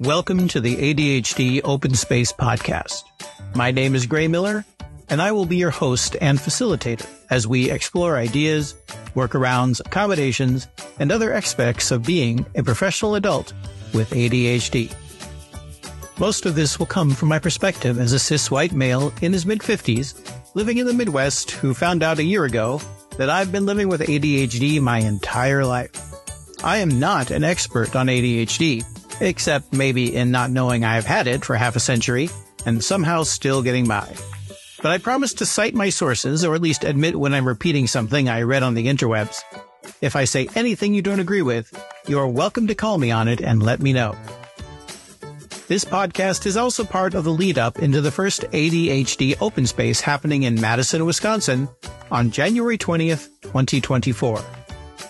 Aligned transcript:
Welcome 0.00 0.46
to 0.48 0.60
the 0.60 0.76
ADHD 0.76 1.62
Open 1.64 1.94
Space 1.94 2.30
Podcast. 2.30 3.02
My 3.54 3.70
name 3.70 3.94
is 3.94 4.04
Gray 4.04 4.28
Miller, 4.28 4.62
and 5.08 5.22
I 5.22 5.32
will 5.32 5.46
be 5.46 5.56
your 5.56 5.70
host 5.70 6.16
and 6.20 6.38
facilitator 6.38 7.08
as 7.30 7.46
we 7.46 7.70
explore 7.70 8.18
ideas, 8.18 8.74
workarounds, 9.14 9.80
accommodations, 9.80 10.68
and 10.98 11.10
other 11.10 11.32
aspects 11.32 11.90
of 11.90 12.04
being 12.04 12.44
a 12.54 12.62
professional 12.62 13.14
adult 13.14 13.54
with 13.94 14.10
ADHD. 14.10 14.94
Most 16.18 16.44
of 16.44 16.54
this 16.54 16.78
will 16.78 16.86
come 16.86 17.12
from 17.12 17.30
my 17.30 17.38
perspective 17.38 17.98
as 17.98 18.12
a 18.12 18.18
cis 18.18 18.50
white 18.50 18.72
male 18.72 19.14
in 19.22 19.32
his 19.32 19.46
mid 19.46 19.60
50s, 19.60 20.30
living 20.54 20.76
in 20.76 20.86
the 20.86 20.92
Midwest, 20.92 21.52
who 21.52 21.72
found 21.72 22.02
out 22.02 22.18
a 22.18 22.24
year 22.24 22.44
ago 22.44 22.82
that 23.18 23.30
I've 23.30 23.52
been 23.52 23.66
living 23.66 23.88
with 23.88 24.02
ADHD 24.02 24.80
my 24.80 24.98
entire 24.98 25.64
life. 25.64 25.90
I 26.62 26.78
am 26.78 26.98
not 26.98 27.30
an 27.30 27.44
expert 27.44 27.94
on 27.96 28.06
ADHD, 28.06 28.84
except 29.20 29.72
maybe 29.72 30.14
in 30.14 30.30
not 30.30 30.50
knowing 30.50 30.84
I've 30.84 31.06
had 31.06 31.26
it 31.26 31.44
for 31.44 31.54
half 31.54 31.76
a 31.76 31.80
century 31.80 32.28
and 32.64 32.82
somehow 32.82 33.22
still 33.22 33.62
getting 33.62 33.86
by. 33.86 34.14
But 34.82 34.92
I 34.92 34.98
promise 34.98 35.34
to 35.34 35.46
cite 35.46 35.74
my 35.74 35.90
sources, 35.90 36.44
or 36.44 36.54
at 36.54 36.60
least 36.60 36.84
admit 36.84 37.18
when 37.18 37.32
I'm 37.32 37.48
repeating 37.48 37.86
something 37.86 38.28
I 38.28 38.42
read 38.42 38.62
on 38.62 38.74
the 38.74 38.86
interwebs. 38.86 39.40
If 40.00 40.16
I 40.16 40.24
say 40.24 40.48
anything 40.54 40.92
you 40.92 41.02
don't 41.02 41.20
agree 41.20 41.42
with, 41.42 41.72
you're 42.06 42.28
welcome 42.28 42.66
to 42.66 42.74
call 42.74 42.98
me 42.98 43.10
on 43.10 43.28
it 43.28 43.40
and 43.40 43.62
let 43.62 43.80
me 43.80 43.92
know. 43.92 44.14
This 45.68 45.84
podcast 45.84 46.46
is 46.46 46.56
also 46.56 46.84
part 46.84 47.14
of 47.14 47.24
the 47.24 47.32
lead 47.32 47.58
up 47.58 47.80
into 47.80 48.00
the 48.00 48.12
first 48.12 48.42
ADHD 48.42 49.36
open 49.40 49.66
space 49.66 50.00
happening 50.00 50.44
in 50.44 50.60
Madison, 50.60 51.04
Wisconsin 51.04 51.68
on 52.08 52.30
January 52.30 52.78
20th, 52.78 53.26
2024. 53.42 54.40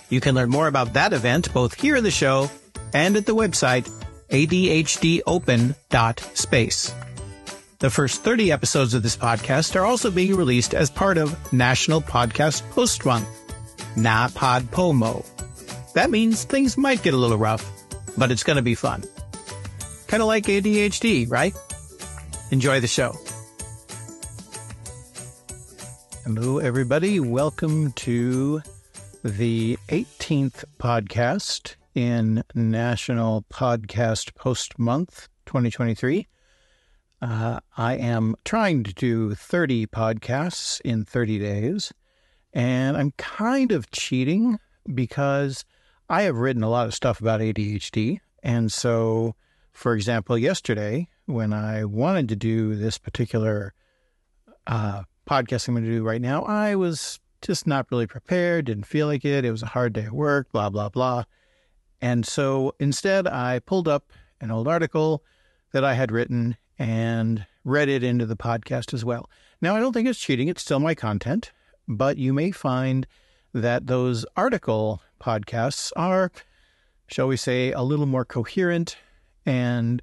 You 0.09 0.23
can 0.23 0.35
learn 0.35 0.49
more 0.49 0.67
about 0.67 0.95
that 0.95 1.13
event 1.13 1.53
both 1.53 1.75
here 1.75 1.95
in 1.95 2.05
the 2.05 2.11
show 2.11 2.51
and 2.95 3.19
at 3.19 3.27
the 3.27 3.35
website 3.35 3.87
adhdopen.space. 4.31 6.95
The 7.79 7.91
first 7.91 8.25
30 8.25 8.51
episodes 8.51 8.95
of 8.95 9.03
this 9.03 9.19
podcast 9.19 9.77
are 9.77 9.85
also 9.85 10.11
being 10.11 10.35
released 10.35 10.73
as 10.73 10.89
part 10.89 11.19
of 11.19 11.53
National 11.53 12.01
Podcast 12.01 12.63
Post 12.71 13.05
Month, 13.05 13.29
NaPodPoMo. 13.97 15.23
That 15.93 16.11
means 16.11 16.45
things 16.45 16.79
might 16.79 17.03
get 17.03 17.13
a 17.13 17.19
little 17.19 17.37
rough, 17.37 17.71
but 18.17 18.31
it's 18.31 18.43
going 18.43 18.57
to 18.57 18.63
be 18.63 18.75
fun. 18.75 19.05
Kind 20.09 20.23
of 20.23 20.29
like 20.29 20.45
ADHD, 20.45 21.29
right? 21.29 21.55
Enjoy 22.53 22.79
the 22.79 22.87
show. 22.87 23.13
Hello, 26.25 26.59
everybody. 26.59 27.19
Welcome 27.19 27.91
to 27.93 28.63
the 29.25 29.77
18th 29.89 30.65
podcast 30.79 31.75
in 31.97 32.45
National 32.55 33.45
Podcast 33.53 34.37
Post 34.37 34.79
Month 34.79 35.29
2023. 35.47 36.29
Uh, 37.21 37.59
I 37.77 37.97
am 37.97 38.37
trying 38.45 38.85
to 38.85 38.95
do 38.95 39.35
30 39.35 39.89
podcasts 39.89 40.81
in 40.83 41.05
30 41.05 41.41
days, 41.41 41.93
and 42.53 42.97
I'm 42.97 43.11
kind 43.17 43.73
of 43.73 43.91
cheating 43.91 44.61
because 44.95 45.65
I 46.09 46.23
have 46.23 46.37
written 46.37 46.63
a 46.63 46.71
lot 46.71 46.87
of 46.87 46.95
stuff 46.95 47.21
about 47.21 47.41
ADHD. 47.41 48.21
And 48.45 48.71
so, 48.71 49.35
for 49.77 49.95
example, 49.95 50.39
yesterday, 50.39 51.07
when 51.27 51.53
I 51.53 51.85
wanted 51.85 52.31
to 52.31 52.37
do 52.37 52.75
this 52.75 52.97
particular 52.97 53.75
uh, 54.67 55.03
podcast 55.29 55.69
I'm 55.69 55.75
going 55.75 55.85
to 55.85 55.91
do 55.91 56.03
right 56.03 56.21
now, 56.21 56.45
I 56.45 56.77
was 56.77 57.21
just 57.43 57.67
not 57.67 57.87
really 57.91 58.07
prepared, 58.07 58.65
didn't 58.65 58.87
feel 58.87 59.07
like 59.07 59.23
it. 59.27 59.45
It 59.45 59.51
was 59.51 59.63
a 59.63 59.67
hard 59.67 59.93
day 59.93 60.05
at 60.05 60.13
work, 60.13 60.51
blah, 60.51 60.71
blah, 60.71 60.89
blah. 60.89 61.25
And 62.01 62.25
so 62.25 62.75
instead, 62.81 63.27
I 63.27 63.59
pulled 63.59 63.87
up 63.87 64.13
an 64.41 64.51
old 64.51 64.67
article 64.67 65.23
that 65.73 65.85
I 65.85 65.93
had 65.93 66.11
written 66.11 66.57
and 66.79 67.45
read 67.63 67.91
it 67.91 68.03
into 68.03 68.25
the 68.25 68.37
podcast 68.37 68.95
as 68.95 69.05
well. 69.05 69.29
Now, 69.61 69.77
I 69.77 69.81
don't 69.81 69.93
think 69.93 70.09
it's 70.09 70.19
cheating, 70.19 70.49
it's 70.49 70.63
still 70.63 70.81
my 70.81 70.95
content, 70.95 71.53
but 71.87 72.17
you 72.17 72.33
may 72.33 72.51
find 72.51 73.07
that 73.53 73.89
those 73.89 74.25
article 74.39 75.03
podcasts 75.21 75.93
are, 75.97 76.33
shall 77.09 77.29
we 77.29 77.37
say, 77.37 77.73
a 77.73 77.83
little 77.83 78.07
more 78.07 78.25
coherent 78.25 78.97
and 79.47 80.03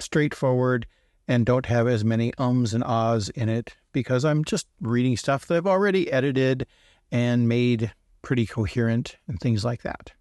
straightforward 0.00 0.86
and 1.28 1.46
don't 1.46 1.66
have 1.66 1.86
as 1.86 2.04
many 2.04 2.32
ums 2.36 2.74
and 2.74 2.82
ahs 2.82 3.28
in 3.30 3.48
it 3.48 3.76
because 3.92 4.24
I'm 4.24 4.44
just 4.44 4.66
reading 4.80 5.16
stuff 5.16 5.46
that 5.46 5.56
I've 5.56 5.66
already 5.66 6.10
edited 6.10 6.66
and 7.12 7.48
made 7.48 7.92
pretty 8.22 8.46
coherent 8.46 9.16
and 9.28 9.38
things 9.38 9.64
like 9.64 9.82
that. 9.82 10.12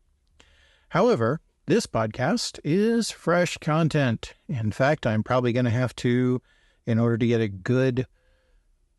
However, 0.90 1.40
this 1.68 1.88
podcast 1.88 2.60
is 2.64 3.12
fresh 3.12 3.58
content. 3.58 4.34
In 4.50 4.72
fact, 4.72 5.08
I'm 5.08 5.24
probably 5.24 5.54
going 5.54 5.66
to 5.66 5.72
have 5.72 5.96
to, 5.98 6.42
in 6.86 7.00
order 7.00 7.18
to 7.18 7.28
get 7.28 7.40
a 7.40 7.48
good 7.48 8.06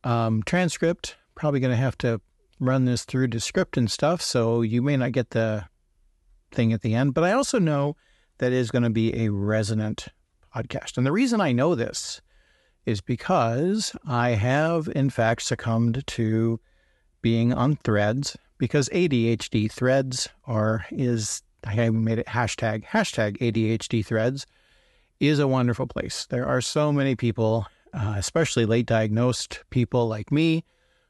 um, 0.05 0.43
transcript, 0.45 1.17
probably 1.35 1.61
going 1.61 1.73
to 1.73 1.77
have 1.77 1.99
to 1.99 2.21
run 2.59 2.85
this 2.85 3.05
through 3.05 3.27
Descript 3.27 3.77
and 3.77 3.91
stuff. 3.91 4.23
So 4.23 4.63
you 4.63 4.81
may 4.81 4.97
not 4.97 5.13
get 5.13 5.31
the 5.31 5.67
thing 6.51 6.73
at 6.73 6.83
the 6.83 6.95
end, 6.95 7.15
but 7.15 7.25
I 7.25 7.33
also 7.33 7.59
know 7.59 7.97
that 8.43 8.53
is 8.53 8.73
going 8.73 8.83
to 8.83 8.91
be 8.91 9.15
a 9.25 9.29
resonant 9.29 10.09
podcast. 10.53 10.97
And 10.97 11.07
the 11.07 11.13
reason 11.13 11.41
I 11.41 11.53
know 11.53 11.77
this 11.77 12.21
is 12.85 13.01
because 13.01 13.95
I 14.05 14.31
have, 14.31 14.89
in 14.97 15.11
fact, 15.11 15.43
succumbed 15.43 16.05
to 16.09 16.59
being 17.21 17.55
on 17.55 17.77
threads 17.77 18.37
because 18.59 18.89
ADHD 18.89 19.71
threads 19.71 20.29
are 20.45 20.85
is 20.91 21.45
I 21.63 21.89
made 21.91 22.19
it 22.19 22.27
hashtag, 22.27 22.85
hashtag 22.85 23.39
ADHD 23.39 24.05
threads 24.05 24.45
is 25.21 25.39
a 25.39 25.47
wonderful 25.47 25.87
place. 25.87 26.27
There 26.27 26.45
are 26.45 26.61
so 26.61 26.91
many 26.91 27.15
people, 27.15 27.69
uh, 27.95 28.15
especially 28.17 28.67
late 28.67 28.87
diagnosed 28.87 29.61
people 29.71 30.09
like 30.09 30.33
me, 30.33 30.65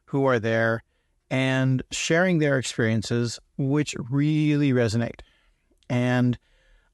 who 0.05 0.27
are 0.27 0.39
there 0.39 0.85
and 1.31 1.83
sharing 1.91 2.41
their 2.41 2.59
experiences, 2.59 3.41
which 3.57 3.95
really 4.11 4.73
resonate. 4.73 5.21
And 5.89 6.39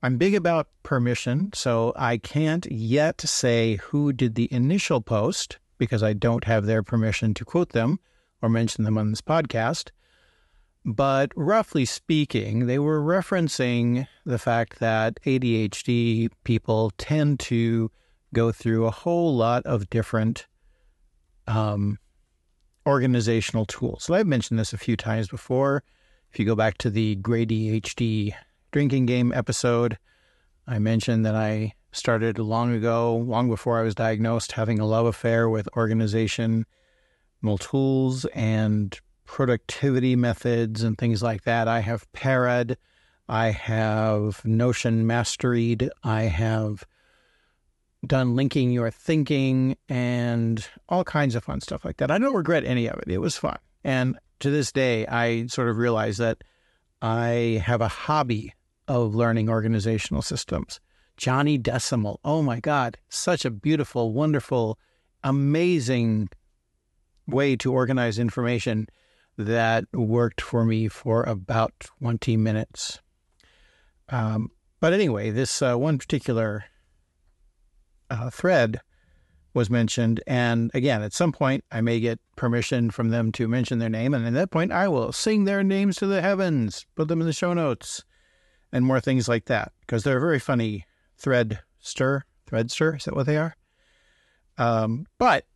I'm 0.01 0.17
big 0.17 0.35
about 0.37 0.69
permission, 0.85 1.51
so 1.55 1.93
I 1.97 2.19
can't 2.19 2.71
yet 2.71 3.21
say 3.21 3.77
who 3.77 4.13
did 4.13 4.37
the 4.37 4.53
initial 4.53 5.01
post 5.01 5.59
because 5.77 6.05
I 6.05 6.13
don't 6.13 6.45
have 6.45 6.67
their 6.67 6.85
permission 6.85 7.35
to 7.35 7.45
quote 7.45 7.71
them 7.71 7.99
or 8.41 8.49
mention 8.49 8.85
them 8.85 8.97
on 8.97 9.11
this 9.11 9.21
podcast. 9.21 9.91
But 10.85 11.33
roughly 11.35 11.85
speaking, 11.85 12.67
they 12.67 12.79
were 12.79 13.03
referencing 13.03 14.07
the 14.25 14.39
fact 14.39 14.79
that 14.79 15.19
ADHD 15.27 16.31
people 16.45 16.93
tend 16.97 17.41
to 17.41 17.91
go 18.33 18.53
through 18.53 18.87
a 18.87 18.93
whole 18.93 19.37
lot 19.37 19.67
of 19.67 19.91
different 19.91 20.47
um, 21.49 21.99
organizational 22.87 23.67
tools. 23.67 24.05
So 24.05 24.15
I've 24.15 24.29
mentioned 24.29 24.61
this 24.61 24.73
a 24.73 24.79
few 24.79 24.97
times 24.97 25.29
before. 25.29 25.83
If 26.33 26.39
you 26.39 26.47
go 26.47 26.55
back 26.55 26.79
to 26.79 26.91
the 26.91 27.17
GrayDHD 27.17 28.35
drinking 28.71 29.07
game 29.07 29.33
episode, 29.33 29.99
I 30.67 30.79
mentioned 30.79 31.25
that 31.25 31.35
I 31.35 31.73
started 31.93 32.39
long 32.39 32.75
ago, 32.75 33.17
long 33.17 33.49
before 33.49 33.79
I 33.79 33.83
was 33.83 33.95
diagnosed, 33.95 34.53
having 34.53 34.79
a 34.79 34.87
love 34.87 35.07
affair 35.07 35.49
with 35.49 35.69
organization, 35.77 36.67
tools 37.61 38.25
and 38.35 38.99
productivity 39.25 40.17
methods 40.17 40.83
and 40.83 40.99
things 40.99 41.23
like 41.23 41.43
that. 41.43 41.69
I 41.69 41.81
have 41.81 42.11
Parad, 42.13 42.77
I 43.29 43.51
have 43.51 44.45
Notion 44.45 45.07
Masteried, 45.07 45.89
I 46.03 46.23
have 46.23 46.85
done 48.07 48.37
linking 48.37 48.71
your 48.71 48.91
thinking 48.91 49.77
and 49.89 50.67
all 50.89 51.05
kinds 51.05 51.35
of 51.35 51.45
fun 51.45 51.61
stuff 51.61 51.85
like 51.85 51.97
that. 51.99 52.11
I 52.11 52.19
don't 52.19 52.35
regret 52.35 52.65
any 52.65 52.89
of 52.89 52.99
it. 52.99 53.09
It 53.09 53.19
was 53.19 53.37
fun. 53.37 53.59
And 53.85 54.19
to 54.41 54.51
this 54.51 54.73
day, 54.73 55.07
I 55.07 55.47
sort 55.47 55.69
of 55.69 55.79
realize 55.79 56.19
that 56.19 56.43
I 57.03 57.63
have 57.65 57.81
a 57.81 57.89
hobby 57.89 58.53
of 58.89 59.15
learning 59.15 59.49
organizational 59.49 60.23
systems. 60.23 60.81
Johnny 61.17 61.59
Decimal. 61.59 62.21
Oh 62.25 62.43
my 62.43 62.61
God, 62.61 62.97
such 63.09 63.45
a 63.45 63.51
beautiful, 63.51 64.13
wonderful, 64.13 64.79
amazing 65.23 66.31
way 67.27 67.57
to 67.57 67.73
organize 67.73 68.19
information 68.19 68.87
that 69.37 69.85
worked 69.93 70.41
for 70.41 70.65
me 70.65 70.89
for 70.89 71.23
about 71.25 71.73
20 72.01 72.37
minutes. 72.37 73.01
Um, 74.09 74.51
but 74.81 74.93
anyway, 74.93 75.31
this 75.31 75.61
uh, 75.61 75.77
one 75.77 75.99
particular 75.99 76.65
uh, 78.11 78.31
thread 78.31 78.81
was 79.55 79.69
mentioned. 79.69 80.23
And 80.27 80.71
again, 80.75 81.03
at 81.03 81.13
some 81.13 81.33
point, 81.33 81.65
I 81.71 81.81
may 81.81 82.01
get 82.01 82.21
permission 82.37 82.91
from 82.91 83.11
them 83.11 83.33
to 83.33 83.49
mention 83.49 83.79
their 83.79 83.89
name. 83.89 84.15
And 84.15 84.27
at 84.27 84.35
that 84.35 84.51
point, 84.51 84.73
I 84.73 84.89
will 84.89 85.13
sing 85.13 85.45
their 85.45 85.63
names 85.63 85.97
to 85.97 86.07
the 86.07 86.23
heavens, 86.23 86.87
put 86.95 87.09
them 87.09 87.21
in 87.21 87.27
the 87.27 87.33
show 87.33 87.53
notes, 87.53 88.05
and 88.73 88.85
more 88.85 89.01
things 89.01 89.29
like 89.29 89.47
that. 89.47 89.73
Because 89.81 90.05
they're 90.05 90.19
a 90.19 90.21
very 90.21 90.39
funny 90.39 90.87
thread 91.17 91.61
stir. 91.79 92.23
thread 92.47 92.71
stir. 92.71 92.97
is 92.97 93.05
that 93.05 93.17
what 93.17 93.27
they 93.27 93.37
are? 93.37 93.55
Um, 94.57 95.07
but 95.19 95.47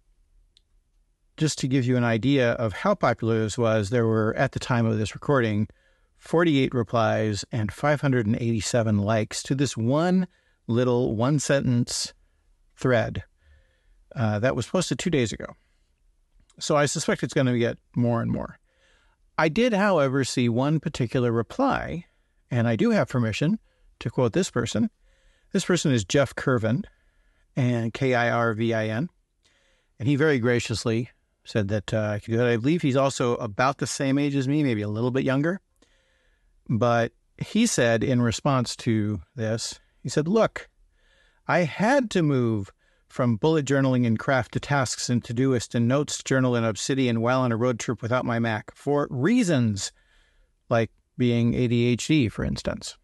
just 1.37 1.59
to 1.59 1.69
give 1.69 1.85
you 1.85 1.97
an 1.97 2.05
idea 2.05 2.53
of 2.53 2.73
how 2.73 2.95
popular 2.95 3.41
this 3.41 3.59
was, 3.59 3.91
there 3.91 4.07
were, 4.07 4.35
at 4.37 4.53
the 4.53 4.61
time 4.61 4.87
of 4.87 4.99
this 4.99 5.15
recording, 5.15 5.67
48 6.19 6.73
replies 6.73 7.45
and 7.51 7.73
587 7.73 8.99
likes 8.99 9.43
to 9.43 9.55
this 9.55 9.77
one 9.77 10.29
little 10.69 11.17
one 11.17 11.41
sentence 11.41 12.15
thread 12.77 13.25
uh, 14.15 14.39
that 14.39 14.55
was 14.55 14.67
posted 14.67 14.99
two 14.99 15.11
days 15.11 15.33
ago. 15.33 15.47
So 16.61 16.77
I 16.77 16.87
suspect 16.87 17.23
it's 17.23 17.35
going 17.35 17.47
to 17.47 17.59
get 17.59 17.79
more 17.97 18.23
and 18.23 18.31
more. 18.31 18.59
I 19.39 19.49
did, 19.49 19.73
however, 19.73 20.23
see 20.25 20.49
one 20.49 20.79
particular 20.79 21.33
reply, 21.33 22.05
and 22.53 22.69
I 22.69 22.77
do 22.77 22.91
have 22.91 23.09
permission 23.09 23.59
to 23.99 24.11
quote 24.11 24.35
this 24.35 24.51
person. 24.51 24.91
This 25.53 25.65
person 25.65 25.91
is 25.91 26.05
Jeff 26.05 26.35
Kirvin, 26.35 26.85
and 27.57 27.93
K 27.93 28.15
I 28.15 28.31
R 28.31 28.53
V 28.53 28.75
I 28.75 28.89
N. 28.89 29.09
And 29.99 30.07
he 30.07 30.17
very 30.17 30.39
graciously 30.39 31.11
said 31.45 31.69
that 31.69 31.93
uh, 31.93 32.01
I 32.01 32.19
could 32.19 32.33
do 32.33 32.37
that. 32.37 32.47
I 32.47 32.57
believe 32.59 32.83
he's 32.83 32.97
also 32.97 33.37
about 33.37 33.79
the 33.79 33.87
same 33.87 34.19
age 34.19 34.37
as 34.37 34.47
me, 34.47 34.63
maybe 34.63 34.83
a 34.83 34.89
little 34.89 35.11
bit 35.11 35.25
younger. 35.25 35.61
But 36.69 37.13
he 37.39 37.67
said 37.67 38.05
in 38.05 38.23
response 38.23 38.77
to 38.77 39.21
this, 39.35 39.81
he 40.03 40.09
said, 40.09 40.29
Look, 40.29 40.69
I 41.49 41.61
had 41.61 42.11
to 42.11 42.23
move 42.23 42.71
from 43.09 43.37
bullet 43.37 43.67
journaling 43.67 44.07
and 44.07 44.19
craft 44.19 44.53
to 44.53 44.61
tasks 44.61 45.09
and 45.09 45.23
Todoist 45.23 45.75
and 45.75 45.89
notes 45.89 46.23
journal 46.23 46.55
in 46.55 46.65
Obsidian 46.65 47.21
while 47.21 47.41
on 47.41 47.53
a 47.53 47.57
road 47.57 47.79
trip 47.79 48.03
without 48.03 48.25
my 48.25 48.39
Mac 48.39 48.75
for 48.75 49.07
reasons 49.11 49.93
like 50.69 50.91
being 51.17 51.53
ADHD, 51.53 52.31
for 52.31 52.45
instance. 52.45 52.97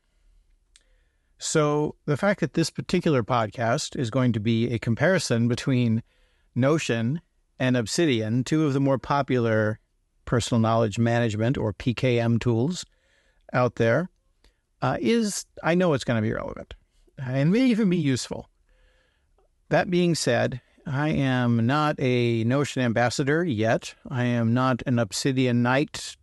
So 1.39 1.95
the 2.05 2.17
fact 2.17 2.41
that 2.41 2.55
this 2.55 2.71
particular 2.71 3.23
podcast 3.23 3.97
is 3.97 4.11
going 4.11 4.33
to 4.33 4.41
be 4.41 4.73
a 4.73 4.79
comparison 4.79 5.47
between 5.47 6.03
Notion 6.55 7.21
and 7.59 7.77
Obsidian, 7.77 8.43
two 8.43 8.67
of 8.67 8.73
the 8.73 8.81
more 8.81 8.99
popular 8.99 9.79
personal 10.25 10.61
knowledge 10.61 10.99
management 10.99 11.57
or 11.57 11.73
PKM 11.73 12.41
tools 12.41 12.85
out 13.53 13.77
there, 13.77 14.11
uh, 14.83 14.97
is 15.01 15.47
I 15.63 15.75
know 15.75 15.93
it's 15.93 16.05
going 16.05 16.21
to 16.21 16.29
be 16.29 16.35
relevant 16.35 16.75
and 17.19 17.53
may 17.53 17.67
even 17.67 17.91
be 17.91 17.97
useful. 17.97 18.49
That 19.71 19.91
being 19.91 20.15
said, 20.15 20.61
I 20.87 21.11
am 21.11 21.67
not 21.67 21.97
a 21.99 22.45
Notion 22.45 22.83
ambassador 22.83 23.45
yet. 23.45 23.95
I 24.09 24.25
am 24.25 24.55
not 24.55 24.83
an 24.87 24.99
Obsidian 24.99 25.63
Knight 25.63 26.17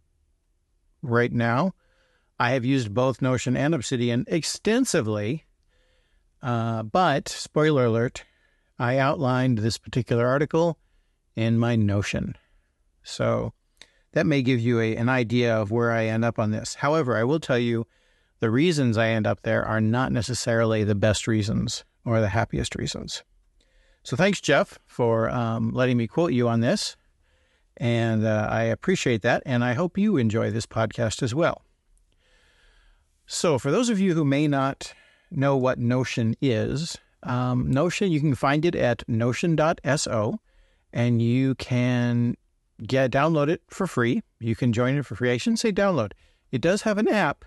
right 1.06 1.32
now. 1.32 1.74
I 2.40 2.52
have 2.52 2.66
used 2.66 2.94
both 2.94 3.22
Notion 3.22 3.56
and 3.56 3.74
Obsidian 3.74 4.26
extensively, 4.28 5.46
uh, 6.42 6.84
but 6.84 7.30
spoiler 7.30 7.86
alert, 7.86 8.26
I 8.78 8.98
outlined 8.98 9.60
this 9.60 9.78
particular 9.78 10.28
article 10.28 10.78
in 11.36 11.58
my 11.58 11.76
Notion. 11.76 12.36
So 13.04 13.54
that 14.12 14.26
may 14.26 14.42
give 14.42 14.60
you 14.60 14.80
a, 14.80 14.96
an 14.96 15.10
idea 15.10 15.56
of 15.56 15.72
where 15.72 15.92
I 15.92 16.06
end 16.06 16.26
up 16.26 16.40
on 16.40 16.52
this. 16.52 16.76
However, 16.76 17.16
I 17.16 17.24
will 17.24 17.40
tell 17.40 17.60
you 17.60 17.88
the 18.40 18.50
reasons 18.50 18.98
I 18.98 19.10
end 19.10 19.28
up 19.28 19.42
there 19.44 19.66
are 19.66 19.82
not 19.82 20.12
necessarily 20.12 20.84
the 20.84 20.96
best 20.96 21.28
reasons 21.28 21.86
or 22.06 22.20
the 22.20 22.30
happiest 22.30 22.76
reasons. 22.76 23.24
So 24.04 24.16
thanks, 24.16 24.40
Jeff, 24.42 24.78
for 24.86 25.30
um, 25.30 25.72
letting 25.72 25.98
me 25.98 26.08
quote 26.08 26.34
you 26.34 26.48
on 26.48 26.60
this. 26.60 26.96
And 27.78 28.26
uh, 28.26 28.48
I 28.50 28.64
appreciate 28.64 29.22
that. 29.24 29.44
And 29.46 29.64
I 29.64 29.74
hope 29.74 29.98
you 29.98 30.18
enjoy 30.18 30.52
this 30.52 30.66
podcast 30.66 31.22
as 31.22 31.36
well. 31.36 31.62
So, 33.28 33.58
for 33.58 33.72
those 33.72 33.90
of 33.90 34.00
you 34.00 34.14
who 34.14 34.24
may 34.24 34.48
not 34.48 34.94
know 35.32 35.58
what 35.58 35.80
Notion 35.80 36.36
is, 36.42 36.98
um, 37.24 37.70
Notion, 37.72 38.12
you 38.12 38.20
can 38.20 38.36
find 38.36 38.66
it 38.66 38.76
at 38.76 39.08
notion.so 39.10 40.40
and 40.94 41.22
you 41.22 41.56
can 41.56 42.36
get 42.86 43.12
download 43.12 43.50
it 43.50 43.62
for 43.68 43.88
free. 43.88 44.22
You 44.40 44.56
can 44.56 44.74
join 44.74 44.96
it 44.96 45.06
for 45.06 45.16
free. 45.16 45.32
I 45.32 45.38
shouldn't 45.38 45.60
say 45.60 45.72
download. 45.72 46.14
It 46.52 46.62
does 46.62 46.84
have 46.84 46.98
an 46.98 47.08
app, 47.08 47.46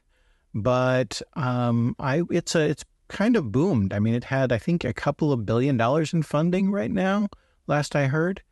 but 0.55 1.23
um, 1.35 1.95
I 1.99 2.23
it's 2.31 2.55
a 2.55 2.69
it's 2.69 2.85
kind 3.09 3.37
of 3.37 3.51
boomed. 3.51 3.93
I 3.93 4.01
mean, 4.01 4.15
it 4.15 4.25
had 4.25 4.53
I 4.53 4.59
think 4.59 4.85
a 4.85 4.93
couple 4.93 5.33
of 5.33 5.47
billion 5.47 5.77
dollars 5.77 6.13
in 6.13 6.23
funding 6.23 6.71
right 6.71 6.91
now, 6.91 7.29
last 7.67 7.97
I 7.97 8.07
heard. 8.07 8.43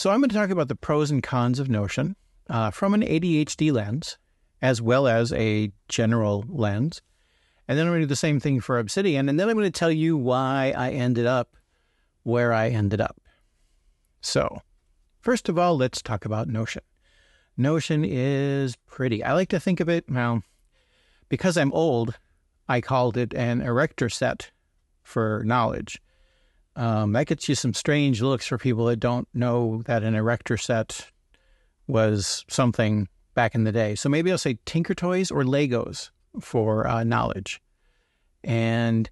So 0.00 0.08
I'm 0.08 0.20
going 0.20 0.30
to 0.30 0.34
talk 0.34 0.48
about 0.48 0.68
the 0.68 0.74
pros 0.74 1.10
and 1.10 1.22
cons 1.22 1.58
of 1.58 1.68
Notion 1.68 2.16
uh, 2.48 2.70
from 2.70 2.94
an 2.94 3.02
ADHD 3.02 3.70
lens 3.70 4.16
as 4.62 4.80
well 4.80 5.06
as 5.06 5.30
a 5.34 5.72
general 5.90 6.46
lens. 6.48 7.02
And 7.68 7.76
then 7.76 7.84
I'm 7.86 7.92
going 7.92 8.00
to 8.00 8.06
do 8.06 8.08
the 8.08 8.16
same 8.16 8.40
thing 8.40 8.60
for 8.60 8.78
Obsidian. 8.78 9.28
And 9.28 9.38
then 9.38 9.50
I'm 9.50 9.56
going 9.56 9.70
to 9.70 9.78
tell 9.78 9.92
you 9.92 10.16
why 10.16 10.72
I 10.74 10.92
ended 10.92 11.26
up 11.26 11.54
where 12.22 12.50
I 12.50 12.70
ended 12.70 13.02
up. 13.02 13.20
So, 14.22 14.62
first 15.18 15.50
of 15.50 15.58
all, 15.58 15.76
let's 15.76 16.00
talk 16.00 16.24
about 16.24 16.48
Notion. 16.48 16.80
Notion 17.58 18.02
is 18.02 18.76
pretty. 18.86 19.22
I 19.22 19.34
like 19.34 19.50
to 19.50 19.60
think 19.60 19.80
of 19.80 19.90
it, 19.90 20.06
well, 20.08 20.42
because 21.28 21.58
I'm 21.58 21.74
old, 21.74 22.18
I 22.70 22.80
called 22.80 23.18
it 23.18 23.34
an 23.34 23.60
erector 23.60 24.08
set 24.08 24.50
for 25.02 25.42
knowledge. 25.44 26.00
Um, 26.76 27.12
that 27.12 27.26
gets 27.26 27.48
you 27.48 27.54
some 27.54 27.74
strange 27.74 28.22
looks 28.22 28.46
for 28.46 28.56
people 28.56 28.86
that 28.86 29.00
don't 29.00 29.28
know 29.34 29.82
that 29.86 30.02
an 30.02 30.14
erector 30.14 30.56
set 30.56 31.10
was 31.86 32.44
something 32.48 33.08
back 33.34 33.54
in 33.54 33.64
the 33.64 33.72
day. 33.72 33.94
So 33.94 34.08
maybe 34.08 34.30
I'll 34.30 34.38
say 34.38 34.58
Tinker 34.64 34.94
Toys 34.94 35.30
or 35.30 35.42
Legos 35.42 36.10
for 36.40 36.86
uh, 36.86 37.04
knowledge. 37.04 37.60
And 38.44 39.10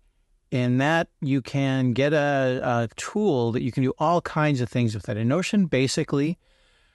in 0.51 0.79
that, 0.79 1.09
you 1.21 1.43
can 1.43 1.93
get 1.93 2.13
a, 2.13 2.61
a, 2.63 2.89
tool 2.97 3.53
that 3.53 3.63
you 3.63 3.73
can 3.73 3.83
do 3.83 3.93
all 3.99 4.21
kinds 4.23 4.61
of 4.61 4.69
things 4.69 4.95
with 4.95 5.05
that. 5.05 5.17
And 5.17 5.29
Notion 5.29 5.67
basically 5.67 6.39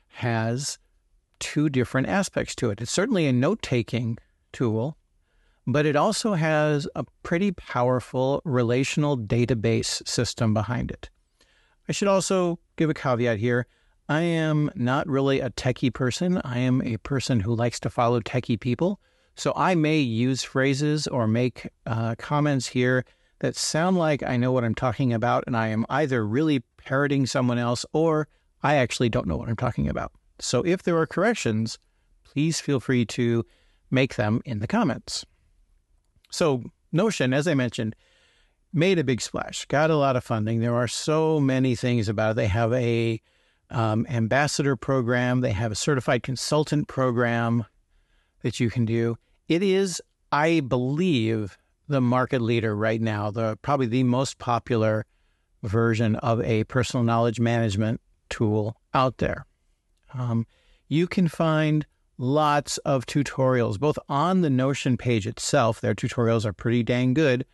has 0.08 0.80
two 1.40 1.70
different 1.70 2.08
aspects 2.08 2.56
to 2.56 2.72
it. 2.72 2.82
It's 2.82 2.92
certainly 2.92 3.28
a 3.28 3.34
note 3.34 3.62
taking 3.62 4.18
tool, 4.52 4.98
but 5.66 5.86
it 5.86 5.96
also 5.96 6.34
has 6.34 6.88
a 6.96 7.06
pretty 7.24 7.52
powerful 7.52 8.42
relational 8.46 9.18
database 9.18 10.06
system 10.08 10.54
behind 10.54 10.92
it. 10.92 11.10
I 11.88 11.92
should 11.92 12.08
also 12.08 12.60
give 12.76 12.90
a 12.90 12.94
caveat 12.94 13.40
here. 13.40 13.68
I 14.10 14.22
am 14.22 14.70
not 14.76 15.08
really 15.08 15.40
a 15.40 15.50
techie 15.52 15.94
person. 15.94 16.42
I 16.44 16.60
am 16.60 16.82
a 16.82 16.98
person 16.98 17.40
who 17.40 17.56
likes 17.56 17.80
to 17.82 17.90
follow 17.90 18.20
techie 18.20 18.60
people. 18.60 19.00
So 19.36 19.54
I 19.56 19.76
may 19.76 20.00
use 20.00 20.44
phrases 20.44 21.08
or 21.08 21.28
make 21.28 21.70
uh, 21.86 22.16
comments 22.16 22.68
here 22.68 23.06
that 23.40 23.56
sound 23.56 23.98
like 23.98 24.24
I 24.24 24.38
know 24.38 24.52
what 24.52 24.64
I'm 24.64 24.76
talking 24.76 25.14
about, 25.14 25.44
and 25.48 25.58
I 25.58 25.68
am 25.68 25.86
either 25.90 26.26
really 26.26 26.60
parroting 26.78 27.26
someone 27.26 27.58
else 27.58 27.86
or 27.94 28.28
I 28.62 28.76
actually 28.76 29.10
don't 29.10 29.28
know 29.28 29.38
what 29.38 29.50
I'm 29.50 29.56
talking 29.56 29.90
about. 29.90 30.12
So 30.40 30.62
if 30.66 30.84
there 30.84 30.98
are 30.98 31.08
corrections, 31.08 31.80
please 32.24 32.60
feel 32.60 32.80
free 32.80 33.06
to 33.08 33.46
make 33.92 34.16
them 34.16 34.42
in 34.46 34.60
the 34.60 34.68
comments. 34.68 35.26
So, 36.34 36.64
Notion, 36.92 37.32
as 37.32 37.48
I 37.48 37.54
mentioned, 37.54 37.96
made 38.74 38.98
a 38.98 39.04
big 39.04 39.22
splash, 39.22 39.66
got 39.66 39.92
a 39.92 39.96
lot 39.96 40.16
of 40.16 40.24
funding. 40.24 40.62
There 40.62 40.74
are 40.74 40.88
so 40.88 41.40
many 41.40 41.76
things 41.76 42.10
about 42.10 42.32
it. 42.32 42.36
They 42.38 42.48
have 42.48 42.74
a 42.74 43.22
um, 43.70 44.08
ambassador 44.10 44.76
program. 44.76 45.42
They 45.42 45.52
have 45.52 45.72
a 45.72 45.76
certified 45.76 46.24
consultant 46.24 46.88
program 46.88 47.66
that 48.42 48.60
you 48.60 48.72
can 48.72 48.84
do. 48.84 49.16
It 49.48 49.62
is, 49.62 50.02
I 50.32 50.62
believe, 50.62 51.56
the 51.88 52.02
market 52.02 52.42
leader 52.42 52.76
right 52.76 53.00
now, 53.02 53.30
the 53.30 53.60
probably 53.62 53.86
the 53.86 54.04
most 54.04 54.40
popular 54.40 55.06
version 55.62 56.16
of 56.16 56.42
a 56.42 56.64
personal 56.64 57.04
knowledge 57.04 57.40
management 57.40 58.02
tool 58.30 58.76
out 58.96 59.20
there. 59.20 59.46
Um, 60.16 60.48
you 60.88 61.06
can 61.06 61.28
find 61.28 61.86
lots 62.18 62.78
of 62.80 63.06
tutorials, 63.06 63.80
both 63.80 63.98
on 64.08 64.42
the 64.42 64.50
Notion 64.50 64.98
page 64.98 65.28
itself. 65.28 65.82
Their 65.82 65.96
tutorials 65.96 66.46
are 66.46 66.54
pretty 66.54 66.84
dang 66.84 67.14
good, 67.14 67.46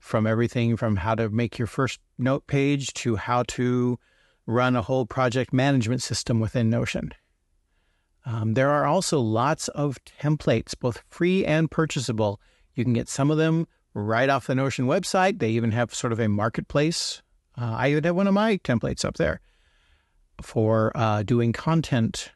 from 0.00 0.26
everything 0.26 0.76
from 0.76 0.96
how 0.96 1.14
to 1.14 1.28
make 1.28 1.58
your 1.58 1.66
first 1.66 2.00
note 2.18 2.46
page 2.46 2.92
to 2.94 3.16
how 3.16 3.44
to 3.44 3.98
run 4.46 4.74
a 4.74 4.82
whole 4.82 5.06
project 5.06 5.52
management 5.52 6.02
system 6.02 6.40
within 6.40 6.70
Notion. 6.70 7.12
Um, 8.26 8.54
there 8.54 8.70
are 8.70 8.86
also 8.86 9.20
lots 9.20 9.68
of 9.68 9.98
templates, 10.04 10.74
both 10.78 11.02
free 11.08 11.44
and 11.44 11.70
purchasable. 11.70 12.40
You 12.74 12.84
can 12.84 12.92
get 12.92 13.08
some 13.08 13.30
of 13.30 13.38
them 13.38 13.66
right 13.94 14.28
off 14.28 14.46
the 14.46 14.54
Notion 14.54 14.86
website. 14.86 15.38
They 15.38 15.50
even 15.50 15.70
have 15.72 15.94
sort 15.94 16.12
of 16.12 16.20
a 16.20 16.28
marketplace. 16.28 17.22
Uh, 17.56 17.74
I 17.78 17.90
even 17.90 18.04
have 18.04 18.16
one 18.16 18.26
of 18.26 18.34
my 18.34 18.56
templates 18.58 19.04
up 19.04 19.16
there 19.16 19.40
for 20.42 20.92
uh, 20.94 21.22
doing 21.22 21.52
content 21.52 22.32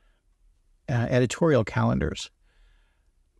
uh, 0.88 1.06
editorial 1.10 1.64
calendars 1.64 2.30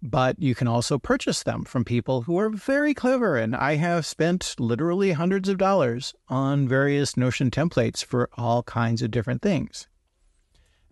but 0.07 0.39
you 0.39 0.55
can 0.55 0.69
also 0.69 0.99
purchase 0.99 1.43
them 1.43 1.65
from 1.65 1.83
people 1.83 2.21
who 2.21 2.39
are 2.39 2.51
very 2.51 2.93
clever. 2.93 3.39
And 3.39 3.57
I 3.57 3.77
have 3.77 4.05
spent 4.05 4.55
literally 4.59 5.13
hundreds 5.13 5.49
of 5.49 5.57
dollars 5.57 6.15
on 6.29 6.69
various 6.69 7.17
Notion 7.17 7.51
templates 7.51 8.05
for 8.05 8.29
all 8.37 8.63
kinds 8.65 9.01
of 9.01 9.11
different 9.11 9.41
things. 9.41 9.89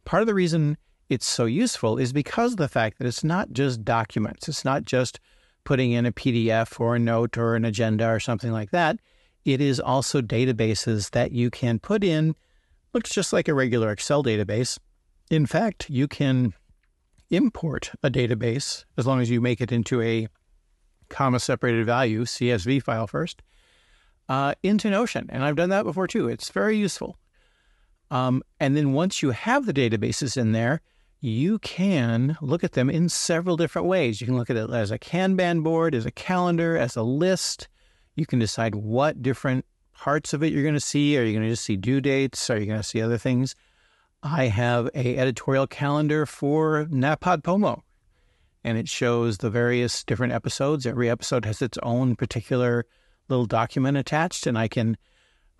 Part 0.06 0.22
of 0.22 0.26
the 0.26 0.34
reason 0.34 0.78
it's 1.10 1.26
so 1.26 1.44
useful 1.44 1.98
is 1.98 2.14
because 2.14 2.52
of 2.52 2.56
the 2.56 2.68
fact 2.68 2.98
that 2.98 3.06
it's 3.06 3.22
not 3.22 3.52
just 3.52 3.84
documents, 3.84 4.48
it's 4.48 4.64
not 4.64 4.86
just 4.86 5.20
putting 5.64 5.92
in 5.92 6.06
a 6.06 6.12
PDF 6.12 6.80
or 6.80 6.96
a 6.96 6.98
note 6.98 7.36
or 7.36 7.54
an 7.54 7.66
agenda 7.66 8.08
or 8.08 8.18
something 8.18 8.50
like 8.50 8.70
that. 8.70 8.98
It 9.44 9.60
is 9.60 9.78
also 9.78 10.22
databases 10.22 11.10
that 11.10 11.32
you 11.32 11.50
can 11.50 11.78
put 11.78 12.02
in 12.02 12.34
looks 12.94 13.10
just 13.10 13.32
like 13.32 13.48
a 13.48 13.54
regular 13.54 13.90
Excel 13.92 14.24
database. 14.24 14.78
In 15.32 15.46
fact, 15.46 15.88
you 15.88 16.08
can 16.08 16.52
import 17.30 17.90
a 18.02 18.10
database 18.10 18.84
as 18.98 19.06
long 19.06 19.22
as 19.22 19.30
you 19.30 19.40
make 19.40 19.62
it 19.62 19.72
into 19.72 20.02
a 20.02 20.28
comma 21.08 21.40
separated 21.40 21.86
value 21.86 22.26
CSV 22.26 22.82
file 22.82 23.06
first 23.06 23.40
uh, 24.28 24.54
into 24.62 24.90
Notion. 24.90 25.30
And 25.30 25.42
I've 25.42 25.56
done 25.56 25.70
that 25.70 25.84
before 25.84 26.06
too. 26.06 26.28
It's 26.28 26.50
very 26.50 26.76
useful. 26.76 27.16
Um, 28.10 28.42
and 28.60 28.76
then 28.76 28.92
once 28.92 29.22
you 29.22 29.30
have 29.30 29.64
the 29.64 29.72
databases 29.72 30.36
in 30.36 30.52
there, 30.52 30.82
you 31.22 31.58
can 31.60 32.36
look 32.42 32.62
at 32.62 32.72
them 32.72 32.90
in 32.90 33.08
several 33.08 33.56
different 33.56 33.88
ways. 33.88 34.20
You 34.20 34.26
can 34.26 34.36
look 34.36 34.50
at 34.50 34.58
it 34.58 34.68
as 34.68 34.90
a 34.90 34.98
Kanban 34.98 35.62
board, 35.62 35.94
as 35.94 36.04
a 36.04 36.10
calendar, 36.10 36.76
as 36.76 36.94
a 36.94 37.02
list. 37.02 37.68
You 38.16 38.26
can 38.26 38.38
decide 38.38 38.74
what 38.74 39.22
different 39.22 39.64
parts 39.94 40.34
of 40.34 40.42
it 40.42 40.52
you're 40.52 40.62
going 40.62 40.74
to 40.74 40.80
see. 40.80 41.16
Are 41.16 41.24
you 41.24 41.32
going 41.32 41.44
to 41.44 41.52
just 41.52 41.64
see 41.64 41.76
due 41.76 42.02
dates? 42.02 42.50
Are 42.50 42.58
you 42.58 42.66
going 42.66 42.80
to 42.80 42.86
see 42.86 43.00
other 43.00 43.16
things? 43.16 43.54
I 44.22 44.46
have 44.46 44.88
a 44.94 45.16
editorial 45.16 45.66
calendar 45.66 46.26
for 46.26 46.84
NaPodPoMo, 46.84 47.82
and 48.62 48.78
it 48.78 48.88
shows 48.88 49.38
the 49.38 49.50
various 49.50 50.04
different 50.04 50.32
episodes. 50.32 50.86
Every 50.86 51.10
episode 51.10 51.44
has 51.44 51.60
its 51.60 51.76
own 51.82 52.14
particular 52.14 52.86
little 53.28 53.46
document 53.46 53.96
attached, 53.96 54.46
and 54.46 54.56
I 54.56 54.68
can 54.68 54.96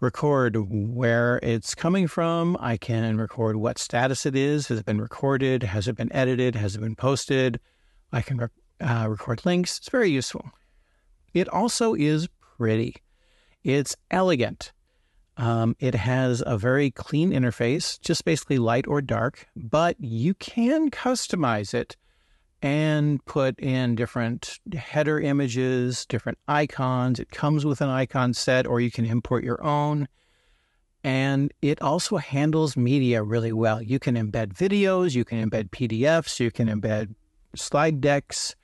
record 0.00 0.56
where 0.68 1.40
it's 1.42 1.74
coming 1.74 2.06
from. 2.06 2.56
I 2.60 2.76
can 2.76 3.18
record 3.18 3.56
what 3.56 3.78
status 3.78 4.26
it 4.26 4.36
is. 4.36 4.68
Has 4.68 4.78
it 4.78 4.86
been 4.86 5.00
recorded? 5.00 5.64
Has 5.64 5.88
it 5.88 5.96
been 5.96 6.12
edited? 6.12 6.54
Has 6.54 6.76
it 6.76 6.80
been 6.80 6.94
posted? 6.94 7.58
I 8.12 8.22
can 8.22 8.48
uh, 8.80 9.06
record 9.08 9.44
links. 9.44 9.78
It's 9.78 9.88
very 9.88 10.10
useful. 10.10 10.48
It 11.34 11.48
also 11.48 11.94
is 11.94 12.28
pretty. 12.56 12.94
It's 13.64 13.96
elegant. 14.08 14.72
Um, 15.36 15.76
it 15.80 15.94
has 15.94 16.42
a 16.46 16.58
very 16.58 16.90
clean 16.90 17.32
interface, 17.32 18.00
just 18.00 18.24
basically 18.24 18.58
light 18.58 18.86
or 18.86 19.00
dark, 19.00 19.46
but 19.56 19.96
you 19.98 20.34
can 20.34 20.90
customize 20.90 21.72
it 21.72 21.96
and 22.60 23.24
put 23.24 23.58
in 23.58 23.96
different 23.96 24.60
header 24.72 25.18
images, 25.18 26.06
different 26.06 26.38
icons. 26.46 27.18
It 27.18 27.30
comes 27.30 27.64
with 27.64 27.80
an 27.80 27.88
icon 27.88 28.34
set, 28.34 28.66
or 28.66 28.80
you 28.80 28.90
can 28.90 29.04
import 29.04 29.42
your 29.42 29.62
own. 29.64 30.06
And 31.02 31.52
it 31.60 31.82
also 31.82 32.18
handles 32.18 32.76
media 32.76 33.24
really 33.24 33.52
well. 33.52 33.82
You 33.82 33.98
can 33.98 34.14
embed 34.14 34.54
videos, 34.54 35.16
you 35.16 35.24
can 35.24 35.50
embed 35.50 35.70
PDFs, 35.70 36.38
you 36.38 36.52
can 36.52 36.68
embed 36.68 37.14
slide 37.56 38.00
decks. 38.00 38.54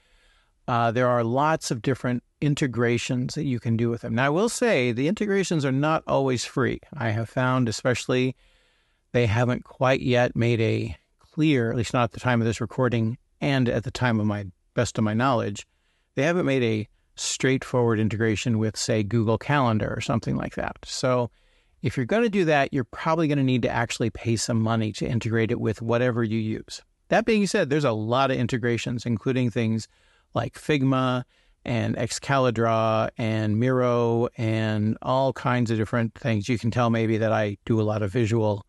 Uh, 0.69 0.91
there 0.91 1.09
are 1.09 1.25
lots 1.25 1.71
of 1.71 1.81
different 1.81 2.23
integrations 2.43 3.35
that 3.35 3.45
you 3.45 3.59
can 3.59 3.75
do 3.75 3.89
with 3.89 4.03
them. 4.03 4.15
Now, 4.15 4.27
I 4.27 4.29
will 4.29 4.51
say 4.51 4.93
the 4.93 5.09
integrations 5.09 5.65
are 5.65 5.73
not 5.73 6.05
always 6.07 6.45
free. 6.45 6.81
I 6.93 7.09
have 7.09 7.31
found, 7.31 7.71
especially, 7.71 8.37
they 9.13 9.25
haven't 9.25 9.65
quite 9.65 10.03
yet 10.03 10.37
made 10.37 10.61
a 10.61 10.95
clear, 11.19 11.71
at 11.71 11.77
least 11.77 11.95
not 11.95 12.05
at 12.05 12.13
the 12.13 12.21
time 12.21 12.43
of 12.43 12.47
this 12.47 12.61
recording, 12.61 13.17
and 13.41 13.67
at 13.67 13.85
the 13.85 13.91
time 13.91 14.21
of 14.21 14.27
my 14.27 14.45
best 14.75 14.99
of 14.99 15.05
my 15.05 15.15
knowledge, 15.15 15.67
they 16.17 16.23
haven't 16.23 16.45
made 16.45 16.63
a 16.63 16.87
straightforward 17.17 17.99
integration 17.99 18.59
with, 18.59 18.77
say, 18.77 19.03
Google 19.03 19.39
Calendar 19.39 19.93
or 19.97 20.03
something 20.03 20.37
like 20.37 20.55
that. 20.57 20.77
So 20.85 21.31
if 21.81 21.97
you're 21.97 22.05
going 22.05 22.25
to 22.25 22.29
do 22.29 22.45
that, 22.45 22.75
you're 22.75 22.85
probably 22.85 23.27
going 23.27 23.39
to 23.39 23.45
need 23.45 23.63
to 23.63 23.71
actually 23.71 24.11
pay 24.11 24.37
some 24.37 24.61
money 24.61 24.93
to 24.93 25.09
integrate 25.09 25.51
it 25.51 25.61
with 25.61 25.81
whatever 25.81 26.23
you 26.23 26.39
use. 26.39 26.83
That 27.09 27.25
being 27.25 27.47
said, 27.47 27.71
there's 27.71 27.85
a 27.85 27.93
lot 27.93 28.31
of 28.31 28.37
integrations, 28.37 29.07
including 29.07 29.51
things 29.51 29.89
like 30.35 30.55
Figma 30.55 31.25
and 31.65 31.97
Excalidraw 31.97 33.11
and 33.19 33.59
Miro 33.59 34.29
and 34.37 34.97
all 35.03 35.33
kinds 35.33 35.71
of 35.71 35.77
different 35.77 36.15
things. 36.15 36.49
You 36.49 36.59
can 36.59 36.71
tell 36.71 36.91
maybe 36.91 37.19
that 37.19 37.33
I 37.33 37.59
do 37.65 37.81
a 37.81 37.83
lot 37.83 38.03
of 38.03 38.13
visual 38.13 38.65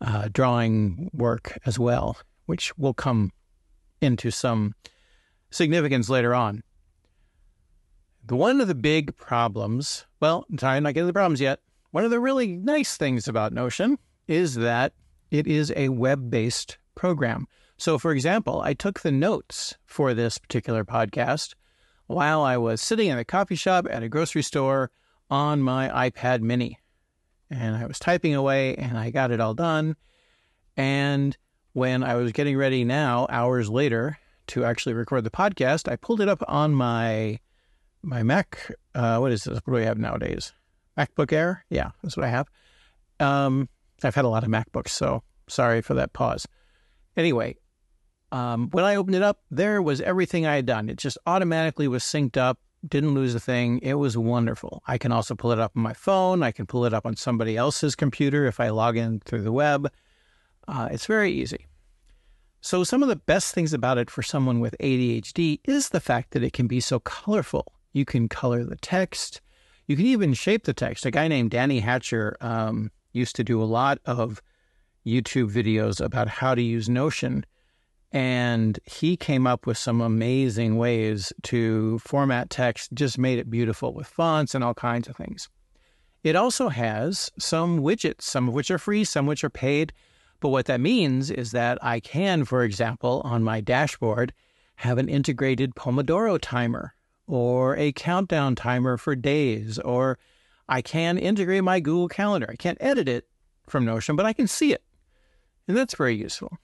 uh, 0.00 0.28
drawing 0.32 1.10
work 1.12 1.58
as 1.64 1.78
well, 1.78 2.16
which 2.46 2.76
will 2.76 2.94
come 2.94 3.30
into 4.00 4.30
some 4.30 4.74
significance 5.50 6.08
later 6.08 6.34
on. 6.34 6.62
One 8.28 8.60
of 8.60 8.68
the 8.68 8.74
big 8.74 9.16
problems, 9.16 10.06
well, 10.20 10.46
I'm 10.62 10.82
not 10.82 10.94
getting 10.94 11.06
the 11.06 11.12
problems 11.12 11.40
yet. 11.40 11.60
One 11.90 12.04
of 12.04 12.10
the 12.10 12.20
really 12.20 12.56
nice 12.56 12.96
things 12.96 13.28
about 13.28 13.52
Notion 13.52 13.98
is 14.26 14.54
that 14.56 14.94
it 15.30 15.46
is 15.46 15.72
a 15.76 15.90
web 15.90 16.30
based 16.30 16.78
program. 16.94 17.46
So, 17.84 17.98
for 17.98 18.12
example, 18.12 18.62
I 18.62 18.72
took 18.72 19.00
the 19.00 19.12
notes 19.12 19.74
for 19.84 20.14
this 20.14 20.38
particular 20.38 20.86
podcast 20.86 21.52
while 22.06 22.40
I 22.40 22.56
was 22.56 22.80
sitting 22.80 23.08
in 23.08 23.18
a 23.18 23.26
coffee 23.26 23.56
shop 23.56 23.86
at 23.90 24.02
a 24.02 24.08
grocery 24.08 24.40
store 24.40 24.90
on 25.28 25.60
my 25.60 26.08
iPad 26.08 26.40
mini. 26.40 26.78
And 27.50 27.76
I 27.76 27.84
was 27.84 27.98
typing 27.98 28.34
away 28.34 28.74
and 28.76 28.96
I 28.96 29.10
got 29.10 29.30
it 29.30 29.38
all 29.38 29.52
done. 29.52 29.96
And 30.78 31.36
when 31.74 32.02
I 32.02 32.14
was 32.14 32.32
getting 32.32 32.56
ready 32.56 32.86
now, 32.86 33.26
hours 33.28 33.68
later, 33.68 34.16
to 34.46 34.64
actually 34.64 34.94
record 34.94 35.24
the 35.24 35.30
podcast, 35.30 35.86
I 35.86 35.96
pulled 35.96 36.22
it 36.22 36.28
up 36.30 36.42
on 36.48 36.74
my 36.74 37.38
my 38.00 38.22
Mac. 38.22 38.74
Uh, 38.94 39.18
what 39.18 39.30
is 39.30 39.44
this? 39.44 39.60
What 39.62 39.74
do 39.74 39.78
we 39.80 39.84
have 39.84 39.98
nowadays? 39.98 40.54
MacBook 40.96 41.34
Air. 41.34 41.66
Yeah, 41.68 41.90
that's 42.02 42.16
what 42.16 42.24
I 42.24 42.30
have. 42.30 42.48
Um, 43.20 43.68
I've 44.02 44.14
had 44.14 44.24
a 44.24 44.30
lot 44.30 44.42
of 44.42 44.48
MacBooks, 44.48 44.88
so 44.88 45.22
sorry 45.48 45.82
for 45.82 45.92
that 45.92 46.14
pause. 46.14 46.48
Anyway, 47.14 47.56
um, 48.34 48.68
when 48.72 48.84
I 48.84 48.96
opened 48.96 49.14
it 49.14 49.22
up, 49.22 49.38
there 49.52 49.80
was 49.80 50.00
everything 50.00 50.44
I 50.44 50.56
had 50.56 50.66
done. 50.66 50.88
It 50.88 50.98
just 50.98 51.18
automatically 51.24 51.86
was 51.86 52.02
synced 52.02 52.36
up, 52.36 52.58
didn't 52.86 53.14
lose 53.14 53.32
a 53.32 53.38
thing. 53.38 53.78
It 53.78 53.94
was 53.94 54.18
wonderful. 54.18 54.82
I 54.88 54.98
can 54.98 55.12
also 55.12 55.36
pull 55.36 55.52
it 55.52 55.60
up 55.60 55.70
on 55.76 55.82
my 55.84 55.92
phone. 55.92 56.42
I 56.42 56.50
can 56.50 56.66
pull 56.66 56.84
it 56.84 56.92
up 56.92 57.06
on 57.06 57.14
somebody 57.14 57.56
else's 57.56 57.94
computer 57.94 58.46
if 58.46 58.58
I 58.58 58.70
log 58.70 58.96
in 58.96 59.20
through 59.20 59.42
the 59.42 59.52
web. 59.52 59.88
Uh, 60.66 60.88
it's 60.90 61.06
very 61.06 61.30
easy. 61.30 61.66
So, 62.60 62.82
some 62.82 63.04
of 63.04 63.08
the 63.08 63.14
best 63.14 63.54
things 63.54 63.72
about 63.72 63.98
it 63.98 64.10
for 64.10 64.22
someone 64.22 64.58
with 64.58 64.74
ADHD 64.80 65.60
is 65.64 65.90
the 65.90 66.00
fact 66.00 66.32
that 66.32 66.42
it 66.42 66.52
can 66.52 66.66
be 66.66 66.80
so 66.80 66.98
colorful. 66.98 67.72
You 67.92 68.04
can 68.04 68.28
color 68.28 68.64
the 68.64 68.76
text, 68.76 69.42
you 69.86 69.94
can 69.94 70.06
even 70.06 70.34
shape 70.34 70.64
the 70.64 70.74
text. 70.74 71.06
A 71.06 71.12
guy 71.12 71.28
named 71.28 71.52
Danny 71.52 71.78
Hatcher 71.78 72.36
um, 72.40 72.90
used 73.12 73.36
to 73.36 73.44
do 73.44 73.62
a 73.62 73.64
lot 73.64 73.98
of 74.06 74.42
YouTube 75.06 75.52
videos 75.52 76.04
about 76.04 76.26
how 76.26 76.56
to 76.56 76.62
use 76.62 76.88
Notion. 76.88 77.44
And 78.14 78.78
he 78.84 79.16
came 79.16 79.44
up 79.44 79.66
with 79.66 79.76
some 79.76 80.00
amazing 80.00 80.76
ways 80.76 81.32
to 81.42 81.98
format 81.98 82.48
text, 82.48 82.94
just 82.94 83.18
made 83.18 83.40
it 83.40 83.50
beautiful 83.50 83.92
with 83.92 84.06
fonts 84.06 84.54
and 84.54 84.62
all 84.62 84.72
kinds 84.72 85.08
of 85.08 85.16
things. 85.16 85.48
It 86.22 86.36
also 86.36 86.68
has 86.68 87.32
some 87.40 87.80
widgets, 87.80 88.22
some 88.22 88.46
of 88.46 88.54
which 88.54 88.70
are 88.70 88.78
free, 88.78 89.02
some 89.02 89.26
which 89.26 89.42
are 89.42 89.50
paid. 89.50 89.92
But 90.38 90.50
what 90.50 90.66
that 90.66 90.80
means 90.80 91.28
is 91.28 91.50
that 91.50 91.76
I 91.82 91.98
can, 91.98 92.44
for 92.44 92.62
example, 92.62 93.20
on 93.24 93.42
my 93.42 93.60
dashboard, 93.60 94.32
have 94.76 94.98
an 94.98 95.08
integrated 95.08 95.74
Pomodoro 95.74 96.38
timer 96.40 96.94
or 97.26 97.76
a 97.76 97.90
countdown 97.90 98.54
timer 98.54 98.96
for 98.96 99.16
days, 99.16 99.80
or 99.80 100.20
I 100.68 100.82
can 100.82 101.18
integrate 101.18 101.64
my 101.64 101.80
Google 101.80 102.08
Calendar. 102.08 102.48
I 102.48 102.56
can't 102.56 102.78
edit 102.80 103.08
it 103.08 103.26
from 103.66 103.84
Notion, 103.84 104.14
but 104.14 104.24
I 104.24 104.32
can 104.32 104.46
see 104.46 104.72
it. 104.72 104.84
And 105.66 105.76
that's 105.76 105.96
very 105.96 106.14
useful. 106.14 106.58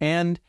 And 0.00 0.40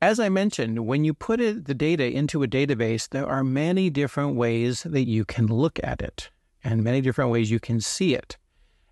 as 0.00 0.18
I 0.18 0.28
mentioned, 0.28 0.86
when 0.86 1.04
you 1.04 1.14
put 1.14 1.40
it, 1.40 1.66
the 1.66 1.74
data 1.74 2.10
into 2.10 2.42
a 2.42 2.48
database, 2.48 3.08
there 3.08 3.26
are 3.26 3.44
many 3.44 3.88
different 3.88 4.34
ways 4.34 4.82
that 4.82 5.06
you 5.06 5.24
can 5.24 5.46
look 5.46 5.78
at 5.82 6.02
it 6.02 6.28
and 6.64 6.82
many 6.82 7.00
different 7.00 7.30
ways 7.30 7.50
you 7.50 7.60
can 7.60 7.80
see 7.80 8.14
it. 8.14 8.36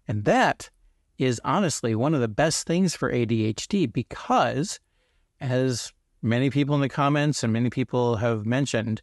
And 0.06 0.24
that 0.24 0.70
is 1.18 1.40
honestly 1.44 1.94
one 1.94 2.14
of 2.14 2.20
the 2.20 2.28
best 2.28 2.66
things 2.66 2.94
for 2.94 3.12
ADHD 3.12 3.92
because, 3.92 4.80
as 5.40 5.92
many 6.22 6.48
people 6.48 6.74
in 6.74 6.80
the 6.80 6.88
comments 6.88 7.42
and 7.42 7.52
many 7.52 7.70
people 7.70 8.16
have 8.16 8.46
mentioned, 8.46 9.02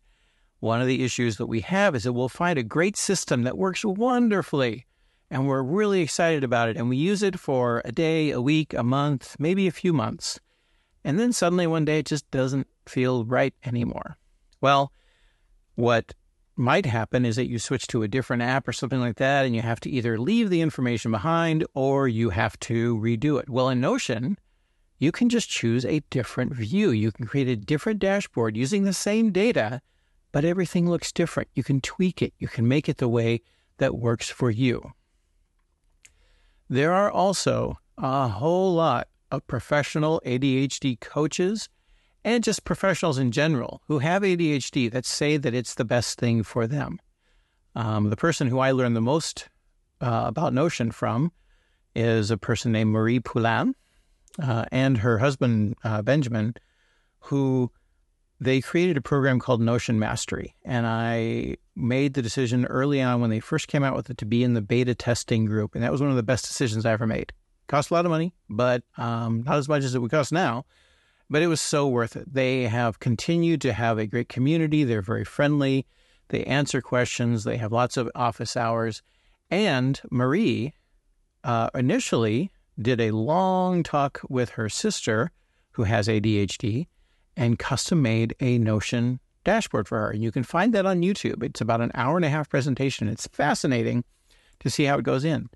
one 0.60 0.82
of 0.82 0.88
the 0.88 1.04
issues 1.04 1.38
that 1.38 1.46
we 1.48 1.62
have 1.62 1.96
is 1.96 2.04
that 2.04 2.14
we'll 2.14 2.30
find 2.30 2.58
a 2.58 2.64
great 2.64 2.98
system 2.98 3.44
that 3.44 3.58
works 3.58 3.86
wonderfully 3.86 4.86
and 5.30 5.48
we're 5.48 5.62
really 5.62 6.02
excited 6.02 6.44
about 6.44 6.70
it 6.70 6.78
and 6.78 6.90
we 6.90 6.98
use 6.98 7.22
it 7.22 7.40
for 7.40 7.82
a 7.86 7.92
day, 7.92 8.32
a 8.32 8.42
week, 8.42 8.74
a 8.74 8.84
month, 8.84 9.36
maybe 9.40 9.68
a 9.68 9.72
few 9.72 9.94
months. 9.94 10.40
And 11.04 11.20
then 11.20 11.32
suddenly 11.32 11.68
one 11.68 11.86
day 11.86 12.00
it 12.00 12.06
just 12.06 12.30
doesn't 12.32 12.68
feel 12.86 13.26
right 13.26 13.54
anymore. 13.66 14.18
Well, 14.62 14.92
what 15.76 16.14
might 16.56 16.86
happen 16.86 17.26
is 17.26 17.36
that 17.36 17.48
you 17.48 17.60
switch 17.60 17.88
to 17.88 18.04
a 18.04 18.08
different 18.08 18.42
app 18.42 18.68
or 18.68 18.74
something 18.74 19.00
like 19.00 19.18
that, 19.18 19.46
and 19.46 19.56
you 19.56 19.62
have 19.62 19.80
to 19.82 19.90
either 19.90 20.18
leave 20.18 20.50
the 20.50 20.62
information 20.62 21.12
behind 21.12 21.66
or 21.76 22.08
you 22.08 22.32
have 22.32 22.60
to 22.62 22.98
redo 22.98 23.40
it. 23.40 23.50
Well, 23.50 23.70
in 23.70 23.80
Notion, 23.80 24.38
you 24.98 25.12
can 25.12 25.30
just 25.30 25.50
choose 25.50 25.86
a 25.86 26.02
different 26.10 26.56
view. 26.56 26.90
You 26.90 27.12
can 27.12 27.28
create 27.28 27.48
a 27.48 27.56
different 27.56 28.00
dashboard 28.00 28.58
using 28.58 28.84
the 28.84 28.94
same 28.94 29.32
data, 29.32 29.82
but 30.32 30.44
everything 30.44 30.90
looks 30.90 31.12
different. 31.12 31.50
You 31.54 31.64
can 31.64 31.80
tweak 31.82 32.22
it, 32.22 32.34
you 32.40 32.48
can 32.48 32.68
make 32.68 32.90
it 32.90 32.98
the 32.98 33.08
way 33.08 33.42
that 33.78 33.96
works 33.96 34.30
for 34.30 34.50
you. 34.50 34.94
There 36.70 36.92
are 36.92 37.12
also 37.12 37.78
a 37.98 38.28
whole 38.28 38.74
lot 38.74 39.08
of 39.32 39.48
professional 39.48 40.22
ADHD 40.26 41.00
coaches 41.00 41.70
and 42.24 42.44
just 42.44 42.66
professionals 42.66 43.18
in 43.18 43.32
general 43.32 43.82
who 43.88 44.00
have 44.00 44.22
ADHD 44.22 44.92
that 44.92 45.06
say 45.06 45.38
that 45.38 45.54
it's 45.54 45.76
the 45.76 45.86
best 45.86 46.20
thing 46.20 46.44
for 46.44 46.68
them. 46.68 47.00
Um, 47.76 48.10
the 48.10 48.18
person 48.18 48.48
who 48.48 48.60
I 48.60 48.72
learned 48.72 48.96
the 48.96 49.02
most 49.02 49.50
uh, 50.02 50.24
about 50.26 50.54
Notion 50.54 50.92
from 50.92 51.32
is 51.96 52.32
a 52.32 52.38
person 52.38 52.72
named 52.72 52.92
Marie 52.92 53.20
Poulin 53.20 53.76
uh, 54.42 54.66
and 54.72 54.98
her 54.98 55.18
husband, 55.18 55.76
uh, 55.84 56.02
Benjamin, 56.02 56.54
who 57.20 57.72
they 58.40 58.62
created 58.62 58.98
a 58.98 59.02
program 59.02 59.40
called 59.40 59.62
Notion 59.62 59.98
Mastery. 59.98 60.54
And 60.64 60.86
I 60.86 61.58
made 61.76 62.14
the 62.14 62.22
decision 62.22 62.66
early 62.66 63.02
on 63.02 63.22
when 63.22 63.30
they 63.30 63.40
first 63.40 63.68
came 63.68 63.84
out 63.84 63.96
with 63.96 64.10
it 64.10 64.18
to 64.20 64.26
be 64.26 64.44
in 64.44 64.54
the 64.54 64.62
beta 64.62 64.94
testing 64.94 65.46
group. 65.46 65.74
And 65.74 65.84
that 65.84 65.92
was 65.92 66.02
one 66.02 66.10
of 66.10 66.16
the 66.16 66.24
best 66.24 66.46
decisions 66.46 66.86
I 66.86 66.92
ever 66.92 67.08
made. 67.08 67.34
Cost 67.68 67.92
a 67.92 67.94
lot 67.94 68.06
of 68.06 68.12
money, 68.12 68.34
but 68.50 68.84
um, 68.98 69.44
not 69.44 69.58
as 69.58 69.68
much 69.68 69.84
as 69.84 69.94
it 69.94 70.00
would 70.00 70.12
cost 70.12 70.32
now. 70.32 70.66
But 71.30 71.42
it 71.42 71.48
was 71.48 71.60
so 71.60 71.88
worth 71.88 72.16
it. 72.16 72.34
They 72.34 72.64
have 72.64 73.00
continued 73.00 73.60
to 73.62 73.74
have 73.74 73.98
a 73.98 74.08
great 74.08 74.30
community. 74.30 74.86
They're 74.86 75.02
very 75.02 75.26
friendly. 75.26 75.86
They 76.30 76.46
answer 76.46 76.82
questions. 76.82 77.44
They 77.44 77.58
have 77.58 77.74
lots 77.74 77.98
of 77.98 78.10
office 78.16 78.56
hours. 78.56 79.02
And 79.52 80.00
Marie 80.10 80.74
uh, 81.44 81.70
initially 81.76 82.52
did 82.82 83.02
a 83.02 83.12
long 83.12 83.84
talk 83.84 84.22
with 84.30 84.52
her 84.52 84.70
sister 84.70 85.32
who 85.72 85.84
has 85.84 86.08
ADHD 86.08 86.88
and 87.36 87.60
custom 87.60 88.02
made 88.02 88.36
a 88.40 88.58
Notion 88.58 89.20
dashboard 89.44 89.88
for 89.88 90.00
her. 90.00 90.10
And 90.12 90.24
you 90.24 90.32
can 90.32 90.44
find 90.44 90.74
that 90.74 90.86
on 90.86 91.02
YouTube. 91.02 91.44
It's 91.44 91.62
about 91.62 91.82
an 91.82 91.92
hour 91.94 92.16
and 92.18 92.26
a 92.26 92.30
half 92.30 92.50
presentation. 92.50 93.08
It's 93.08 93.28
fascinating 93.28 94.04
to 94.60 94.70
see 94.70 94.86
how 94.86 94.98
it 94.98 95.04
goes 95.04 95.24
in. 95.24 95.50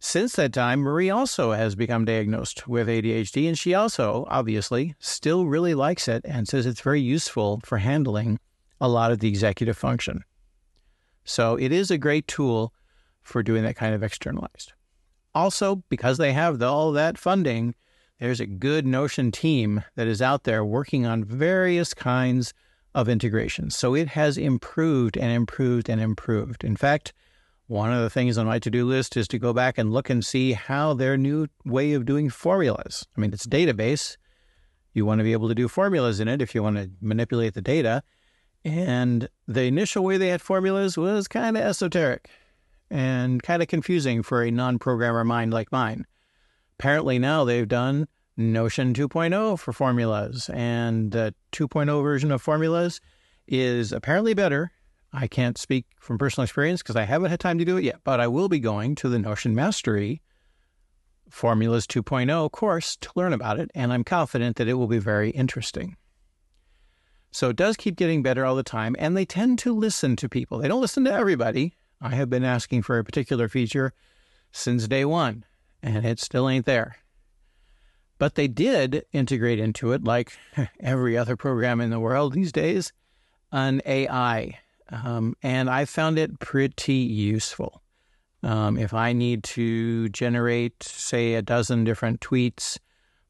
Since 0.00 0.36
that 0.36 0.52
time, 0.52 0.80
Marie 0.80 1.10
also 1.10 1.52
has 1.52 1.74
become 1.74 2.04
diagnosed 2.04 2.68
with 2.68 2.86
ADHD, 2.86 3.48
and 3.48 3.58
she 3.58 3.74
also, 3.74 4.26
obviously, 4.28 4.94
still 5.00 5.46
really 5.46 5.74
likes 5.74 6.06
it 6.06 6.22
and 6.24 6.46
says 6.46 6.66
it's 6.66 6.80
very 6.80 7.00
useful 7.00 7.60
for 7.64 7.78
handling 7.78 8.38
a 8.80 8.88
lot 8.88 9.10
of 9.10 9.18
the 9.18 9.28
executive 9.28 9.76
function. 9.76 10.22
So 11.24 11.56
it 11.56 11.72
is 11.72 11.90
a 11.90 11.98
great 11.98 12.28
tool 12.28 12.72
for 13.22 13.42
doing 13.42 13.64
that 13.64 13.76
kind 13.76 13.94
of 13.94 14.04
externalized. 14.04 14.72
Also, 15.34 15.82
because 15.88 16.16
they 16.16 16.32
have 16.32 16.62
all 16.62 16.92
that 16.92 17.18
funding, 17.18 17.74
there's 18.20 18.40
a 18.40 18.46
good 18.46 18.86
Notion 18.86 19.30
team 19.30 19.84
that 19.96 20.06
is 20.06 20.22
out 20.22 20.44
there 20.44 20.64
working 20.64 21.06
on 21.06 21.24
various 21.24 21.92
kinds 21.92 22.54
of 22.94 23.08
integrations. 23.08 23.76
So 23.76 23.94
it 23.94 24.08
has 24.08 24.38
improved 24.38 25.16
and 25.16 25.30
improved 25.30 25.88
and 25.90 26.00
improved. 26.00 26.64
In 26.64 26.76
fact, 26.76 27.12
one 27.68 27.92
of 27.92 28.00
the 28.00 28.10
things 28.10 28.38
on 28.38 28.46
my 28.46 28.58
to 28.58 28.70
do 28.70 28.86
list 28.86 29.16
is 29.16 29.28
to 29.28 29.38
go 29.38 29.52
back 29.52 29.76
and 29.76 29.92
look 29.92 30.08
and 30.08 30.24
see 30.24 30.54
how 30.54 30.94
their 30.94 31.18
new 31.18 31.46
way 31.66 31.92
of 31.92 32.06
doing 32.06 32.30
formulas. 32.30 33.06
I 33.16 33.20
mean, 33.20 33.32
it's 33.32 33.46
database. 33.46 34.16
You 34.94 35.04
want 35.04 35.18
to 35.18 35.24
be 35.24 35.32
able 35.32 35.48
to 35.48 35.54
do 35.54 35.68
formulas 35.68 36.18
in 36.18 36.28
it 36.28 36.40
if 36.40 36.54
you 36.54 36.62
want 36.62 36.76
to 36.76 36.90
manipulate 37.02 37.52
the 37.52 37.60
data. 37.62 38.02
And 38.64 39.28
the 39.46 39.64
initial 39.64 40.02
way 40.02 40.16
they 40.16 40.28
had 40.28 40.40
formulas 40.40 40.96
was 40.96 41.28
kind 41.28 41.58
of 41.58 41.62
esoteric 41.62 42.30
and 42.90 43.42
kind 43.42 43.62
of 43.62 43.68
confusing 43.68 44.22
for 44.22 44.42
a 44.42 44.50
non 44.50 44.78
programmer 44.78 45.22
mind 45.22 45.52
like 45.52 45.70
mine. 45.70 46.06
Apparently, 46.78 47.18
now 47.18 47.44
they've 47.44 47.68
done 47.68 48.08
Notion 48.38 48.94
2.0 48.94 49.58
for 49.58 49.72
formulas, 49.72 50.48
and 50.54 51.10
the 51.10 51.34
2.0 51.52 52.02
version 52.02 52.30
of 52.30 52.40
formulas 52.40 53.00
is 53.46 53.92
apparently 53.92 54.32
better 54.32 54.70
I 55.12 55.26
can't 55.26 55.56
speak 55.56 55.86
from 55.98 56.18
personal 56.18 56.44
experience 56.44 56.82
because 56.82 56.96
I 56.96 57.04
haven't 57.04 57.30
had 57.30 57.40
time 57.40 57.58
to 57.58 57.64
do 57.64 57.76
it 57.76 57.84
yet, 57.84 58.00
but 58.04 58.20
I 58.20 58.26
will 58.26 58.48
be 58.48 58.60
going 58.60 58.94
to 58.96 59.08
the 59.08 59.18
Notion 59.18 59.54
Mastery 59.54 60.22
Formulas 61.30 61.86
2.0 61.86 62.50
course 62.52 62.96
to 62.96 63.10
learn 63.14 63.32
about 63.32 63.58
it, 63.58 63.70
and 63.74 63.92
I'm 63.92 64.04
confident 64.04 64.56
that 64.56 64.68
it 64.68 64.74
will 64.74 64.86
be 64.86 64.98
very 64.98 65.30
interesting. 65.30 65.96
So 67.30 67.50
it 67.50 67.56
does 67.56 67.76
keep 67.76 67.96
getting 67.96 68.22
better 68.22 68.44
all 68.44 68.56
the 68.56 68.62
time, 68.62 68.96
and 68.98 69.16
they 69.16 69.24
tend 69.24 69.58
to 69.60 69.74
listen 69.74 70.16
to 70.16 70.28
people. 70.28 70.58
They 70.58 70.68
don't 70.68 70.80
listen 70.80 71.04
to 71.04 71.12
everybody. 71.12 71.74
I 72.00 72.10
have 72.10 72.30
been 72.30 72.44
asking 72.44 72.82
for 72.82 72.98
a 72.98 73.04
particular 73.04 73.48
feature 73.48 73.92
since 74.52 74.88
day 74.88 75.04
one, 75.04 75.44
and 75.82 76.06
it 76.06 76.20
still 76.20 76.48
ain't 76.48 76.66
there. 76.66 76.96
But 78.18 78.34
they 78.34 78.48
did 78.48 79.04
integrate 79.12 79.58
into 79.58 79.92
it, 79.92 80.04
like 80.04 80.32
every 80.80 81.16
other 81.16 81.36
program 81.36 81.80
in 81.80 81.90
the 81.90 82.00
world 82.00 82.32
these 82.32 82.52
days, 82.52 82.92
an 83.52 83.82
AI 83.84 84.58
um, 84.90 85.34
and 85.42 85.68
I 85.68 85.84
found 85.84 86.18
it 86.18 86.38
pretty 86.40 86.94
useful. 86.94 87.82
Um, 88.42 88.78
if 88.78 88.94
I 88.94 89.12
need 89.12 89.42
to 89.44 90.08
generate, 90.10 90.82
say, 90.82 91.34
a 91.34 91.42
dozen 91.42 91.84
different 91.84 92.20
tweets 92.20 92.78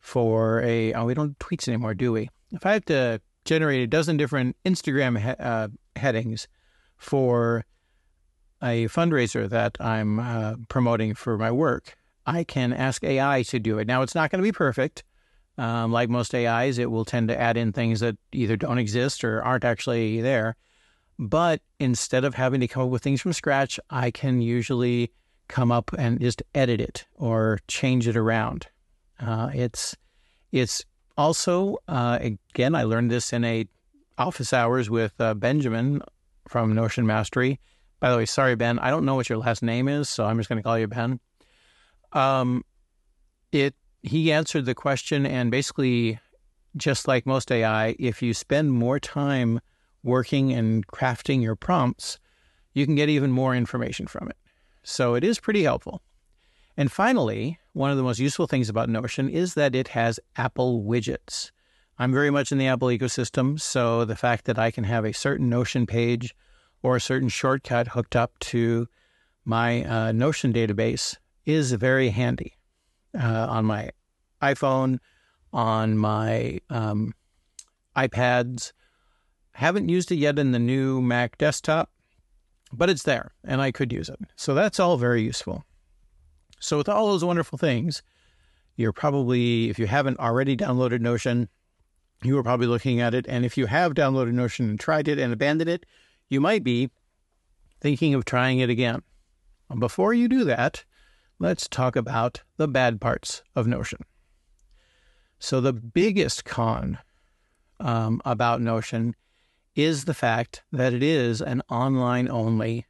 for 0.01 0.63
a, 0.63 0.93
oh, 0.93 1.07
we 1.07 1.15
don't 1.15 1.39
tweets 1.39 1.67
anymore, 1.67 1.95
do 1.95 2.13
we? 2.13 2.29
If 2.53 2.67
I 2.67 2.73
have 2.75 2.85
to 2.87 3.21
generate 3.45 3.83
a 3.83 3.87
dozen 3.87 4.17
different 4.17 4.57
Instagram 4.65 5.19
he- 5.19 5.43
uh, 5.43 5.69
headings 5.97 6.47
for 6.97 7.65
a 8.63 8.87
fundraiser 8.89 9.49
that 9.49 9.79
I'm 9.81 10.19
uh, 10.19 10.55
promoting 10.69 11.15
for 11.15 11.39
my 11.39 11.51
work, 11.51 11.97
I 12.27 12.45
can 12.45 12.73
ask 12.73 13.03
AI 13.03 13.43
to 13.45 13.59
do 13.59 13.79
it. 13.79 13.87
Now, 13.87 14.03
it's 14.03 14.15
not 14.15 14.31
going 14.31 14.43
to 14.43 14.47
be 14.47 14.53
perfect. 14.53 15.05
Um, 15.57 15.91
like 15.91 16.09
most 16.09 16.35
AIs, 16.35 16.79
it 16.79 16.91
will 16.91 17.05
tend 17.05 17.29
to 17.29 17.41
add 17.41 17.57
in 17.57 17.73
things 17.73 18.01
that 18.01 18.17
either 18.33 18.57
don't 18.57 18.79
exist 18.79 19.25
or 19.25 19.43
aren't 19.43 19.65
actually 19.65 20.21
there. 20.21 20.57
But 21.19 21.61
instead 21.81 22.25
of 22.25 22.35
having 22.35 22.61
to 22.61 22.69
come 22.69 22.85
up 22.85 22.91
with 22.91 23.03
things 23.03 23.21
from 23.21 23.33
scratch, 23.33 23.81
I 23.91 24.11
can 24.11 24.41
usually 24.41 25.13
come 25.49 25.73
up 25.73 25.91
and 25.99 26.21
just 26.21 26.43
edit 26.55 26.81
it 26.81 27.07
or 27.17 27.59
change 27.67 28.07
it 28.07 28.17
around. 28.17 28.67
Uh, 29.19 29.51
it's 29.53 29.97
it's 30.53 30.85
also 31.17 31.79
uh, 31.89 32.19
again 32.21 32.75
I 32.75 32.85
learned 32.85 33.11
this 33.11 33.33
in 33.33 33.45
a 33.45 33.67
office 34.17 34.53
hours 34.53 34.89
with 34.89 35.21
uh, 35.21 35.35
Benjamin 35.35 36.03
from 36.47 36.75
Notion 36.75 37.07
Mastery. 37.07 37.59
By 38.01 38.11
the 38.11 38.17
way, 38.17 38.27
sorry 38.27 38.55
Ben, 38.55 38.79
I 38.79 38.91
don't 38.91 39.05
know 39.05 39.17
what 39.17 39.29
your 39.29 39.39
last 39.39 39.63
name 39.63 39.89
is, 39.89 40.09
so 40.09 40.25
I'm 40.25 40.37
just 40.37 40.49
going 40.49 40.59
to 40.59 40.63
call 40.63 40.79
you 40.79 40.87
Ben. 40.87 41.19
Um, 42.13 42.65
it 43.51 43.75
he 44.03 44.31
answered 44.31 44.67
the 44.67 44.75
question 44.75 45.27
and 45.27 45.51
basically 45.51 46.21
just 46.77 47.09
like 47.09 47.27
most 47.27 47.51
AI, 47.51 47.97
if 47.99 48.23
you 48.23 48.33
spend 48.35 48.71
more 48.73 49.01
time 49.01 49.61
working 50.09 50.53
and 50.53 50.87
crafting 50.87 51.43
your 51.43 51.55
prompts, 51.55 52.19
you 52.75 52.85
can 52.87 52.97
get 52.97 53.09
even 53.09 53.31
more 53.31 53.55
information 53.55 54.07
from 54.07 54.29
it. 54.29 54.37
So 54.83 55.15
it 55.15 55.23
is 55.23 55.39
pretty 55.39 55.63
helpful. 55.63 56.03
And 56.77 56.91
finally, 56.91 57.59
one 57.73 57.91
of 57.91 57.97
the 57.97 58.03
most 58.03 58.19
useful 58.19 58.47
things 58.47 58.69
about 58.69 58.89
Notion 58.89 59.29
is 59.29 59.55
that 59.55 59.75
it 59.75 59.89
has 59.89 60.19
Apple 60.37 60.83
widgets. 60.83 61.51
I'm 61.99 62.13
very 62.13 62.31
much 62.31 62.53
in 62.53 62.59
the 62.59 62.69
Apple 62.69 62.89
ecosystem, 62.89 63.61
so 63.61 64.05
the 64.05 64.17
fact 64.17 64.45
that 64.47 64.59
I 64.59 64.71
can 64.71 64.85
have 64.85 65.05
a 65.05 65.13
certain 65.13 65.49
Notion 65.49 65.87
page 65.87 66.35
or 66.83 66.97
a 66.97 67.01
certain 67.01 67.29
shortcut 67.29 67.89
hooked 67.89 68.15
up 68.17 68.39
to 68.41 68.87
my 69.45 69.85
uh, 69.85 70.13
Notion 70.13 70.53
database 70.53 71.17
is 71.45 71.73
very 71.73 72.11
handy 72.11 72.55
uh, 73.19 73.47
on 73.49 73.65
my 73.65 73.91
iPhone, 74.41 74.99
on 75.53 75.99
my 75.99 76.61
um, 76.71 77.15
iPads, 77.97 78.73
haven't 79.59 79.89
used 79.89 80.13
it 80.13 80.17
yet 80.17 80.39
in 80.39 80.53
the 80.53 80.59
new 80.61 81.03
Mac 81.03 81.37
desktop, 81.37 81.91
but 82.73 82.89
it's 82.89 83.03
there 83.03 83.33
and 83.43 83.61
I 83.61 83.73
could 83.73 83.93
use 83.93 84.09
it. 84.09 84.21
So 84.37 84.55
that's 84.55 84.79
all 84.79 84.97
very 84.97 85.21
useful. 85.23 85.65
So, 86.61 86.79
with 86.79 86.89
all 86.89 87.09
those 87.09 87.25
wonderful 87.25 87.59
things, 87.59 88.03
you're 88.77 88.93
probably, 88.93 89.69
if 89.69 89.77
you 89.77 89.89
haven't 89.89 90.21
already 90.21 90.57
downloaded 90.57 91.01
Notion, 91.01 91.49
you 92.23 92.39
are 92.39 92.43
probably 92.45 92.69
looking 92.69 93.01
at 93.01 93.15
it. 93.15 93.27
And 93.29 93.45
if 93.45 93.59
you 93.59 93.67
have 93.67 93.95
downloaded 93.95 94.33
Notion 94.33 94.71
and 94.71 94.79
tried 94.79 95.09
it 95.09 95.19
and 95.19 95.33
abandoned 95.33 95.71
it, 95.71 95.87
you 96.29 96.41
might 96.41 96.63
be 96.63 96.91
thinking 97.81 98.15
of 98.15 98.25
trying 98.25 98.61
it 98.61 98.71
again. 98.71 99.03
Before 99.77 100.15
you 100.15 100.29
do 100.29 100.45
that, 100.45 100.85
let's 101.41 101.67
talk 101.67 101.97
about 101.97 102.43
the 102.59 102.69
bad 102.69 103.01
parts 103.01 103.43
of 103.57 103.67
Notion. 103.67 104.05
So, 105.41 105.61
the 105.61 105.73
biggest 105.73 106.45
con 106.45 106.99
um, 107.81 108.23
about 108.25 108.61
Notion 108.61 109.17
is 109.79 110.07
the 110.07 110.15
fact 110.15 110.65
that 110.73 110.93
it 110.93 111.05
is 111.05 111.41
an 111.41 111.63
online 111.71 112.29
only 112.29 112.85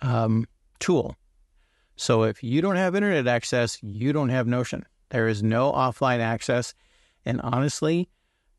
um, 0.00 0.46
tool. 0.78 1.14
So 1.96 2.22
if 2.22 2.42
you 2.42 2.62
don't 2.62 2.76
have 2.76 2.94
internet 2.94 3.28
access, 3.28 3.78
you 3.82 4.14
don't 4.14 4.30
have 4.30 4.46
Notion. 4.46 4.86
There 5.10 5.28
is 5.28 5.42
no 5.42 5.70
offline 5.72 6.20
access. 6.20 6.72
And 7.26 7.38
honestly, 7.42 8.08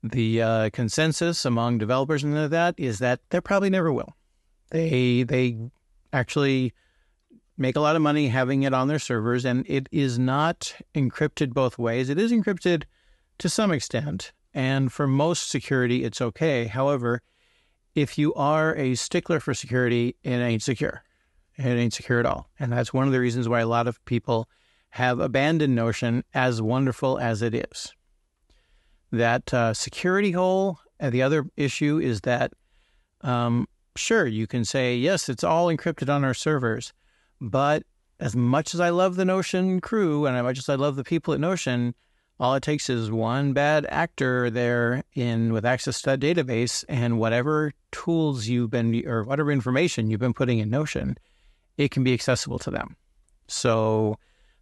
the 0.03 0.41
uh, 0.41 0.69
consensus 0.69 1.45
among 1.45 1.79
developers 1.79 2.23
and 2.23 2.35
that 2.35 2.75
is 2.77 2.99
that 2.99 3.21
there 3.31 3.41
probably 3.41 3.71
never 3.71 3.91
will. 3.91 4.15
They 4.69 5.23
they 5.23 5.57
actually 6.13 6.73
make 7.57 7.75
a 7.75 7.79
lot 7.79 7.95
of 7.95 8.03
money 8.03 8.27
having 8.27 8.63
it 8.63 8.73
on 8.73 8.87
their 8.87 8.99
servers, 8.99 9.45
and 9.45 9.65
it 9.67 9.89
is 9.91 10.19
not 10.19 10.75
encrypted 10.93 11.53
both 11.53 11.79
ways. 11.79 12.09
It 12.09 12.19
is 12.19 12.31
encrypted 12.31 12.83
to 13.39 13.49
some 13.49 13.71
extent, 13.71 14.31
and 14.55 14.91
for 14.91 15.05
most 15.05 15.49
security, 15.49 16.05
it's 16.05 16.21
okay. 16.21 16.65
However, 16.65 17.21
if 17.93 18.17
you 18.17 18.33
are 18.35 18.73
a 18.75 18.95
stickler 18.95 19.41
for 19.41 19.53
security, 19.53 20.15
it 20.23 20.31
ain't 20.31 20.63
secure. 20.63 21.03
It 21.57 21.65
ain't 21.65 21.93
secure 21.93 22.21
at 22.21 22.25
all. 22.25 22.49
And 22.57 22.71
that's 22.71 22.93
one 22.93 23.05
of 23.05 23.13
the 23.13 23.19
reasons 23.19 23.49
why 23.49 23.59
a 23.59 23.67
lot 23.67 23.87
of 23.87 24.03
people 24.05 24.47
have 24.91 25.19
abandoned 25.19 25.75
Notion, 25.75 26.23
as 26.33 26.61
wonderful 26.61 27.19
as 27.19 27.41
it 27.41 27.53
is. 27.53 27.93
That 29.11 29.53
uh, 29.53 29.73
security 29.73 30.31
hole, 30.31 30.79
and 31.01 31.13
the 31.13 31.21
other 31.21 31.45
issue 31.57 31.99
is 31.99 32.21
that, 32.21 32.53
um, 33.21 33.67
sure, 33.97 34.25
you 34.25 34.47
can 34.47 34.63
say, 34.63 34.95
yes, 34.95 35.27
it's 35.27 35.43
all 35.43 35.67
encrypted 35.67 36.09
on 36.09 36.23
our 36.23 36.33
servers, 36.33 36.93
but 37.41 37.83
as 38.21 38.37
much 38.37 38.73
as 38.73 38.79
I 38.79 38.89
love 38.89 39.17
the 39.17 39.25
Notion 39.25 39.81
crew 39.81 40.25
and 40.25 40.37
as 40.37 40.43
much 40.43 40.59
as 40.59 40.69
I 40.69 40.75
love 40.75 40.95
the 40.95 41.03
people 41.03 41.33
at 41.33 41.41
Notion, 41.41 41.93
all 42.39 42.55
it 42.55 42.63
takes 42.63 42.89
is 42.89 43.09
one 43.09 43.53
bad 43.53 43.85
actor 43.89 44.49
there 44.49 45.03
in 45.13 45.53
with 45.53 45.65
access 45.65 46.01
to 46.01 46.11
that 46.11 46.19
database 46.19 46.83
and 46.89 47.17
whatever 47.17 47.71
tools 47.91 48.47
you've 48.47 48.71
been 48.71 49.07
or 49.07 49.23
whatever 49.23 49.51
information 49.51 50.09
you've 50.09 50.19
been 50.19 50.33
putting 50.33 50.59
in 50.59 50.69
Notion, 50.69 51.15
it 51.77 51.91
can 51.91 52.03
be 52.03 52.13
accessible 52.13 52.59
to 52.59 52.71
them. 52.71 52.95
So 53.47 54.17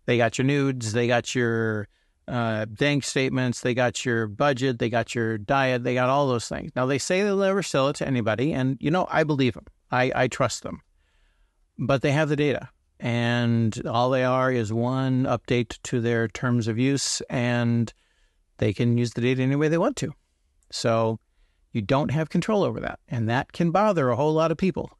they 0.05 0.17
got 0.17 0.37
your 0.37 0.45
nudes, 0.45 0.93
they 0.93 1.07
got 1.07 1.33
your 1.33 1.87
uh, 2.27 2.65
bank 2.67 3.03
statements, 3.03 3.61
they 3.61 3.73
got 3.73 4.05
your 4.05 4.27
budget, 4.27 4.79
they 4.79 4.89
got 4.89 5.15
your 5.15 5.37
diet, 5.37 5.83
they 5.83 5.95
got 5.95 6.09
all 6.09 6.27
those 6.27 6.47
things. 6.47 6.71
Now 6.75 6.85
they 6.85 6.99
say 6.99 7.23
they'll 7.23 7.37
never 7.37 7.63
sell 7.63 7.89
it 7.89 7.95
to 7.97 8.07
anybody, 8.07 8.53
and 8.53 8.77
you 8.79 8.91
know 8.91 9.07
I 9.09 9.23
believe 9.23 9.55
them. 9.55 9.65
I, 9.91 10.11
I 10.15 10.27
trust 10.27 10.63
them, 10.63 10.81
but 11.77 12.01
they 12.01 12.11
have 12.11 12.29
the 12.29 12.35
data, 12.35 12.69
and 12.99 13.81
all 13.85 14.09
they 14.09 14.23
are 14.23 14.51
is 14.51 14.71
one 14.71 15.23
update 15.23 15.77
to 15.83 15.99
their 16.01 16.27
terms 16.27 16.67
of 16.67 16.77
use, 16.77 17.21
and 17.29 17.93
they 18.57 18.73
can 18.73 18.97
use 18.97 19.13
the 19.13 19.21
data 19.21 19.41
any 19.41 19.55
way 19.55 19.67
they 19.67 19.77
want 19.77 19.97
to. 19.97 20.11
So 20.71 21.19
you 21.71 21.81
don't 21.81 22.11
have 22.11 22.29
control 22.29 22.63
over 22.63 22.79
that, 22.79 22.99
and 23.07 23.29
that 23.29 23.51
can 23.51 23.71
bother 23.71 24.09
a 24.09 24.15
whole 24.15 24.33
lot 24.33 24.51
of 24.51 24.57
people. 24.57 24.97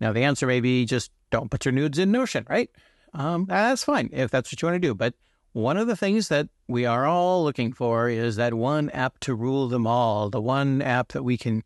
Now 0.00 0.12
the 0.12 0.24
answer 0.24 0.46
may 0.46 0.60
be 0.60 0.84
just 0.84 1.10
don't 1.30 1.50
put 1.50 1.64
your 1.64 1.72
nudes 1.72 1.98
in 1.98 2.10
Notion, 2.10 2.46
right? 2.50 2.70
Um, 3.14 3.46
that's 3.46 3.84
fine 3.84 4.10
if 4.12 4.30
that's 4.30 4.52
what 4.52 4.60
you 4.60 4.66
want 4.66 4.76
to 4.76 4.88
do, 4.88 4.94
but 4.94 5.14
one 5.52 5.76
of 5.76 5.86
the 5.86 5.96
things 5.96 6.28
that 6.28 6.48
we 6.66 6.86
are 6.86 7.06
all 7.06 7.44
looking 7.44 7.72
for 7.72 8.08
is 8.08 8.36
that 8.36 8.54
one 8.54 8.88
app 8.90 9.20
to 9.20 9.34
rule 9.34 9.68
them 9.68 9.86
all, 9.86 10.30
the 10.30 10.40
one 10.40 10.80
app 10.80 11.08
that 11.08 11.22
we 11.22 11.36
can 11.36 11.62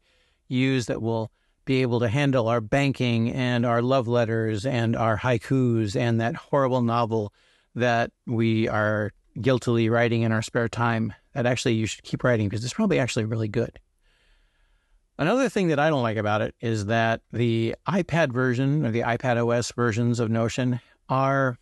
use 0.48 0.86
that 0.86 1.00
will 1.00 1.30
be 1.66 1.82
able 1.82 2.00
to 2.00 2.08
handle 2.08 2.48
our 2.48 2.62
banking 2.62 3.30
and 3.30 3.66
our 3.66 3.82
love 3.82 4.08
letters 4.08 4.64
and 4.64 4.96
our 4.96 5.18
haikus 5.18 5.94
and 5.94 6.20
that 6.20 6.34
horrible 6.34 6.80
novel 6.80 7.34
that 7.74 8.10
we 8.26 8.68
are 8.68 9.12
guiltily 9.40 9.90
writing 9.90 10.22
in 10.22 10.32
our 10.32 10.40
spare 10.40 10.68
time 10.68 11.12
that 11.34 11.44
actually 11.44 11.74
you 11.74 11.86
should 11.86 12.02
keep 12.04 12.24
writing 12.24 12.48
because 12.48 12.64
it's 12.64 12.72
probably 12.72 12.98
actually 12.98 13.26
really 13.26 13.48
good. 13.48 13.78
Another 15.18 15.48
thing 15.48 15.68
that 15.68 15.78
I 15.78 15.90
don't 15.90 16.02
like 16.02 16.16
about 16.16 16.40
it 16.40 16.54
is 16.60 16.86
that 16.86 17.20
the 17.32 17.74
iPad 17.88 18.32
version 18.32 18.86
or 18.86 18.90
the 18.90 19.00
iPad 19.00 19.36
OS 19.36 19.72
versions 19.72 20.20
of 20.20 20.30
Notion 20.30 20.80
are 21.08 21.58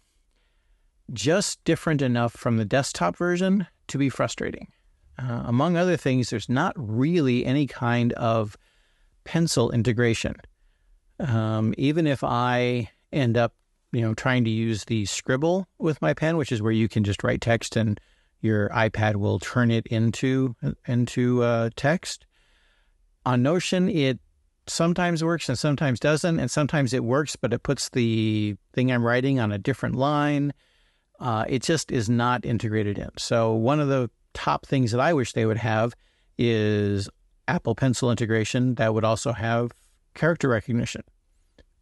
just 1.13 1.63
different 1.65 2.03
enough 2.03 2.33
from 2.33 2.57
the 2.57 2.65
desktop 2.65 3.17
version 3.17 3.67
to 3.89 3.99
be 3.99 4.09
frustrating. 4.09 4.69
Uh, 5.19 5.45
among 5.47 5.77
other 5.77 5.97
things, 5.97 6.31
there's 6.31 6.49
not 6.49 6.75
really 6.77 7.45
any 7.47 7.67
kind 7.67 8.13
of 8.15 8.57
pencil 9.25 9.71
integration. 9.71 10.37
Um, 11.21 11.75
even 11.79 12.07
if 12.07 12.25
I 12.25 12.91
end 13.13 13.37
up, 13.37 13.55
you 13.93 14.01
know, 14.01 14.15
trying 14.15 14.45
to 14.45 14.51
use 14.51 14.85
the 14.85 15.05
scribble 15.07 15.69
with 15.79 16.03
my 16.03 16.15
pen, 16.15 16.37
which 16.37 16.53
is 16.53 16.61
where 16.61 16.73
you 16.73 16.89
can 16.89 17.05
just 17.05 17.23
write 17.23 17.41
text 17.41 17.77
and 17.77 18.01
your 18.41 18.69
iPad 18.71 19.17
will 19.17 19.39
turn 19.39 19.71
it 19.71 19.87
into 19.87 20.55
into 20.87 21.43
uh, 21.43 21.71
text. 21.77 22.27
On 23.25 23.43
Notion, 23.43 23.89
it 23.89 24.19
sometimes 24.67 25.25
works 25.25 25.49
and 25.49 25.59
sometimes 25.59 25.99
doesn't, 26.01 26.39
and 26.39 26.51
sometimes 26.51 26.93
it 26.93 27.05
works, 27.05 27.37
but 27.37 27.53
it 27.53 27.63
puts 27.63 27.89
the 27.91 28.57
thing 28.73 28.93
I'm 28.93 29.05
writing 29.05 29.41
on 29.41 29.53
a 29.53 29.59
different 29.59 29.95
line 29.95 30.53
uh, 31.21 31.45
it 31.49 31.63
just 31.63 31.93
is 31.93 32.09
not 32.09 32.45
integrated 32.45 32.99
in. 32.99 33.11
So 33.19 33.53
one 33.53 33.81
of 33.81 33.89
the 33.89 34.11
top 34.33 34.67
things 34.67 34.93
that 34.93 35.01
I 35.01 35.13
wish 35.13 35.33
they 35.33 35.47
would 35.47 35.59
have 35.59 35.95
is 36.39 37.09
Apple 37.49 37.75
Pencil 37.75 38.11
integration 38.11 38.75
that 38.77 38.95
would 38.95 39.05
also 39.05 39.33
have 39.33 39.73
character 40.15 40.49
recognition. 40.49 41.03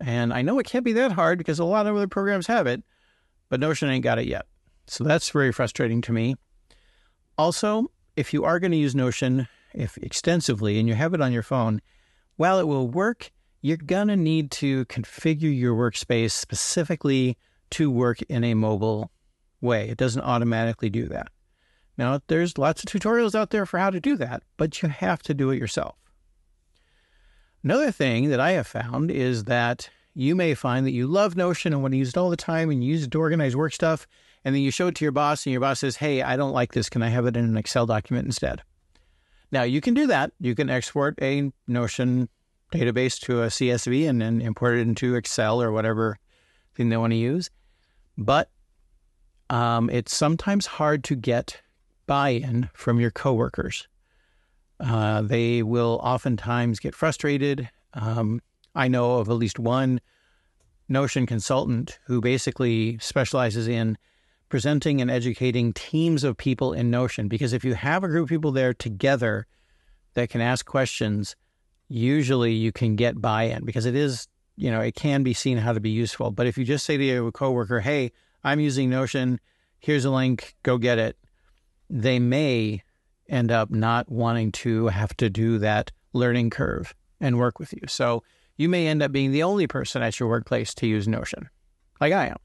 And 0.01 0.33
I 0.33 0.43
know 0.43 0.59
it 0.59 0.67
can't 0.67 0.85
be 0.85 0.93
that 0.95 1.13
hard 1.13 1.39
because 1.39 1.59
a 1.59 1.65
lot 1.65 1.87
of 1.87 1.95
other 1.95 2.09
programs 2.09 2.47
have 2.49 2.67
it, 2.67 2.83
but 3.49 3.61
Notion 3.61 3.89
ain't 3.89 4.05
got 4.05 4.19
it 4.19 4.27
yet. 4.27 4.47
So 4.87 5.05
that's 5.05 5.31
very 5.31 5.53
frustrating 5.53 6.01
to 6.03 6.13
me. 6.13 6.35
Also, 7.39 7.91
if 8.17 8.35
you 8.35 8.45
are 8.45 8.59
going 8.59 8.73
to 8.73 8.77
use 8.77 8.95
Notion 8.95 9.49
if 9.75 9.97
extensively 9.99 10.79
and 10.79 10.89
you 10.89 10.95
have 10.95 11.15
it 11.15 11.21
on 11.21 11.33
your 11.33 11.43
phone, 11.43 11.81
while 12.37 12.59
it 12.59 12.67
will 12.67 12.89
work, 12.89 13.31
you're 13.61 13.77
going 13.77 14.09
to 14.09 14.17
need 14.17 14.51
to 14.51 14.85
configure 14.87 15.57
your 15.57 15.75
workspace 15.75 16.33
specifically 16.33 17.39
to 17.71 17.91
work 17.91 18.21
in 18.23 18.45
a 18.45 18.55
mobile 18.55 19.11
way. 19.61 19.89
It 19.89 19.99
doesn't 19.99 20.23
automatically 20.23 20.91
do 20.91 21.07
that. 21.09 21.29
Now, 21.99 22.21
there's 22.27 22.59
lots 22.59 22.83
of 22.83 22.89
tutorials 22.89 23.35
out 23.35 23.51
there 23.51 23.67
for 23.67 23.79
how 23.79 23.91
to 23.91 24.01
do 24.01 24.17
that, 24.17 24.43
but 24.57 24.83
you 24.83 24.89
have 24.89 25.23
to 25.25 25.35
do 25.35 25.51
it 25.51 25.59
yourself. 25.59 25.97
Another 27.63 27.91
thing 27.91 28.31
that 28.31 28.41
I 28.41 28.53
have 28.53 28.67
found 28.67 29.11
is 29.11 29.45
that 29.45 29.89
you 30.15 30.35
may 30.35 30.55
find 30.55 30.85
that 30.87 30.93
you 30.93 31.07
love 31.07 31.37
Notion 31.37 31.73
and 31.73 31.83
want 31.83 31.93
to 31.93 31.99
use 31.99 32.11
it 32.11 32.17
all 32.17 32.31
the 32.31 32.37
time 32.37 32.71
and 32.71 32.83
use 32.83 33.05
it 33.05 33.11
to 33.13 33.21
organize 33.21 33.57
work 33.57 33.73
stuff, 33.73 34.07
and 34.45 34.55
then 34.55 34.63
you 34.63 34.71
show 34.71 34.89
it 34.89 34.97
to 34.97 35.05
your 35.05 35.13
boss, 35.13 35.47
and 35.47 35.53
your 35.53 35.61
boss 35.61 35.81
says, 35.81 35.97
Hey, 35.97 36.23
I 36.23 36.37
don't 36.37 36.53
like 36.53 36.73
this. 36.73 36.89
Can 36.89 37.03
I 37.03 37.09
have 37.09 37.27
it 37.27 37.37
in 37.37 37.45
an 37.45 37.57
Excel 37.57 37.87
document 37.87 38.27
instead? 38.27 38.63
Now, 39.53 39.63
you 39.63 39.81
can 39.81 39.95
do 39.95 40.07
that. 40.07 40.33
You 40.41 40.55
can 40.55 40.71
export 40.71 41.19
a 41.23 41.53
Notion 41.69 42.29
database 42.73 43.21
to 43.21 43.43
a 43.43 43.47
CSV 43.47 44.09
and 44.09 44.21
then 44.21 44.41
import 44.41 44.79
it 44.79 44.81
into 44.81 45.15
Excel 45.15 45.63
or 45.63 45.71
whatever 45.71 46.19
thing 46.75 46.89
they 46.89 46.97
want 46.97 47.13
to 47.13 47.19
use. 47.19 47.51
But 48.17 48.51
um, 49.51 49.91
it's 49.91 50.15
sometimes 50.15 50.67
hard 50.67 51.05
to 51.05 51.15
get 51.15 51.61
buy-in 52.13 52.69
from 52.75 53.01
your 53.01 53.11
coworkers. 53.11 53.89
Uh, 54.79 55.23
they 55.23 55.63
will 55.63 55.99
oftentimes 56.03 56.79
get 56.79 56.95
frustrated. 56.95 57.71
Um, 57.95 58.43
I 58.75 58.89
know 58.89 59.15
of 59.15 59.31
at 59.31 59.37
least 59.37 59.59
one 59.59 59.99
Notion 60.91 61.25
consultant 61.25 61.99
who 62.05 62.21
basically 62.21 62.99
specializes 62.99 63.67
in 63.67 63.97
presenting 64.51 65.01
and 65.01 65.11
educating 65.11 65.73
teams 65.73 66.23
of 66.23 66.37
people 66.37 66.75
in 66.75 66.91
Notion. 66.91 67.29
Because 67.29 67.55
if 67.55 67.65
you 67.65 67.73
have 67.73 68.05
a 68.05 68.09
group 68.09 68.25
of 68.25 68.29
people 68.29 68.53
there 68.53 68.75
together 68.75 69.47
that 70.13 70.29
can 70.29 70.43
ask 70.43 70.67
questions, 70.67 71.35
usually 71.89 72.53
you 72.53 72.73
can 72.73 72.95
get 72.95 73.23
buy 73.23 73.45
in 73.45 73.65
because 73.65 73.87
it 73.87 73.95
is, 73.95 74.29
you 74.57 74.71
know, 74.71 74.83
it 74.83 74.95
can 74.95 75.23
be 75.23 75.33
seen 75.33 75.57
how 75.57 75.73
to 75.73 75.81
be 75.81 75.89
useful. 75.89 76.31
But 76.31 76.47
if 76.47 76.59
you 76.59 76.67
just 76.67 76.85
say 76.85 76.99
to 76.99 77.03
your 77.03 77.33
coworker, 77.33 77.81
hey, 77.81 78.13
I'm 78.45 78.61
using 78.61 78.91
Notion. 78.91 79.41
Here's 79.79 80.05
a 80.05 80.11
link. 80.11 80.57
Go 80.63 80.77
get 80.77 80.99
it. 80.99 81.17
They 81.95 82.19
may 82.19 82.83
end 83.29 83.53
up 83.53 83.71
not 83.71 84.11
wanting 84.11 84.51
to 84.53 84.87
have 84.87 85.15
to 85.19 85.29
do 85.29 85.59
that 85.59 85.93
learning 86.15 86.49
curve 86.49 86.95
and 87.21 87.39
work 87.39 87.59
with 87.59 87.75
you. 87.75 87.83
So 87.87 88.23
you 88.57 88.71
may 88.71 88.87
end 88.87 89.03
up 89.03 89.13
being 89.13 89.31
the 89.31 89.43
only 89.43 89.67
person 89.67 90.03
at 90.03 90.19
your 90.19 90.31
workplace 90.31 90.75
to 90.77 90.87
use 90.87 91.07
Notion, 91.07 91.51
like 92.01 92.15
I 92.15 92.29
am. 92.29 92.39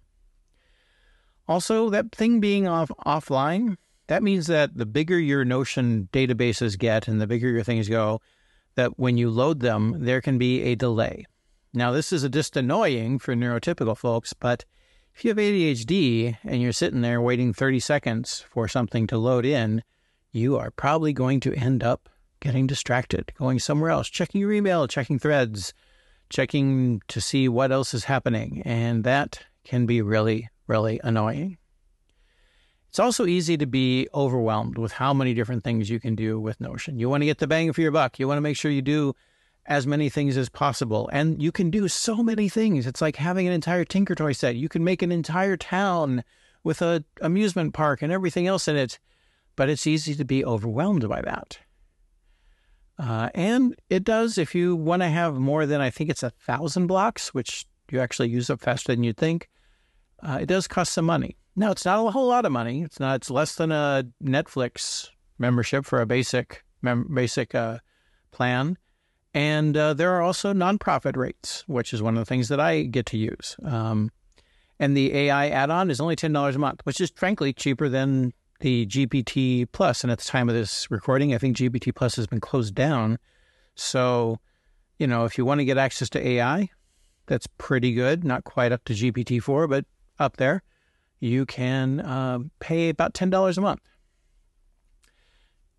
Also, 1.47 1.89
that 1.89 2.11
thing 2.11 2.41
being 2.41 2.67
off 2.67 2.91
offline, 3.05 3.77
that 4.07 4.21
means 4.21 4.47
that 4.47 4.75
the 4.75 4.85
bigger 4.85 5.17
your 5.17 5.45
Notion 5.45 6.09
databases 6.11 6.77
get 6.77 7.07
and 7.07 7.21
the 7.21 7.27
bigger 7.27 7.49
your 7.49 7.63
things 7.63 7.87
go, 7.87 8.19
that 8.75 8.99
when 8.99 9.15
you 9.17 9.29
load 9.29 9.61
them, 9.61 9.95
there 9.97 10.19
can 10.19 10.37
be 10.37 10.61
a 10.63 10.75
delay. 10.75 11.25
Now, 11.73 11.93
this 11.93 12.11
is 12.11 12.27
just 12.29 12.57
annoying 12.57 13.17
for 13.17 13.33
neurotypical 13.33 13.97
folks, 13.97 14.33
but 14.33 14.65
if 15.17 15.25
you 15.25 15.29
have 15.29 15.37
ADHD 15.37 16.37
and 16.43 16.61
you're 16.61 16.71
sitting 16.71 17.01
there 17.01 17.19
waiting 17.19 17.51
30 17.51 17.79
seconds 17.79 18.45
for 18.51 18.67
something 18.67 19.07
to 19.07 19.17
load 19.17 19.47
in, 19.47 19.81
you 20.31 20.55
are 20.57 20.69
probably 20.69 21.11
going 21.11 21.39
to 21.39 21.55
end 21.55 21.81
up 21.81 22.07
getting 22.39 22.67
distracted, 22.67 23.33
going 23.35 23.57
somewhere 23.57 23.89
else, 23.89 24.09
checking 24.09 24.39
your 24.39 24.53
email, 24.53 24.87
checking 24.87 25.17
threads, 25.17 25.73
checking 26.29 27.01
to 27.07 27.19
see 27.19 27.49
what 27.49 27.71
else 27.71 27.95
is 27.95 28.03
happening. 28.03 28.61
And 28.63 29.03
that 29.05 29.43
can 29.63 29.87
be 29.87 30.03
really, 30.03 30.49
really 30.67 30.99
annoying. 31.03 31.57
It's 32.89 32.99
also 32.99 33.25
easy 33.25 33.57
to 33.57 33.65
be 33.65 34.07
overwhelmed 34.13 34.77
with 34.77 34.91
how 34.91 35.15
many 35.15 35.33
different 35.33 35.63
things 35.63 35.89
you 35.89 35.99
can 35.99 36.13
do 36.13 36.39
with 36.39 36.61
Notion. 36.61 36.99
You 36.99 37.09
want 37.09 37.21
to 37.21 37.25
get 37.25 37.39
the 37.39 37.47
bang 37.47 37.73
for 37.73 37.81
your 37.81 37.89
buck. 37.89 38.19
You 38.19 38.27
want 38.27 38.37
to 38.37 38.41
make 38.41 38.55
sure 38.55 38.69
you 38.69 38.83
do 38.83 39.15
as 39.67 39.85
many 39.85 40.09
things 40.09 40.37
as 40.37 40.49
possible. 40.49 41.09
And 41.11 41.41
you 41.41 41.51
can 41.51 41.69
do 41.69 41.87
so 41.87 42.23
many 42.23 42.47
things. 42.49 42.87
It's 42.87 43.01
like 43.01 43.17
having 43.17 43.47
an 43.47 43.53
entire 43.53 43.83
Tinker 43.83 44.15
Toy 44.15 44.31
set. 44.31 44.55
You 44.55 44.69
can 44.69 44.83
make 44.83 45.01
an 45.01 45.11
entire 45.11 45.57
town 45.57 46.23
with 46.63 46.81
a 46.81 47.03
amusement 47.21 47.73
park 47.73 48.01
and 48.01 48.11
everything 48.11 48.47
else 48.47 48.67
in 48.67 48.77
it. 48.77 48.97
But 49.55 49.69
it's 49.69 49.87
easy 49.87 50.15
to 50.15 50.25
be 50.25 50.45
overwhelmed 50.45 51.07
by 51.09 51.21
that. 51.21 51.59
Uh, 52.99 53.29
and 53.35 53.75
it 53.89 54.03
does 54.03 54.37
if 54.37 54.55
you 54.55 54.75
want 54.75 55.01
to 55.01 55.09
have 55.09 55.35
more 55.35 55.65
than 55.65 55.81
I 55.81 55.89
think 55.89 56.09
it's 56.09 56.23
a 56.23 56.29
thousand 56.29 56.87
blocks, 56.87 57.33
which 57.33 57.65
you 57.91 57.99
actually 57.99 58.29
use 58.29 58.49
up 58.49 58.61
faster 58.61 58.93
than 58.93 59.03
you'd 59.03 59.17
think. 59.17 59.49
Uh, 60.21 60.39
it 60.41 60.47
does 60.47 60.67
cost 60.67 60.93
some 60.93 61.05
money. 61.05 61.37
Now 61.55 61.71
it's 61.71 61.85
not 61.85 62.05
a 62.05 62.11
whole 62.11 62.27
lot 62.27 62.45
of 62.45 62.51
money. 62.51 62.83
It's 62.83 62.99
not. 62.99 63.15
It's 63.17 63.29
less 63.29 63.55
than 63.55 63.71
a 63.71 64.05
Netflix 64.23 65.09
membership 65.37 65.85
for 65.85 66.01
a 66.01 66.05
basic 66.05 66.63
mem- 66.81 67.13
basic 67.13 67.53
uh, 67.53 67.79
plan. 68.31 68.77
And 69.37 69.77
uh, 69.77 69.93
there 69.93 70.15
are 70.15 70.23
also 70.23 70.51
nonprofit 70.51 71.15
rates, 71.15 71.63
which 71.67 71.93
is 71.93 72.01
one 72.01 72.17
of 72.17 72.21
the 72.21 72.25
things 72.25 72.47
that 72.47 72.59
I 72.59 72.81
get 72.81 73.05
to 73.07 73.19
use. 73.19 73.55
Um, 73.63 74.09
and 74.79 74.97
the 74.97 75.15
AI 75.15 75.49
add-on 75.49 75.91
is 75.91 76.01
only 76.01 76.15
ten 76.15 76.33
dollars 76.33 76.55
a 76.55 76.59
month, 76.59 76.81
which 76.85 76.99
is 76.99 77.11
frankly 77.15 77.53
cheaper 77.53 77.87
than 77.87 78.33
the 78.61 78.87
GPT 78.87 79.67
Plus. 79.71 80.03
And 80.03 80.09
at 80.09 80.17
the 80.17 80.25
time 80.25 80.49
of 80.49 80.55
this 80.55 80.89
recording, 80.89 81.35
I 81.35 81.37
think 81.37 81.55
GPT 81.55 81.93
Plus 81.93 82.15
has 82.15 82.25
been 82.25 82.39
closed 82.39 82.73
down. 82.73 83.19
So, 83.75 84.39
you 84.97 85.05
know, 85.05 85.25
if 85.25 85.37
you 85.37 85.45
want 85.45 85.59
to 85.59 85.65
get 85.65 85.77
access 85.77 86.09
to 86.09 86.27
AI, 86.27 86.69
that's 87.27 87.45
pretty 87.59 87.93
good. 87.93 88.23
Not 88.23 88.43
quite 88.43 88.71
up 88.71 88.85
to 88.85 88.93
GPT 88.93 89.39
four, 89.39 89.67
but 89.67 89.85
up 90.17 90.37
there, 90.37 90.63
you 91.19 91.45
can 91.45 91.99
uh, 91.99 92.39
pay 92.59 92.89
about 92.89 93.13
$10 93.13 93.55
a 93.55 93.61
month. 93.61 93.81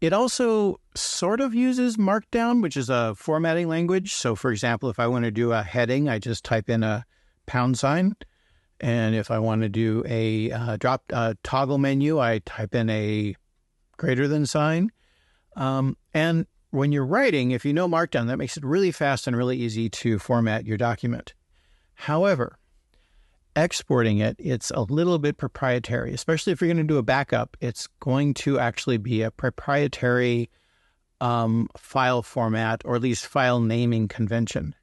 It 0.01 0.13
also 0.13 0.81
sort 0.95 1.41
of 1.41 1.55
uses 1.55 1.97
Markdown, 1.97 2.63
which 2.63 2.77
is 2.77 2.89
a 2.89 3.15
formatting 3.17 3.69
language. 3.69 4.15
So, 4.15 4.37
for 4.37 4.53
example, 4.53 4.91
if 4.91 5.01
I 5.01 5.09
want 5.09 5.25
to 5.25 5.31
do 5.31 5.53
a 5.53 5.63
heading, 5.63 6.09
I 6.09 6.19
just 6.21 6.45
type 6.45 6.71
in 6.71 6.85
a 6.85 7.05
pound 7.47 7.79
sign. 7.79 8.15
And 8.81 9.17
if 9.17 9.31
I 9.31 9.41
want 9.41 9.63
to 9.63 9.69
do 9.69 10.05
a 10.07 10.53
uh, 10.53 10.77
drop 10.77 11.03
uh, 11.13 11.35
toggle 11.43 11.79
menu, 11.79 12.21
I 12.21 12.39
type 12.39 12.77
in 12.77 12.89
a 12.91 13.35
greater 13.97 14.29
than 14.29 14.47
sign. 14.47 14.93
Um, 15.57 15.97
and 16.15 16.47
when 16.71 16.93
you're 16.93 17.05
writing, 17.05 17.51
if 17.51 17.65
you 17.65 17.73
know 17.73 17.89
Markdown, 17.89 18.29
that 18.29 18.37
makes 18.37 18.57
it 18.57 18.65
really 18.65 18.93
fast 18.93 19.27
and 19.27 19.37
really 19.37 19.57
easy 19.57 19.91
to 19.91 20.21
format 20.21 20.65
your 20.65 20.77
document. 20.77 21.35
However, 21.95 22.59
exporting 23.65 24.19
it, 24.19 24.37
it's 24.39 24.71
a 24.71 24.83
little 24.83 25.19
bit 25.19 25.37
proprietary, 25.37 26.13
especially 26.13 26.53
if 26.53 26.61
you're 26.61 26.69
going 26.69 26.77
to 26.79 26.85
do 26.85 26.99
a 26.99 27.03
backup. 27.03 27.57
It's 27.61 27.87
going 28.01 28.35
to 28.35 28.59
actually 28.59 28.99
be 28.99 29.23
a 29.23 29.31
proprietary 29.31 30.51
um, 31.21 31.69
file 31.77 32.23
format 32.23 32.83
or 32.85 32.97
at 32.97 33.03
least 33.03 33.27
file 33.27 33.61
naming 33.61 34.09
convention. 34.09 34.75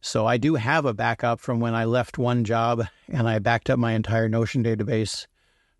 So 0.00 0.26
I 0.26 0.36
do 0.36 0.54
have 0.54 0.84
a 0.84 0.94
backup 0.94 1.40
from 1.40 1.60
when 1.60 1.74
I 1.74 1.84
left 1.84 2.18
one 2.18 2.44
job 2.44 2.86
and 3.08 3.28
I 3.28 3.38
backed 3.40 3.68
up 3.68 3.78
my 3.78 3.92
entire 3.92 4.28
Notion 4.28 4.62
database 4.62 5.26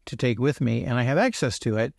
to 0.07 0.17
take 0.17 0.39
with 0.39 0.61
me, 0.61 0.85
and 0.85 0.99
I 0.99 1.03
have 1.03 1.19
access 1.19 1.59
to 1.61 1.77
it, 1.77 1.95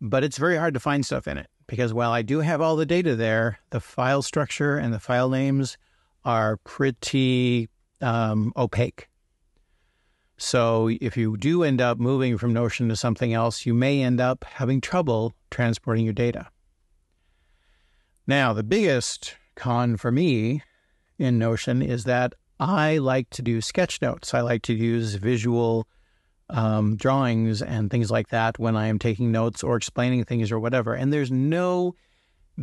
but 0.00 0.24
it's 0.24 0.36
very 0.36 0.56
hard 0.56 0.74
to 0.74 0.80
find 0.80 1.06
stuff 1.06 1.28
in 1.28 1.38
it 1.38 1.48
because 1.66 1.94
while 1.94 2.10
I 2.10 2.22
do 2.22 2.40
have 2.40 2.60
all 2.60 2.76
the 2.76 2.84
data 2.84 3.14
there, 3.14 3.58
the 3.70 3.80
file 3.80 4.20
structure 4.20 4.76
and 4.76 4.92
the 4.92 5.00
file 5.00 5.30
names 5.30 5.78
are 6.24 6.56
pretty 6.58 7.68
um, 8.00 8.52
opaque. 8.56 9.08
So 10.42 10.88
if 11.00 11.16
you 11.16 11.36
do 11.36 11.62
end 11.62 11.80
up 11.80 12.00
moving 12.00 12.36
from 12.36 12.52
Notion 12.52 12.88
to 12.88 12.96
something 12.96 13.32
else, 13.32 13.64
you 13.64 13.72
may 13.72 14.02
end 14.02 14.20
up 14.20 14.42
having 14.42 14.80
trouble 14.80 15.34
transporting 15.52 16.02
your 16.04 16.12
data. 16.12 16.48
Now, 18.26 18.52
the 18.52 18.64
biggest 18.64 19.36
con 19.54 19.96
for 19.96 20.10
me 20.10 20.64
in 21.16 21.38
Notion 21.38 21.80
is 21.80 22.04
that 22.04 22.34
I 22.58 22.98
like 22.98 23.30
to 23.30 23.42
do 23.42 23.60
sketch 23.60 24.02
notes. 24.02 24.34
I 24.34 24.40
like 24.40 24.62
to 24.62 24.74
use 24.74 25.14
visual 25.14 25.86
um, 26.50 26.96
drawings 26.96 27.62
and 27.62 27.88
things 27.88 28.10
like 28.10 28.30
that 28.30 28.58
when 28.58 28.74
I 28.74 28.88
am 28.88 28.98
taking 28.98 29.30
notes 29.30 29.62
or 29.62 29.76
explaining 29.76 30.24
things 30.24 30.50
or 30.50 30.58
whatever. 30.58 30.92
And 30.92 31.12
there's 31.12 31.30
no 31.30 31.94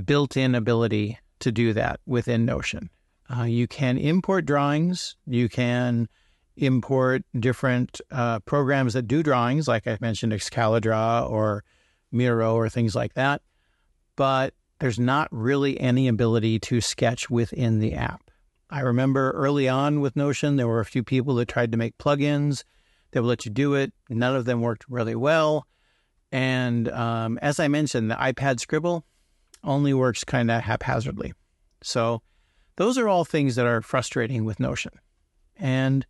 built 0.04 0.36
in 0.36 0.54
ability 0.54 1.18
to 1.40 1.52
do 1.52 1.72
that 1.74 2.02
within 2.06 2.44
Notion. 2.44 2.90
Uh, 3.34 3.44
you 3.44 3.68
can 3.68 3.98
import 3.98 4.46
drawings, 4.46 5.16
you 5.26 5.48
can 5.48 6.10
import 6.62 7.24
different 7.40 8.02
uh, 8.12 8.40
programs 8.40 8.94
that 8.94 9.08
do 9.08 9.24
drawings, 9.24 9.68
like 9.68 9.88
I 9.88 9.98
mentioned, 10.02 10.34
Excalidraw 10.34 11.30
or 11.30 11.64
Miro 12.12 12.56
or 12.56 12.70
things 12.70 12.96
like 12.96 13.14
that. 13.14 13.42
But 14.16 14.54
there's 14.80 15.00
not 15.00 15.28
really 15.32 15.80
any 15.80 16.08
ability 16.08 16.60
to 16.60 16.82
sketch 16.82 17.30
within 17.30 17.80
the 17.80 17.94
app. 17.94 18.30
I 18.70 18.82
remember 18.82 19.32
early 19.32 19.68
on 19.68 20.00
with 20.00 20.16
Notion, 20.16 20.56
there 20.56 20.68
were 20.68 20.80
a 20.80 20.86
few 20.86 21.04
people 21.04 21.36
that 21.36 21.48
tried 21.48 21.72
to 21.72 21.78
make 21.78 21.98
plugins 21.98 22.64
that 23.12 23.22
would 23.22 23.28
let 23.28 23.46
you 23.46 23.52
do 23.52 23.74
it. 23.74 23.92
None 24.10 24.36
of 24.36 24.46
them 24.46 24.62
worked 24.62 24.86
really 24.88 25.16
well. 25.16 25.66
And 26.32 26.90
um, 26.90 27.40
as 27.42 27.60
I 27.60 27.68
mentioned, 27.68 28.12
the 28.12 28.16
iPad 28.16 28.60
Scribble 28.60 29.06
only 29.64 29.94
works 29.94 30.24
kind 30.24 30.52
of 30.52 30.62
haphazardly. 30.62 31.34
So 31.82 32.22
those 32.76 32.98
are 32.98 33.10
all 33.10 33.26
things 33.26 33.56
that 33.56 33.66
are 33.66 33.82
frustrating 33.82 34.46
with 34.46 34.60
Notion. 34.60 34.92
And 35.58 36.06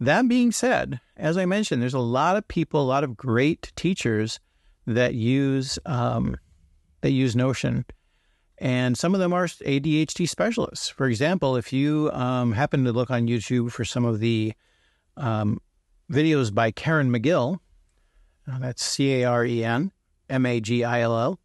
that 0.00 0.28
being 0.28 0.52
said, 0.52 1.00
as 1.16 1.36
I 1.36 1.46
mentioned, 1.46 1.80
there's 1.80 1.94
a 1.94 1.98
lot 1.98 2.36
of 2.36 2.46
people, 2.48 2.80
a 2.80 2.84
lot 2.84 3.04
of 3.04 3.16
great 3.16 3.72
teachers 3.76 4.40
that 4.86 5.14
use 5.14 5.78
um, 5.86 6.36
that 7.00 7.10
use 7.10 7.36
Notion, 7.36 7.84
and 8.58 8.96
some 8.96 9.14
of 9.14 9.20
them 9.20 9.32
are 9.32 9.46
ADHD 9.46 10.28
specialists. 10.28 10.88
For 10.88 11.06
example, 11.06 11.56
if 11.56 11.72
you 11.72 12.10
um, 12.12 12.52
happen 12.52 12.84
to 12.84 12.92
look 12.92 13.10
on 13.10 13.28
YouTube 13.28 13.72
for 13.72 13.84
some 13.84 14.04
of 14.04 14.20
the 14.20 14.52
um, 15.16 15.60
videos 16.10 16.52
by 16.52 16.70
Caren 16.72 17.10
Magill, 17.10 17.58
uh, 18.50 18.58
that's 18.58 18.84
C 18.84 19.22
A 19.22 19.24
R 19.24 19.44
E 19.44 19.64
N 19.64 19.92
M 20.28 20.46
A 20.46 20.60
G 20.60 20.84
I 20.84 21.00
L 21.00 21.18
L. 21.18 21.40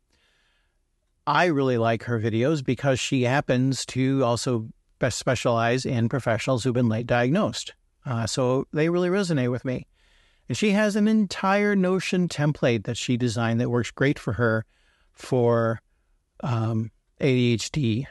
I 1.27 1.45
really 1.45 1.77
like 1.77 2.03
her 2.03 2.19
videos 2.19 2.65
because 2.65 2.99
she 2.99 3.23
happens 3.23 3.85
to 3.87 4.23
also 4.23 4.69
specialize 5.09 5.85
in 5.85 6.09
professionals 6.09 6.63
who've 6.63 6.73
been 6.73 6.89
late 6.89 7.07
diagnosed. 7.07 7.73
Uh, 8.05 8.25
so 8.25 8.65
they 8.73 8.89
really 8.89 9.09
resonate 9.09 9.51
with 9.51 9.65
me. 9.65 9.87
And 10.47 10.57
she 10.57 10.71
has 10.71 10.95
an 10.95 11.07
entire 11.07 11.75
Notion 11.75 12.27
template 12.27 12.85
that 12.85 12.97
she 12.97 13.17
designed 13.17 13.61
that 13.61 13.69
works 13.69 13.91
great 13.91 14.17
for 14.17 14.33
her 14.33 14.65
for 15.13 15.79
um, 16.41 16.91
ADHD 17.21 18.07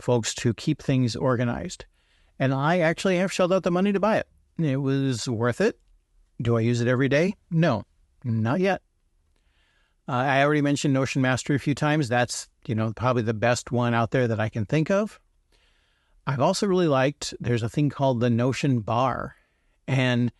folks 0.00 0.34
to 0.36 0.54
keep 0.54 0.82
things 0.82 1.14
organized. 1.14 1.84
And 2.38 2.54
I 2.54 2.78
actually 2.78 3.18
have 3.18 3.32
shelled 3.32 3.52
out 3.52 3.64
the 3.64 3.70
money 3.70 3.92
to 3.92 4.00
buy 4.00 4.18
it. 4.18 4.28
It 4.58 4.76
was 4.76 5.28
worth 5.28 5.60
it. 5.60 5.78
Do 6.40 6.56
I 6.56 6.60
use 6.60 6.80
it 6.80 6.88
every 6.88 7.08
day? 7.08 7.34
No, 7.50 7.84
not 8.24 8.60
yet. 8.60 8.80
Uh, 10.08 10.12
I 10.12 10.42
already 10.42 10.62
mentioned 10.62 10.94
Notion 10.94 11.20
Mastery 11.20 11.56
a 11.56 11.60
few 11.60 11.74
times. 11.74 12.08
That's, 12.08 12.48
you 12.66 12.74
know, 12.74 12.92
probably 12.94 13.22
the 13.22 13.34
best 13.34 13.72
one 13.72 13.92
out 13.92 14.10
there 14.10 14.26
that 14.28 14.40
I 14.40 14.48
can 14.48 14.64
think 14.64 14.90
of. 14.90 15.20
I've 16.28 16.40
also 16.40 16.66
really 16.66 16.88
liked, 16.88 17.32
there's 17.40 17.62
a 17.62 17.70
thing 17.70 17.88
called 17.88 18.20
the 18.20 18.28
Notion 18.28 18.80
Bar, 18.80 19.34
and 19.86 20.30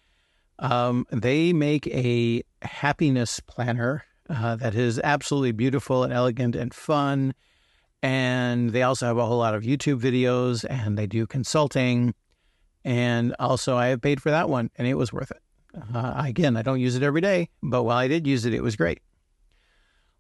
um, 0.59 1.07
they 1.11 1.55
make 1.55 1.87
a 1.87 2.43
happiness 2.61 3.41
planner 3.41 4.05
uh, 4.29 4.57
that 4.57 4.75
is 4.75 5.01
absolutely 5.03 5.53
beautiful 5.53 6.05
and 6.05 6.13
elegant 6.13 6.55
and 6.55 6.75
fun. 6.75 7.33
And 8.03 8.71
they 8.71 8.83
also 8.83 9.07
have 9.07 9.17
a 9.17 9.25
whole 9.25 9.39
lot 9.39 9.55
of 9.55 9.63
YouTube 9.63 9.99
videos 9.99 10.67
and 10.69 10.99
they 10.99 11.07
do 11.07 11.27
consulting. 11.27 12.15
And 12.85 13.35
also, 13.39 13.79
I 13.79 13.87
have 13.87 14.03
paid 14.03 14.21
for 14.21 14.31
that 14.31 14.51
one 14.51 14.71
and 14.77 14.87
it 14.87 14.95
was 14.95 15.11
worth 15.11 15.31
it. 15.31 15.43
Uh, 15.95 16.13
again, 16.17 16.59
I 16.59 16.61
don't 16.63 16.81
use 16.81 16.97
it 16.97 17.03
every 17.03 17.23
day, 17.23 17.49
but 17.63 17.85
while 17.85 17.97
I 17.97 18.09
did 18.09 18.27
use 18.27 18.45
it, 18.45 18.53
it 18.53 18.63
was 18.63 18.77
great. 18.77 19.01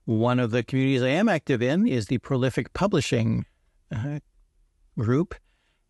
One 0.06 0.40
of 0.40 0.50
the 0.50 0.62
communities 0.62 1.02
I 1.02 1.08
am 1.08 1.28
active 1.28 1.60
in 1.60 1.86
is 1.86 2.06
the 2.06 2.16
Prolific 2.16 2.72
Publishing 2.72 3.44
uh, 3.94 4.20
group 4.98 5.34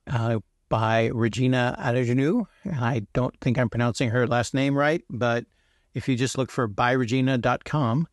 uh, 0.09 0.38
by 0.68 1.07
Regina 1.07 1.77
Adegenou. 1.79 2.47
I 2.73 3.07
don't 3.12 3.35
think 3.40 3.59
I'm 3.59 3.68
pronouncing 3.68 4.11
her 4.11 4.27
last 4.27 4.55
name 4.55 4.77
right, 4.77 5.03
but 5.09 5.47
if 5.94 6.09
you 6.09 6.16
just 6.16 6.37
look 6.37 6.51
for 6.51 6.68
byregina.com, 6.68 8.07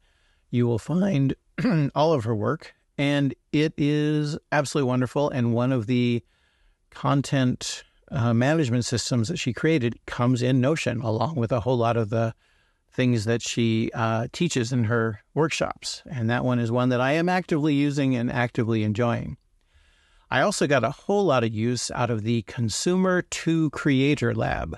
you 0.49 0.67
will 0.67 0.79
find 0.79 1.35
all 1.95 2.13
of 2.13 2.23
her 2.23 2.35
work. 2.35 2.73
And 2.97 3.35
it 3.51 3.73
is 3.77 4.37
absolutely 4.51 4.87
wonderful. 4.87 5.29
And 5.29 5.53
one 5.53 5.71
of 5.71 5.87
the 5.87 6.23
content 6.91 7.83
uh, 8.11 8.33
management 8.33 8.85
systems 8.85 9.27
that 9.27 9.37
she 9.37 9.51
created 9.51 9.99
comes 10.05 10.41
in 10.41 10.61
Notion, 10.61 11.01
along 11.01 11.35
with 11.35 11.51
a 11.51 11.59
whole 11.59 11.77
lot 11.77 11.97
of 11.97 12.09
the 12.09 12.33
things 12.91 13.25
that 13.25 13.41
she 13.41 13.91
uh, 13.93 14.27
teaches 14.31 14.71
in 14.71 14.85
her 14.85 15.19
workshops. 15.33 16.01
And 16.09 16.29
that 16.29 16.45
one 16.45 16.59
is 16.59 16.71
one 16.71 16.89
that 16.89 17.01
I 17.01 17.13
am 17.13 17.27
actively 17.27 17.73
using 17.73 18.15
and 18.15 18.31
actively 18.31 18.83
enjoying. 18.83 19.37
I 20.29 20.41
also 20.41 20.65
got 20.67 20.83
a 20.83 20.91
whole 20.91 21.25
lot 21.25 21.43
of 21.43 21.53
use 21.53 21.91
out 21.91 22.09
of 22.09 22.23
the 22.23 22.41
Consumer 22.43 23.21
to 23.21 23.69
Creator 23.69 24.33
Lab. 24.33 24.77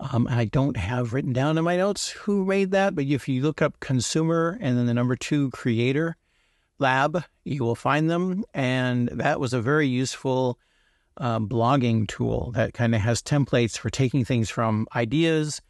Um, 0.00 0.28
I 0.30 0.44
don't 0.44 0.76
have 0.76 1.12
written 1.12 1.32
down 1.32 1.58
in 1.58 1.64
my 1.64 1.76
notes 1.76 2.10
who 2.10 2.44
made 2.44 2.70
that, 2.70 2.94
but 2.94 3.04
if 3.04 3.28
you 3.28 3.42
look 3.42 3.60
up 3.60 3.80
Consumer 3.80 4.56
and 4.60 4.78
then 4.78 4.86
the 4.86 4.94
number 4.94 5.16
two 5.16 5.50
Creator 5.50 6.16
Lab, 6.78 7.24
you 7.44 7.64
will 7.64 7.74
find 7.74 8.08
them. 8.08 8.44
And 8.54 9.08
that 9.08 9.40
was 9.40 9.52
a 9.52 9.60
very 9.60 9.88
useful 9.88 10.58
um, 11.16 11.48
blogging 11.48 12.06
tool 12.06 12.52
that 12.52 12.74
kind 12.74 12.94
of 12.94 13.00
has 13.00 13.20
templates 13.20 13.76
for 13.76 13.90
taking 13.90 14.24
things 14.24 14.48
from 14.48 14.86
ideas 14.94 15.60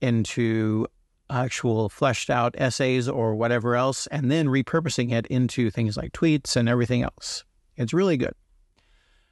into 0.00 0.88
actual 1.30 1.88
fleshed 1.88 2.28
out 2.28 2.56
essays 2.58 3.08
or 3.08 3.36
whatever 3.36 3.76
else, 3.76 4.08
and 4.08 4.28
then 4.28 4.48
repurposing 4.48 5.12
it 5.12 5.26
into 5.28 5.70
things 5.70 5.96
like 5.96 6.10
tweets 6.12 6.56
and 6.56 6.68
everything 6.68 7.04
else. 7.04 7.44
It's 7.80 7.94
really 7.94 8.18
good. 8.18 8.34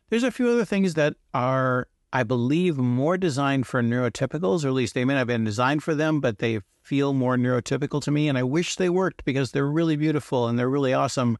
There's 0.08 0.22
a 0.22 0.30
few 0.30 0.48
other 0.48 0.64
things 0.64 0.94
that 0.94 1.14
are, 1.34 1.86
I 2.14 2.22
believe, 2.22 2.78
more 2.78 3.18
designed 3.18 3.66
for 3.66 3.82
neurotypicals, 3.82 4.64
or 4.64 4.68
at 4.68 4.74
least 4.74 4.94
they 4.94 5.04
may 5.04 5.12
not 5.12 5.18
have 5.18 5.26
been 5.26 5.44
designed 5.44 5.82
for 5.82 5.94
them, 5.94 6.20
but 6.20 6.38
they 6.38 6.60
feel 6.82 7.12
more 7.12 7.36
neurotypical 7.36 8.02
to 8.02 8.10
me. 8.10 8.26
And 8.26 8.38
I 8.38 8.42
wish 8.42 8.76
they 8.76 8.88
worked 8.88 9.26
because 9.26 9.52
they're 9.52 9.66
really 9.66 9.96
beautiful 9.96 10.48
and 10.48 10.58
they're 10.58 10.70
really 10.70 10.94
awesome, 10.94 11.36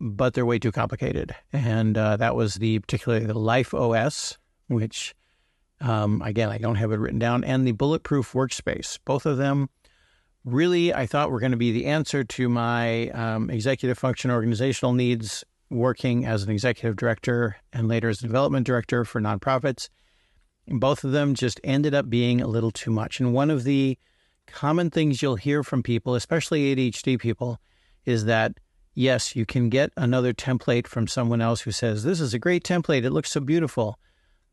but 0.00 0.34
they're 0.34 0.44
way 0.44 0.58
too 0.58 0.72
complicated. 0.72 1.36
And 1.52 1.96
uh, 1.96 2.16
that 2.16 2.34
was 2.34 2.56
the 2.56 2.80
particularly 2.80 3.26
the 3.26 3.38
Life 3.38 3.72
OS, 3.72 4.36
which, 4.66 5.14
um, 5.80 6.20
again, 6.22 6.48
I 6.48 6.58
don't 6.58 6.74
have 6.74 6.90
it 6.90 6.98
written 6.98 7.20
down, 7.20 7.44
and 7.44 7.64
the 7.64 7.72
Bulletproof 7.72 8.32
Workspace. 8.32 8.98
Both 9.04 9.24
of 9.24 9.36
them 9.36 9.70
really, 10.44 10.92
I 10.92 11.06
thought 11.06 11.30
were 11.30 11.38
going 11.38 11.52
to 11.52 11.56
be 11.56 11.70
the 11.70 11.86
answer 11.86 12.24
to 12.24 12.48
my 12.48 13.10
um, 13.10 13.50
executive 13.50 13.98
function 13.98 14.32
organizational 14.32 14.94
needs 14.94 15.44
working 15.74 16.24
as 16.24 16.42
an 16.42 16.50
executive 16.50 16.96
director 16.96 17.56
and 17.72 17.88
later 17.88 18.08
as 18.08 18.20
a 18.20 18.26
development 18.26 18.66
director 18.66 19.04
for 19.04 19.20
nonprofits. 19.20 19.88
both 20.66 21.04
of 21.04 21.12
them 21.12 21.34
just 21.34 21.60
ended 21.62 21.94
up 21.94 22.08
being 22.08 22.40
a 22.40 22.46
little 22.46 22.70
too 22.70 22.90
much. 22.90 23.20
And 23.20 23.34
one 23.34 23.50
of 23.50 23.64
the 23.64 23.98
common 24.46 24.88
things 24.88 25.20
you'll 25.20 25.36
hear 25.36 25.62
from 25.62 25.82
people, 25.82 26.14
especially 26.14 26.74
ADHD 26.74 27.18
people, 27.18 27.60
is 28.06 28.24
that 28.24 28.52
yes, 28.94 29.36
you 29.36 29.44
can 29.44 29.68
get 29.68 29.92
another 29.96 30.32
template 30.32 30.86
from 30.86 31.06
someone 31.06 31.40
else 31.40 31.60
who 31.60 31.70
says, 31.70 32.04
This 32.04 32.20
is 32.20 32.32
a 32.32 32.38
great 32.38 32.64
template. 32.64 33.04
It 33.04 33.10
looks 33.10 33.30
so 33.30 33.40
beautiful. 33.40 33.98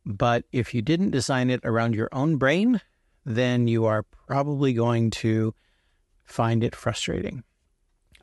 But 0.06 0.46
if 0.52 0.74
you 0.74 0.82
didn't 0.82 1.12
design 1.12 1.50
it 1.50 1.62
around 1.64 1.96
your 1.96 2.10
own 2.12 2.38
brain, 2.38 2.82
then 3.24 3.68
you 3.68 3.86
are 3.86 4.04
probably 4.28 4.74
going 4.74 5.12
to 5.12 5.54
find 6.24 6.64
it 6.64 6.76
frustrating. 6.76 7.44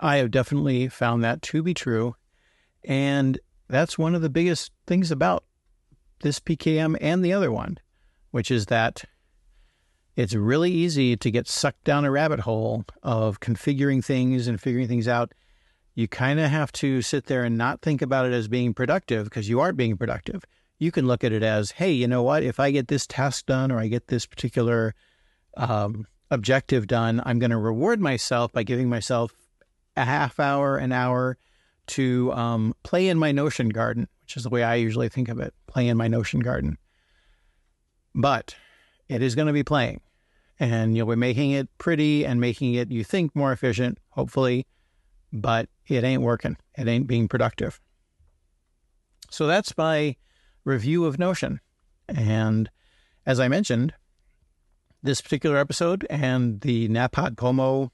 I 0.01 0.17
have 0.17 0.31
definitely 0.31 0.89
found 0.89 1.23
that 1.25 1.43
to 1.43 1.63
be 1.63 1.75
true. 1.75 2.15
And 2.85 3.39
that's 3.69 3.99
one 3.99 4.15
of 4.15 4.23
the 4.23 4.31
biggest 4.31 4.73
things 4.87 5.11
about 5.11 5.45
this 6.21 6.41
PKM 6.41 6.97
and 7.01 7.25
the 7.25 7.33
other 7.33 7.53
one, 7.53 7.79
which 8.31 8.51
is 8.51 8.67
that 8.67 9.05
it's 10.17 10.35
really 10.35 10.73
easy 10.73 11.17
to 11.17 11.31
get 11.31 11.47
sucked 11.47 11.85
down 11.85 12.05
a 12.05 12.11
rabbit 12.11 12.41
hole 12.41 12.85
of 13.03 13.41
configuring 13.41 14.05
things 14.05 14.49
and 14.49 14.61
figuring 14.61 14.89
things 14.89 15.07
out. 15.07 15.33
You 15.95 16.09
kind 16.09 16.41
of 16.41 16.51
have 16.51 16.73
to 16.73 17.03
sit 17.03 17.27
there 17.27 17.45
and 17.45 17.57
not 17.57 17.83
think 17.83 18.03
about 18.03 18.27
it 18.27 18.33
as 18.33 18.49
being 18.49 18.75
productive 18.75 19.25
because 19.25 19.49
you 19.49 19.61
aren't 19.61 19.77
being 19.77 19.97
productive. 19.97 20.45
You 20.79 20.91
can 20.91 21.07
look 21.07 21.25
at 21.25 21.33
it 21.33 21.43
as, 21.43 21.73
hey, 21.73 21.93
you 21.93 22.09
know 22.09 22.23
what? 22.23 22.43
If 22.43 22.59
I 22.59 22.71
get 22.71 22.89
this 22.89 23.07
task 23.07 23.47
done 23.47 23.71
or 23.71 23.79
I 23.79 23.89
get 23.89 24.09
this 24.09 24.27
particular 24.27 24.95
um, 25.57 26.07
objective 26.31 26.87
done, 26.87 27.21
I'm 27.25 27.39
going 27.39 27.51
to 27.51 27.57
reward 27.57 28.01
myself 28.01 28.53
by 28.53 28.63
giving 28.63 28.89
myself 28.89 29.33
a 29.97 30.05
half 30.05 30.39
hour, 30.39 30.77
an 30.77 30.93
hour 30.93 31.37
to 31.89 32.33
um, 32.33 32.75
play 32.83 33.09
in 33.09 33.19
my 33.19 33.33
Notion 33.33 33.69
garden, 33.69 34.09
which 34.23 34.37
is 34.37 34.43
the 34.43 34.51
way 34.51 34.63
I 34.63 34.77
usually 34.77 35.09
think 35.09 35.29
of 35.29 35.41
it 35.41 35.55
play 35.67 35.89
in 35.89 35.97
my 35.97 36.09
Notion 36.09 36.41
garden. 36.41 36.79
But 38.15 38.55
it 39.09 39.23
is 39.23 39.35
going 39.35 39.47
to 39.47 39.53
be 39.53 39.65
playing, 39.65 40.01
and 40.59 40.97
you'll 40.97 41.07
be 41.07 41.17
making 41.17 41.53
it 41.53 41.69
pretty 41.79 42.25
and 42.25 42.41
making 42.41 42.75
it, 42.75 42.91
you 42.91 43.05
think, 43.05 43.35
more 43.35 43.53
efficient, 43.53 43.99
hopefully, 44.11 44.67
but 45.33 45.69
it 45.87 46.05
ain't 46.05 46.23
working. 46.23 46.57
It 46.77 46.89
ain't 46.89 47.07
being 47.07 47.29
productive. 47.29 47.81
So 49.31 49.47
that's 49.47 49.77
my 49.77 50.17
review 50.65 51.05
of 51.05 51.19
Notion. 51.19 51.61
And 52.09 52.71
as 53.27 53.41
I 53.41 53.49
mentioned, 53.49 53.95
this 55.03 55.21
particular 55.21 55.57
episode 55.59 56.07
and 56.11 56.61
the 56.61 56.89
NaPodPoMo 56.89 57.91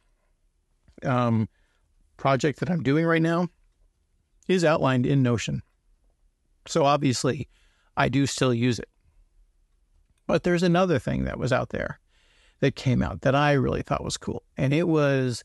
um, 1.04 1.48
project 2.16 2.60
that 2.60 2.70
I'm 2.70 2.82
doing 2.82 3.04
right 3.04 3.22
now 3.22 3.48
is 4.48 4.64
outlined 4.64 5.06
in 5.06 5.22
Notion. 5.22 5.62
So 6.66 6.84
obviously, 6.84 7.48
I 7.96 8.08
do 8.08 8.26
still 8.26 8.54
use 8.54 8.78
it. 8.78 8.88
But 10.26 10.42
there's 10.42 10.62
another 10.62 10.98
thing 10.98 11.24
that 11.24 11.38
was 11.38 11.52
out 11.52 11.70
there 11.70 12.00
that 12.60 12.76
came 12.76 13.02
out 13.02 13.20
that 13.22 13.34
I 13.34 13.52
really 13.52 13.82
thought 13.82 14.04
was 14.04 14.16
cool. 14.16 14.42
And 14.56 14.72
it 14.72 14.88
was 14.88 15.44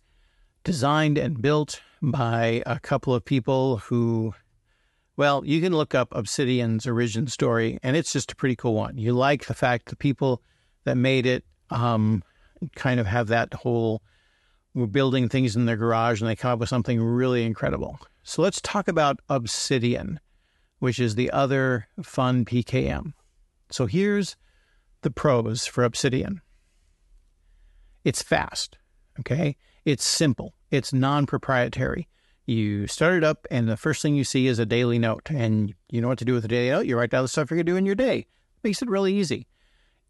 designed 0.63 1.17
and 1.17 1.41
built 1.41 1.81
by 2.01 2.63
a 2.65 2.79
couple 2.79 3.13
of 3.13 3.25
people 3.25 3.77
who, 3.77 4.33
well, 5.17 5.43
you 5.45 5.59
can 5.59 5.73
look 5.73 5.93
up 5.93 6.13
Obsidian's 6.13 6.87
origin 6.87 7.27
story, 7.27 7.77
and 7.83 7.97
it's 7.97 8.13
just 8.13 8.31
a 8.31 8.35
pretty 8.35 8.55
cool 8.55 8.73
one. 8.73 8.97
You 8.97 9.13
like 9.13 9.45
the 9.45 9.53
fact 9.53 9.87
the 9.89 9.97
people 9.97 10.41
that 10.85 10.95
made 10.95 11.25
it 11.25 11.43
um, 11.69 12.23
kind 12.75 12.99
of 12.99 13.07
have 13.07 13.27
that 13.27 13.53
whole 13.53 14.01
we're 14.73 14.85
building 14.85 15.29
things 15.29 15.55
in 15.55 15.65
their 15.65 15.77
garage 15.77 16.21
and 16.21 16.29
they 16.29 16.35
come 16.35 16.51
up 16.51 16.59
with 16.59 16.69
something 16.69 17.01
really 17.01 17.43
incredible. 17.43 17.99
So 18.29 18.43
let's 18.43 18.61
talk 18.61 18.87
about 18.87 19.21
Obsidian, 19.27 20.19
which 20.77 20.99
is 20.99 21.15
the 21.15 21.31
other 21.31 21.87
fun 22.03 22.45
PKM. 22.45 23.13
So 23.71 23.87
here's 23.87 24.35
the 25.01 25.09
pros 25.09 25.65
for 25.65 25.83
Obsidian 25.83 26.39
it's 28.03 28.21
fast, 28.21 28.77
okay? 29.19 29.57
It's 29.83 30.05
simple, 30.05 30.53
it's 30.69 30.93
non 30.93 31.25
proprietary. 31.25 32.07
You 32.45 32.85
start 32.85 33.15
it 33.15 33.23
up, 33.23 33.47
and 33.49 33.67
the 33.67 33.75
first 33.75 34.03
thing 34.03 34.13
you 34.13 34.23
see 34.23 34.45
is 34.45 34.59
a 34.59 34.65
daily 34.65 34.99
note. 34.99 35.31
And 35.31 35.73
you 35.89 35.99
know 35.99 36.07
what 36.07 36.19
to 36.19 36.25
do 36.25 36.33
with 36.33 36.43
the 36.43 36.49
daily 36.49 36.69
note. 36.69 36.85
You 36.85 36.99
write 36.99 37.09
down 37.09 37.23
the 37.23 37.29
stuff 37.29 37.49
you're 37.49 37.57
going 37.57 37.65
to 37.65 37.71
do 37.71 37.77
in 37.77 37.87
your 37.87 37.95
day. 37.95 38.19
It 38.19 38.27
Makes 38.63 38.83
it 38.83 38.89
really 38.89 39.15
easy. 39.15 39.47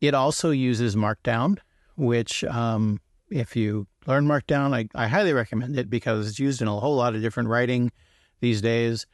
It 0.01 0.13
also 0.13 0.49
uses 0.49 0.93
Markdown, 0.97 1.59
which, 1.95 2.43
um, 2.43 2.99
if 3.31 3.55
you 3.55 3.87
learn 4.07 4.27
Markdown, 4.27 4.75
I, 4.75 4.89
I 4.93 5.07
highly 5.07 5.31
recommend 5.31 5.79
it 5.79 5.89
because 5.89 6.27
it's 6.27 6.37
used 6.39 6.61
in 6.61 6.67
a 6.67 6.77
whole 6.77 6.97
lot 6.97 7.15
of 7.15 7.21
different 7.21 7.47
writing 7.47 7.93
these 8.39 8.61
days. 8.61 9.05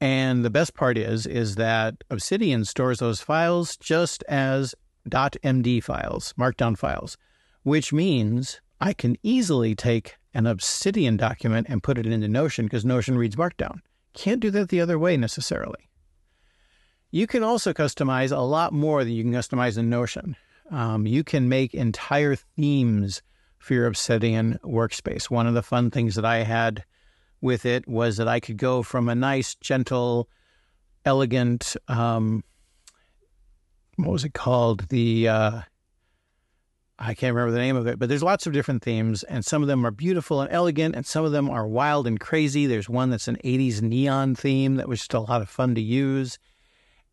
And 0.00 0.44
the 0.44 0.50
best 0.50 0.74
part 0.74 0.96
is, 0.96 1.26
is 1.26 1.56
that 1.56 2.02
Obsidian 2.08 2.64
stores 2.64 2.98
those 2.98 3.20
files 3.20 3.76
just 3.76 4.24
as 4.28 4.74
.md 5.08 5.82
files, 5.82 6.34
Markdown 6.38 6.76
files, 6.76 7.18
which 7.62 7.92
means 7.92 8.60
I 8.80 8.92
can 8.92 9.16
easily 9.22 9.74
take 9.74 10.16
an 10.32 10.46
Obsidian 10.46 11.16
document 11.16 11.66
and 11.68 11.82
put 11.82 11.98
it 11.98 12.06
into 12.06 12.28
Notion 12.28 12.66
because 12.66 12.84
Notion 12.84 13.18
reads 13.18 13.36
Markdown. 13.36 13.80
Can't 14.14 14.40
do 14.40 14.50
that 14.52 14.68
the 14.68 14.80
other 14.80 14.98
way 14.98 15.16
necessarily. 15.16 15.90
You 17.10 17.26
can 17.26 17.42
also 17.42 17.72
customize 17.72 18.34
a 18.34 18.40
lot 18.40 18.72
more 18.72 19.04
than 19.04 19.12
you 19.12 19.22
can 19.22 19.32
customize 19.32 19.76
in 19.76 19.90
Notion. 19.90 20.36
Um, 20.70 21.06
you 21.06 21.24
can 21.24 21.48
make 21.48 21.74
entire 21.74 22.36
themes 22.36 23.22
for 23.58 23.74
your 23.74 23.86
Obsidian 23.86 24.58
workspace. 24.64 25.28
One 25.28 25.46
of 25.46 25.54
the 25.54 25.62
fun 25.62 25.90
things 25.90 26.14
that 26.14 26.24
I 26.24 26.44
had 26.44 26.84
with 27.40 27.64
it 27.66 27.88
was 27.88 28.16
that 28.16 28.28
I 28.28 28.40
could 28.40 28.56
go 28.56 28.82
from 28.82 29.08
a 29.08 29.14
nice, 29.14 29.54
gentle, 29.56 30.28
elegant, 31.04 31.76
um, 31.88 32.44
what 33.96 34.12
was 34.12 34.24
it 34.24 34.34
called? 34.34 34.88
The 34.88 35.28
uh, 35.28 35.60
I 36.98 37.14
can't 37.14 37.34
remember 37.34 37.52
the 37.52 37.58
name 37.58 37.76
of 37.76 37.86
it, 37.86 37.98
but 37.98 38.08
there's 38.08 38.22
lots 38.22 38.46
of 38.46 38.52
different 38.52 38.82
themes, 38.82 39.22
and 39.22 39.44
some 39.44 39.62
of 39.62 39.68
them 39.68 39.86
are 39.86 39.90
beautiful 39.90 40.42
and 40.42 40.52
elegant, 40.52 40.94
and 40.94 41.06
some 41.06 41.24
of 41.24 41.32
them 41.32 41.48
are 41.48 41.66
wild 41.66 42.06
and 42.06 42.20
crazy. 42.20 42.66
There's 42.66 42.88
one 42.90 43.08
that's 43.08 43.28
an 43.28 43.38
80s 43.42 43.80
neon 43.80 44.34
theme 44.34 44.76
that 44.76 44.88
was 44.88 45.00
just 45.00 45.14
a 45.14 45.20
lot 45.20 45.40
of 45.40 45.48
fun 45.48 45.74
to 45.76 45.80
use. 45.80 46.38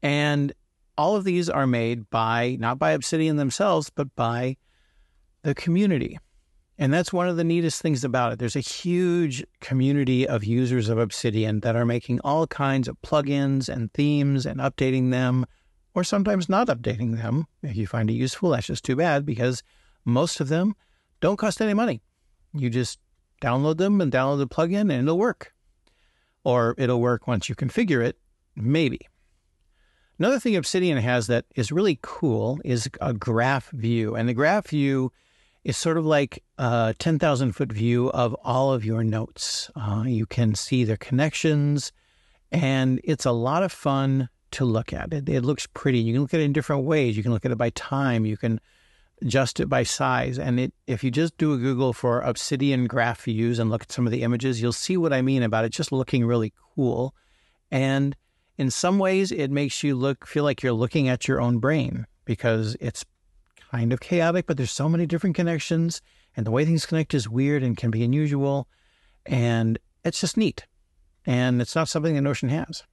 And 0.04 0.52
all 0.98 1.16
of 1.16 1.24
these 1.24 1.50
are 1.50 1.68
made 1.68 2.10
by, 2.10 2.58
not 2.60 2.80
by 2.80 2.92
Obsidian 2.92 3.38
themselves, 3.38 3.90
but 3.90 4.14
by 4.16 4.58
the 5.44 5.56
community. 5.56 6.20
And 6.80 6.94
that's 6.94 7.12
one 7.12 7.28
of 7.28 7.38
the 7.38 7.44
neatest 7.44 7.82
things 7.82 8.04
about 8.04 8.34
it. 8.34 8.40
There's 8.40 8.56
a 8.56 8.60
huge 8.60 9.44
community 9.62 10.28
of 10.28 10.44
users 10.44 10.90
of 10.90 11.00
Obsidian 11.00 11.62
that 11.62 11.76
are 11.76 11.86
making 11.86 12.20
all 12.24 12.46
kinds 12.46 12.88
of 12.88 13.02
plugins 13.02 13.68
and 13.68 13.92
themes 13.94 14.46
and 14.46 14.60
updating 14.60 15.10
them, 15.10 15.48
or 15.96 16.04
sometimes 16.04 16.48
not 16.48 16.68
updating 16.68 17.18
them. 17.18 17.48
If 17.64 17.76
you 17.76 17.88
find 17.88 18.10
it 18.12 18.14
useful, 18.14 18.52
that's 18.52 18.68
just 18.68 18.86
too 18.86 18.96
bad 18.96 19.26
because 19.26 19.64
most 20.06 20.40
of 20.40 20.50
them 20.50 20.76
don't 21.20 21.38
cost 21.38 21.62
any 21.62 21.74
money. 21.74 22.02
You 22.54 22.70
just 22.70 23.00
download 23.42 23.78
them 23.78 24.00
and 24.00 24.12
download 24.12 24.38
the 24.38 24.48
plugin 24.48 24.82
and 24.82 24.92
it'll 24.92 25.18
work. 25.18 25.54
Or 26.44 26.76
it'll 26.78 27.02
work 27.02 27.28
once 27.28 27.50
you 27.50 27.56
configure 27.56 28.06
it, 28.06 28.18
maybe. 28.56 29.00
Another 30.20 30.40
thing 30.40 30.56
Obsidian 30.56 30.98
has 31.00 31.28
that 31.28 31.46
is 31.56 31.72
really 31.72 32.00
cool 32.04 32.60
is 32.64 32.88
a 33.02 33.14
graph 33.14 33.70
view. 33.72 34.16
And 34.16 34.30
the 34.30 34.34
graph 34.34 34.68
view 34.68 35.12
is 35.68 35.76
sort 35.76 35.98
of 35.98 36.06
like 36.06 36.42
a 36.58 36.96
10,000 36.98 37.52
foot 37.52 37.74
view 37.74 38.10
of 38.12 38.34
all 38.36 38.72
of 38.72 38.86
your 38.86 39.04
notes. 39.04 39.70
Uh, 39.76 40.06
you 40.08 40.26
can 40.26 40.56
see 40.56 40.86
their 40.86 40.96
connections, 40.96 41.92
and 42.54 43.02
it's 43.04 43.26
a 43.26 43.34
lot 43.34 43.64
of 43.64 43.72
fun 43.74 44.30
to 44.52 44.64
look 44.64 44.94
at. 44.94 45.12
It, 45.12 45.28
it 45.28 45.42
looks 45.42 45.68
pretty. 45.74 46.00
You 46.00 46.14
can 46.14 46.22
look 46.22 46.34
at 46.34 46.40
it 46.40 46.46
in 46.46 46.54
different 46.54 46.86
ways. 46.86 47.18
You 47.18 47.22
can 47.22 47.34
look 47.34 47.44
at 47.44 47.52
it 47.52 47.58
by 47.58 47.72
time. 47.72 48.26
You 48.26 48.38
can 48.38 48.62
adjust 49.22 49.60
it 49.60 49.68
by 49.68 49.84
size. 49.84 50.40
And 50.40 50.58
it, 50.58 50.74
if 50.88 51.04
you 51.04 51.12
just 51.12 51.38
do 51.38 51.52
a 51.52 51.58
Google 51.58 51.92
for 51.92 52.22
Obsidian 52.22 52.88
graph 52.88 53.24
views 53.24 53.60
and 53.60 53.70
look 53.70 53.82
at 53.82 53.92
some 53.92 54.06
of 54.06 54.14
the 54.14 54.24
images, 54.24 54.62
you'll 54.62 54.72
see 54.72 54.96
what 54.96 55.12
I 55.12 55.22
mean 55.22 55.44
about 55.44 55.66
it 55.66 55.74
just 55.74 55.92
looking 55.92 56.26
really 56.26 56.54
cool. 56.76 57.14
And 57.72 58.16
in 58.58 58.72
some 58.72 59.00
ways, 59.00 59.34
it 59.34 59.52
makes 59.52 59.84
you 59.84 59.96
look 59.98 60.26
feel 60.26 60.46
like 60.46 60.64
you're 60.64 60.72
looking 60.72 61.10
at 61.10 61.28
your 61.28 61.42
own 61.42 61.60
brain 61.60 62.08
because 62.24 62.78
it's 62.80 63.04
kind 63.72 63.94
of 63.94 64.00
chaotic, 64.00 64.46
but 64.48 64.58
there's 64.58 64.72
so 64.72 64.90
many 64.90 65.06
different 65.06 65.36
connections, 65.36 66.02
and 66.36 66.46
the 66.46 66.52
way 66.52 66.66
things 66.66 66.86
connect 66.86 67.14
is 67.14 67.30
weird 67.30 67.64
and 67.64 67.78
can 67.78 67.92
be 67.92 68.04
unusual, 68.04 68.68
and 69.26 69.78
it's 70.04 70.22
just 70.22 70.38
neat. 70.38 70.66
And 71.26 71.62
it's 71.62 71.76
not 71.76 71.90
something 71.90 72.16
that 72.16 72.22
Notion 72.22 72.50
has. 72.50 72.84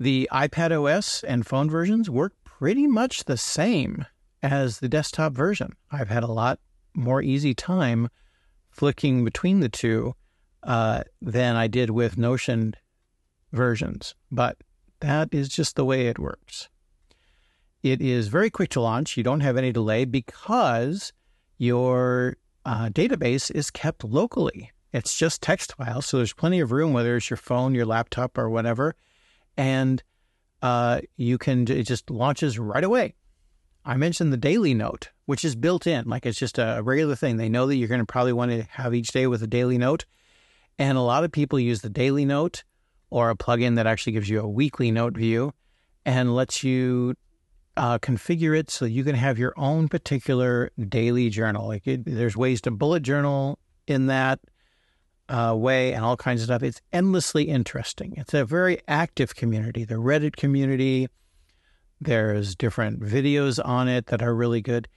The 0.00 0.28
iPad 0.32 0.72
OS 0.72 1.22
and 1.22 1.46
phone 1.46 1.70
versions 1.70 2.10
work 2.10 2.32
pretty 2.44 2.86
much 2.86 3.24
the 3.24 3.36
same 3.36 4.06
as 4.42 4.80
the 4.80 4.88
desktop 4.88 5.32
version. 5.32 5.74
I've 5.90 6.08
had 6.08 6.24
a 6.24 6.32
lot 6.32 6.58
more 6.94 7.22
easy 7.22 7.54
time 7.54 8.08
flicking 8.70 9.24
between 9.24 9.60
the 9.60 9.68
two 9.68 10.14
uh, 10.64 11.04
than 11.22 11.56
I 11.56 11.68
did 11.68 11.90
with 11.90 12.18
Notion 12.18 12.74
versions, 13.52 14.14
but 14.32 14.58
that 15.00 15.28
is 15.32 15.48
just 15.48 15.76
the 15.76 15.84
way 15.84 16.08
it 16.08 16.18
works. 16.18 16.68
It 17.84 18.00
is 18.00 18.28
very 18.28 18.48
quick 18.48 18.70
to 18.70 18.80
launch. 18.80 19.18
You 19.18 19.22
don't 19.22 19.40
have 19.40 19.58
any 19.58 19.70
delay 19.70 20.06
because 20.06 21.12
your 21.58 22.38
uh, 22.64 22.88
database 22.88 23.50
is 23.50 23.70
kept 23.70 24.02
locally. 24.02 24.72
It's 24.94 25.14
just 25.14 25.42
text 25.42 25.74
files, 25.74 26.06
so 26.06 26.16
there's 26.16 26.32
plenty 26.32 26.60
of 26.60 26.72
room, 26.72 26.94
whether 26.94 27.14
it's 27.14 27.28
your 27.28 27.36
phone, 27.36 27.74
your 27.74 27.84
laptop, 27.84 28.38
or 28.38 28.48
whatever. 28.48 28.94
And 29.58 30.02
uh, 30.62 31.02
you 31.18 31.36
can, 31.36 31.70
it 31.70 31.82
just 31.82 32.08
launches 32.08 32.58
right 32.58 32.82
away. 32.82 33.16
I 33.84 33.98
mentioned 33.98 34.32
the 34.32 34.38
daily 34.38 34.72
note, 34.72 35.10
which 35.26 35.44
is 35.44 35.54
built 35.54 35.86
in, 35.86 36.08
like 36.08 36.24
it's 36.24 36.38
just 36.38 36.58
a 36.58 36.80
regular 36.82 37.16
thing. 37.16 37.36
They 37.36 37.50
know 37.50 37.66
that 37.66 37.76
you're 37.76 37.88
going 37.88 38.00
to 38.00 38.06
probably 38.06 38.32
want 38.32 38.50
to 38.50 38.62
have 38.70 38.94
each 38.94 39.12
day 39.12 39.26
with 39.26 39.42
a 39.42 39.46
daily 39.46 39.76
note. 39.76 40.06
And 40.78 40.96
a 40.96 41.02
lot 41.02 41.22
of 41.22 41.32
people 41.32 41.60
use 41.60 41.82
the 41.82 41.90
daily 41.90 42.24
note 42.24 42.64
or 43.10 43.28
a 43.28 43.36
plugin 43.36 43.76
that 43.76 43.86
actually 43.86 44.14
gives 44.14 44.30
you 44.30 44.40
a 44.40 44.48
weekly 44.48 44.90
note 44.90 45.18
view 45.18 45.52
and 46.06 46.34
lets 46.34 46.64
you 46.64 47.14
uh, 47.76 47.98
configure 47.98 48.56
it 48.56 48.70
so 48.70 48.84
you 48.84 49.04
can 49.04 49.14
have 49.14 49.38
your 49.38 49.52
own 49.56 49.88
particular 49.88 50.70
daily 50.88 51.30
journal. 51.30 51.68
Like 51.68 51.86
it, 51.86 52.04
there's 52.04 52.36
ways 52.36 52.60
to 52.62 52.70
bullet 52.70 53.02
journal 53.02 53.58
in 53.86 54.06
that 54.06 54.40
uh, 55.28 55.54
way 55.56 55.92
and 55.92 56.04
all 56.04 56.16
kinds 56.16 56.42
of 56.42 56.46
stuff. 56.46 56.62
It's 56.62 56.80
endlessly 56.92 57.44
interesting. 57.44 58.14
It's 58.16 58.34
a 58.34 58.44
very 58.44 58.80
active 58.86 59.34
community. 59.34 59.84
The 59.84 59.96
Reddit 59.96 60.36
community, 60.36 61.08
there's 62.00 62.54
different 62.54 63.00
videos 63.00 63.64
on 63.64 63.88
it 63.88 64.06
that 64.06 64.22
are 64.22 64.34
really 64.34 64.60
good. 64.60 64.88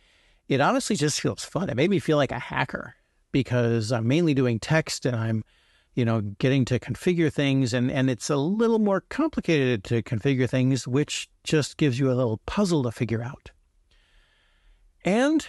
It 0.48 0.62
honestly 0.62 0.96
just 0.96 1.20
feels 1.20 1.44
fun. 1.44 1.70
It 1.70 1.76
made 1.76 1.90
me 1.90 2.00
feel 2.00 2.18
like 2.18 2.32
a 2.32 2.40
hacker 2.40 2.96
because 3.32 3.92
I'm 3.92 4.08
mainly 4.08 4.34
doing 4.34 4.60
text 4.60 5.06
and 5.06 5.16
I'm, 5.16 5.44
you 5.98 6.06
know, 6.06 6.22
getting 6.22 6.64
to 6.64 6.78
configure 6.78 7.34
things 7.34 7.74
and, 7.74 7.90
and 7.90 8.08
it's 8.08 8.30
a 8.30 8.38
little 8.38 8.78
more 8.78 9.02
complicated 9.10 9.84
to 9.84 10.04
configure 10.04 10.48
things, 10.48 10.88
which 10.88 11.28
just 11.44 11.76
gives 11.78 11.98
you 11.98 12.12
a 12.12 12.14
little 12.14 12.38
puzzle 12.46 12.84
to 12.84 12.92
figure 12.92 13.24
out. 13.24 13.50
And 15.04 15.48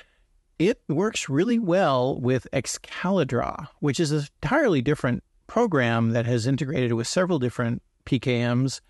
it 0.58 0.80
works 0.88 1.28
really 1.28 1.58
well 1.58 2.18
with 2.18 2.46
Excalidraw, 2.50 3.68
which 3.80 4.00
is 4.00 4.10
an 4.10 4.26
entirely 4.42 4.80
different 4.80 5.22
program 5.48 6.12
that 6.12 6.24
has 6.24 6.46
integrated 6.46 6.94
with 6.94 7.06
several 7.06 7.38
different 7.38 7.82
PKMs 8.06 8.80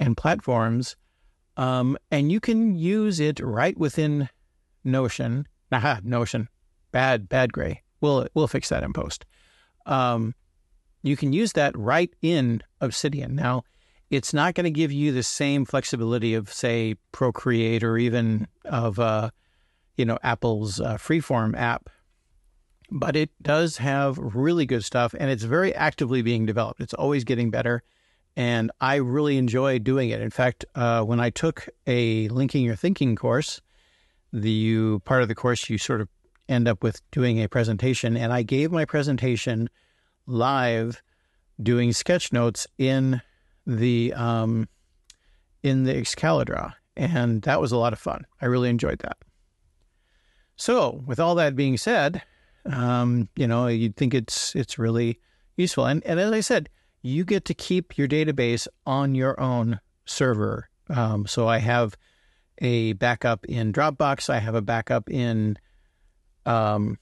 and 0.00 0.16
platforms. 0.16 0.96
Um, 1.58 1.98
and 2.10 2.32
you 2.32 2.40
can 2.40 2.74
use 2.74 3.20
it 3.20 3.38
right 3.40 3.76
within 3.76 4.30
Notion. 4.82 5.46
Aha, 5.72 6.00
Notion. 6.02 6.48
Bad, 6.90 7.28
bad 7.28 7.52
gray. 7.52 7.82
We'll 8.00 8.28
we'll 8.32 8.48
fix 8.48 8.70
that 8.70 8.82
in 8.82 8.94
post. 8.94 9.26
Um, 9.84 10.34
you 11.06 11.16
can 11.16 11.32
use 11.32 11.52
that 11.52 11.76
right 11.76 12.12
in 12.22 12.62
Obsidian. 12.80 13.34
Now, 13.34 13.64
it's 14.10 14.32
not 14.32 14.54
going 14.54 14.64
to 14.64 14.70
give 14.70 14.92
you 14.92 15.12
the 15.12 15.22
same 15.22 15.64
flexibility 15.64 16.34
of, 16.34 16.52
say, 16.52 16.94
Procreate 17.12 17.82
or 17.82 17.98
even 17.98 18.46
of 18.64 18.98
uh, 18.98 19.30
you 19.96 20.04
know, 20.04 20.18
Apple's 20.22 20.80
uh, 20.80 20.96
Freeform 20.96 21.56
app. 21.56 21.88
But 22.90 23.16
it 23.16 23.30
does 23.42 23.78
have 23.78 24.16
really 24.18 24.64
good 24.64 24.84
stuff 24.84 25.14
and 25.18 25.28
it's 25.28 25.42
very 25.42 25.74
actively 25.74 26.22
being 26.22 26.46
developed. 26.46 26.80
It's 26.80 26.94
always 26.94 27.24
getting 27.24 27.50
better. 27.50 27.82
And 28.36 28.70
I 28.80 28.96
really 28.96 29.38
enjoy 29.38 29.78
doing 29.80 30.10
it. 30.10 30.20
In 30.20 30.30
fact, 30.30 30.64
uh, 30.74 31.02
when 31.02 31.18
I 31.18 31.30
took 31.30 31.68
a 31.86 32.28
linking 32.28 32.64
your 32.64 32.76
thinking 32.76 33.16
course, 33.16 33.60
the 34.32 34.50
you, 34.50 35.00
part 35.00 35.22
of 35.22 35.28
the 35.28 35.34
course 35.34 35.68
you 35.68 35.78
sort 35.78 36.00
of 36.00 36.08
end 36.48 36.68
up 36.68 36.82
with 36.82 37.00
doing 37.10 37.42
a 37.42 37.48
presentation, 37.48 38.16
and 38.16 38.32
I 38.32 38.42
gave 38.42 38.70
my 38.70 38.84
presentation 38.84 39.68
live, 40.26 41.02
doing 41.62 41.92
sketch 41.92 42.32
notes 42.32 42.66
in 42.78 43.20
the 43.66 44.12
um, 44.14 44.68
in 45.62 45.84
the 45.84 45.94
Excalidraw, 45.94 46.72
and 46.96 47.42
that 47.42 47.60
was 47.60 47.72
a 47.72 47.76
lot 47.76 47.92
of 47.92 47.98
fun. 47.98 48.26
I 48.40 48.46
really 48.46 48.68
enjoyed 48.70 49.00
that. 49.00 49.16
So, 50.56 51.02
with 51.06 51.20
all 51.20 51.34
that 51.34 51.56
being 51.56 51.76
said, 51.76 52.22
um, 52.64 53.28
you 53.36 53.46
know, 53.46 53.66
you'd 53.66 53.96
think 53.96 54.14
it's 54.14 54.54
it's 54.56 54.78
really 54.78 55.20
useful. 55.56 55.86
And, 55.86 56.04
and 56.04 56.20
as 56.20 56.32
I 56.32 56.40
said, 56.40 56.68
you 57.02 57.24
get 57.24 57.44
to 57.46 57.54
keep 57.54 57.96
your 57.96 58.08
database 58.08 58.66
on 58.84 59.14
your 59.14 59.38
own 59.40 59.80
server. 60.04 60.68
Um, 60.88 61.26
so 61.26 61.48
I 61.48 61.58
have 61.58 61.96
a 62.58 62.94
backup 62.94 63.44
in 63.46 63.72
Dropbox. 63.72 64.30
I 64.30 64.38
have 64.38 64.54
a 64.54 64.62
backup 64.62 65.10
in 65.10 65.56
um, 66.44 66.98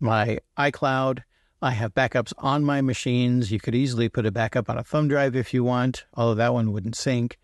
my 0.00 0.38
iCloud. 0.58 1.22
I 1.60 1.72
have 1.72 1.94
backups 1.94 2.32
on 2.38 2.64
my 2.64 2.80
machines. 2.80 3.50
You 3.50 3.58
could 3.58 3.74
easily 3.74 4.08
put 4.08 4.26
a 4.26 4.30
backup 4.30 4.70
on 4.70 4.78
a 4.78 4.84
thumb 4.84 5.08
drive 5.08 5.34
if 5.34 5.52
you 5.52 5.64
want, 5.64 6.04
although 6.14 6.34
that 6.34 6.54
one 6.54 6.72
wouldn't 6.72 6.94
sync. 6.94 7.36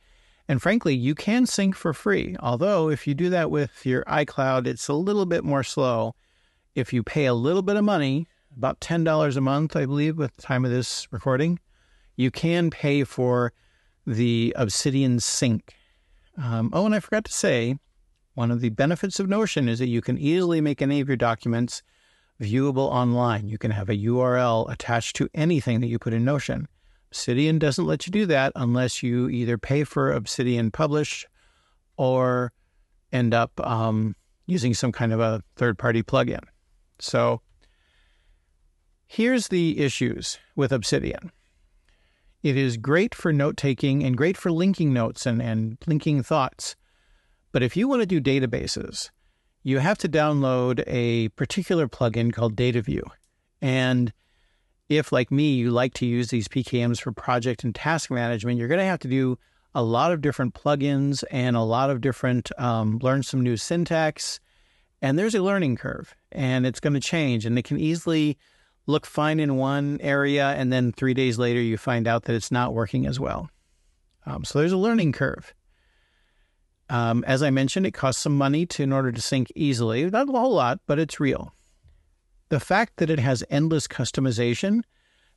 And 0.46 0.62
frankly, 0.62 0.94
you 0.94 1.14
can 1.14 1.46
sync 1.46 1.74
for 1.74 1.92
free. 1.92 2.36
Although, 2.38 2.90
if 2.90 3.06
you 3.06 3.14
do 3.14 3.28
that 3.30 3.50
with 3.50 3.84
your 3.84 4.04
iCloud, 4.04 4.66
it's 4.66 4.88
a 4.88 4.94
little 4.94 5.26
bit 5.26 5.42
more 5.42 5.64
slow. 5.64 6.14
If 6.74 6.92
you 6.92 7.02
pay 7.02 7.26
a 7.26 7.34
little 7.34 7.62
bit 7.62 7.76
of 7.76 7.84
money, 7.84 8.28
about 8.56 8.80
$10 8.80 9.36
a 9.36 9.40
month, 9.40 9.74
I 9.74 9.86
believe, 9.86 10.20
at 10.20 10.36
the 10.36 10.42
time 10.42 10.64
of 10.64 10.70
this 10.70 11.08
recording, 11.10 11.58
you 12.14 12.30
can 12.30 12.70
pay 12.70 13.02
for 13.04 13.52
the 14.06 14.52
Obsidian 14.56 15.18
Sync. 15.18 15.74
Um, 16.36 16.70
oh, 16.72 16.86
and 16.86 16.94
I 16.94 17.00
forgot 17.00 17.24
to 17.24 17.32
say, 17.32 17.78
one 18.34 18.50
of 18.50 18.60
the 18.60 18.68
benefits 18.68 19.18
of 19.18 19.28
Notion 19.28 19.68
is 19.68 19.78
that 19.78 19.88
you 19.88 20.00
can 20.00 20.18
easily 20.18 20.60
make 20.60 20.82
any 20.82 21.00
of 21.00 21.08
your 21.08 21.16
documents 21.16 21.82
viewable 22.40 22.88
online. 22.90 23.48
You 23.48 23.58
can 23.58 23.70
have 23.70 23.88
a 23.88 23.96
URL 23.96 24.70
attached 24.70 25.16
to 25.16 25.28
anything 25.34 25.80
that 25.80 25.86
you 25.86 25.98
put 25.98 26.12
in 26.12 26.24
Notion. 26.24 26.68
Obsidian 27.10 27.58
doesn't 27.58 27.86
let 27.86 28.06
you 28.06 28.10
do 28.10 28.26
that 28.26 28.52
unless 28.56 29.02
you 29.02 29.28
either 29.28 29.56
pay 29.56 29.84
for 29.84 30.12
Obsidian 30.12 30.70
Publish 30.70 31.26
or 31.96 32.52
end 33.12 33.32
up 33.32 33.52
um, 33.60 34.16
using 34.46 34.74
some 34.74 34.90
kind 34.90 35.12
of 35.12 35.20
a 35.20 35.42
third 35.56 35.78
party 35.78 36.02
plugin. 36.02 36.42
So 36.98 37.40
here's 39.06 39.48
the 39.48 39.80
issues 39.80 40.38
with 40.56 40.72
Obsidian 40.72 41.30
it 42.42 42.58
is 42.58 42.76
great 42.76 43.14
for 43.14 43.32
note 43.32 43.56
taking 43.56 44.04
and 44.04 44.18
great 44.18 44.36
for 44.36 44.52
linking 44.52 44.92
notes 44.92 45.24
and, 45.24 45.40
and 45.40 45.78
linking 45.86 46.22
thoughts. 46.22 46.76
But 47.52 47.62
if 47.62 47.74
you 47.74 47.88
want 47.88 48.02
to 48.02 48.06
do 48.06 48.20
databases, 48.20 49.10
you 49.64 49.78
have 49.78 49.98
to 49.98 50.08
download 50.08 50.84
a 50.86 51.30
particular 51.30 51.88
plugin 51.88 52.32
called 52.32 52.54
DataView. 52.54 53.02
And 53.62 54.12
if, 54.90 55.10
like 55.10 55.32
me, 55.32 55.54
you 55.54 55.70
like 55.70 55.94
to 55.94 56.06
use 56.06 56.28
these 56.28 56.48
PKMs 56.48 57.00
for 57.00 57.12
project 57.12 57.64
and 57.64 57.74
task 57.74 58.10
management, 58.10 58.58
you're 58.58 58.68
going 58.68 58.78
to 58.78 58.84
have 58.84 59.00
to 59.00 59.08
do 59.08 59.38
a 59.74 59.82
lot 59.82 60.12
of 60.12 60.20
different 60.20 60.54
plugins 60.54 61.24
and 61.30 61.56
a 61.56 61.62
lot 61.62 61.88
of 61.88 62.02
different, 62.02 62.52
um, 62.60 62.98
learn 63.02 63.22
some 63.22 63.40
new 63.40 63.56
syntax. 63.56 64.38
And 65.00 65.18
there's 65.18 65.34
a 65.34 65.42
learning 65.42 65.76
curve 65.76 66.14
and 66.30 66.66
it's 66.66 66.78
going 66.78 66.92
to 66.92 67.00
change. 67.00 67.46
And 67.46 67.58
it 67.58 67.64
can 67.64 67.80
easily 67.80 68.36
look 68.86 69.06
fine 69.06 69.40
in 69.40 69.56
one 69.56 69.98
area. 70.02 70.50
And 70.50 70.70
then 70.70 70.92
three 70.92 71.14
days 71.14 71.38
later, 71.38 71.60
you 71.60 71.78
find 71.78 72.06
out 72.06 72.24
that 72.24 72.36
it's 72.36 72.52
not 72.52 72.74
working 72.74 73.06
as 73.06 73.18
well. 73.18 73.48
Um, 74.26 74.44
so 74.44 74.58
there's 74.58 74.72
a 74.72 74.76
learning 74.76 75.12
curve. 75.12 75.54
Um, 76.90 77.24
as 77.26 77.42
I 77.42 77.50
mentioned, 77.50 77.86
it 77.86 77.94
costs 77.94 78.22
some 78.22 78.36
money 78.36 78.66
to 78.66 78.82
in 78.82 78.92
order 78.92 79.10
to 79.10 79.20
sync 79.20 79.50
easily. 79.54 80.08
Not 80.10 80.28
a 80.28 80.32
whole 80.32 80.54
lot, 80.54 80.80
but 80.86 80.98
it's 80.98 81.20
real. 81.20 81.54
The 82.50 82.60
fact 82.60 82.98
that 82.98 83.10
it 83.10 83.18
has 83.18 83.42
endless 83.50 83.86
customization 83.86 84.82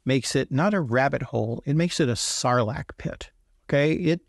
makes 0.06 0.36
it 0.36 0.52
not 0.52 0.74
a 0.74 0.82
rabbit 0.82 1.22
hole, 1.22 1.64
it 1.66 1.76
makes 1.76 2.00
it 2.00 2.10
a 2.10 2.14
sarlacc 2.14 2.98
pit. 2.98 3.32
Okay. 3.68 3.94
It 3.94 4.22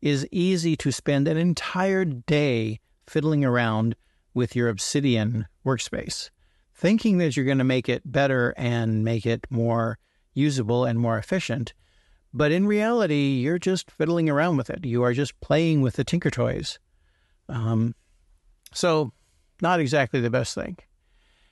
is 0.00 0.26
easy 0.30 0.76
to 0.76 0.92
spend 0.92 1.28
an 1.28 1.36
entire 1.36 2.04
day 2.04 2.80
fiddling 3.06 3.44
around 3.44 3.96
with 4.34 4.54
your 4.54 4.68
Obsidian 4.68 5.46
workspace, 5.64 6.30
thinking 6.74 7.18
that 7.18 7.36
you're 7.36 7.46
going 7.46 7.58
to 7.58 7.64
make 7.64 7.88
it 7.88 8.02
better 8.04 8.54
and 8.56 9.04
make 9.04 9.26
it 9.26 9.46
more 9.50 9.98
usable 10.34 10.84
and 10.84 10.98
more 10.98 11.18
efficient. 11.18 11.72
But 12.36 12.52
in 12.52 12.66
reality, 12.66 13.38
you're 13.40 13.58
just 13.58 13.90
fiddling 13.90 14.28
around 14.28 14.58
with 14.58 14.68
it. 14.68 14.84
You 14.84 15.02
are 15.04 15.14
just 15.14 15.40
playing 15.40 15.80
with 15.80 15.94
the 15.96 16.04
Tinker 16.04 16.28
Toys. 16.30 16.78
Um, 17.48 17.94
so, 18.74 19.10
not 19.62 19.80
exactly 19.80 20.20
the 20.20 20.28
best 20.28 20.54
thing. 20.54 20.76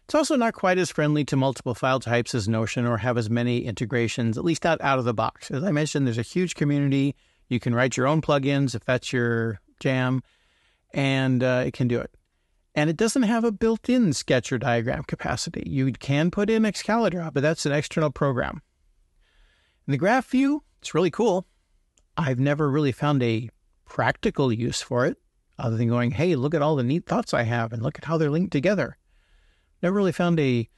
It's 0.04 0.14
also 0.14 0.36
not 0.36 0.52
quite 0.52 0.76
as 0.76 0.90
friendly 0.90 1.24
to 1.24 1.36
multiple 1.36 1.74
file 1.74 2.00
types 2.00 2.34
as 2.34 2.50
Notion 2.50 2.84
or 2.84 2.98
have 2.98 3.16
as 3.16 3.30
many 3.30 3.64
integrations, 3.64 4.36
at 4.36 4.44
least 4.44 4.64
not 4.64 4.78
out 4.82 4.98
of 4.98 5.06
the 5.06 5.14
box. 5.14 5.50
As 5.50 5.64
I 5.64 5.72
mentioned, 5.72 6.06
there's 6.06 6.18
a 6.18 6.22
huge 6.22 6.54
community. 6.54 7.16
You 7.48 7.58
can 7.58 7.74
write 7.74 7.96
your 7.96 8.06
own 8.06 8.20
plugins 8.20 8.74
if 8.74 8.84
that's 8.84 9.10
your 9.10 9.60
jam, 9.80 10.22
and 10.92 11.42
uh, 11.42 11.64
it 11.66 11.72
can 11.72 11.88
do 11.88 11.98
it. 11.98 12.10
And 12.74 12.90
it 12.90 12.98
doesn't 12.98 13.22
have 13.22 13.44
a 13.44 13.52
built 13.52 13.88
in 13.88 14.12
sketch 14.12 14.52
or 14.52 14.58
diagram 14.58 15.04
capacity. 15.04 15.62
You 15.66 15.90
can 15.92 16.30
put 16.30 16.50
in 16.50 16.64
Excalidraw, 16.64 17.32
but 17.32 17.42
that's 17.42 17.64
an 17.64 17.72
external 17.72 18.10
program. 18.10 18.60
In 19.86 19.92
the 19.92 19.98
graph 19.98 20.28
view, 20.28 20.62
it's 20.84 20.94
really 20.94 21.10
cool. 21.10 21.46
I've 22.16 22.38
never 22.38 22.70
really 22.70 22.92
found 22.92 23.22
a 23.22 23.50
practical 23.86 24.52
use 24.52 24.80
for 24.80 25.06
it 25.06 25.16
other 25.58 25.76
than 25.76 25.88
going, 25.88 26.12
hey, 26.12 26.36
look 26.36 26.54
at 26.54 26.62
all 26.62 26.76
the 26.76 26.82
neat 26.82 27.06
thoughts 27.06 27.34
I 27.34 27.42
have 27.42 27.72
and 27.72 27.82
look 27.82 27.98
at 27.98 28.04
how 28.04 28.18
they're 28.18 28.30
linked 28.30 28.52
together 28.52 28.96
never 29.84 29.96
really 29.96 30.12
found 30.12 30.40
a 30.40 30.68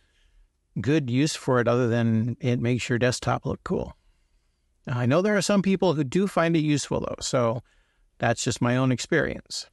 good 0.81 1.09
use 1.09 1.37
for 1.37 1.61
it 1.61 1.69
other 1.69 1.89
than 1.89 2.37
it 2.41 2.61
makes 2.61 2.89
your 2.89 2.99
desktop 2.99 3.47
look 3.47 3.63
cool. 3.65 3.97
Now, 4.87 4.99
I 4.99 5.07
know 5.07 5.23
there 5.23 5.37
are 5.37 5.43
some 5.43 5.63
people 5.63 5.95
who 5.95 6.05
do 6.05 6.27
find 6.27 6.57
it 6.57 6.61
useful 6.61 7.01
though, 7.01 7.17
so 7.21 7.63
that's 8.19 8.43
just 8.43 8.61
my 8.61 8.77
own 8.77 8.91
experience. 8.93 9.71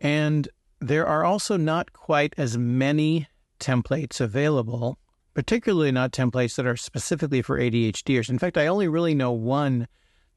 And 0.00 0.48
there 0.80 1.06
are 1.06 1.24
also 1.24 1.56
not 1.56 1.92
quite 1.92 2.34
as 2.36 2.58
many 2.58 3.26
templates 3.58 4.20
available, 4.20 4.98
particularly 5.34 5.92
not 5.92 6.12
templates 6.12 6.56
that 6.56 6.66
are 6.66 6.76
specifically 6.76 7.42
for 7.42 7.58
ADHDers. 7.58 8.28
In 8.28 8.38
fact, 8.38 8.58
I 8.58 8.66
only 8.66 8.88
really 8.88 9.14
know 9.14 9.32
one 9.32 9.88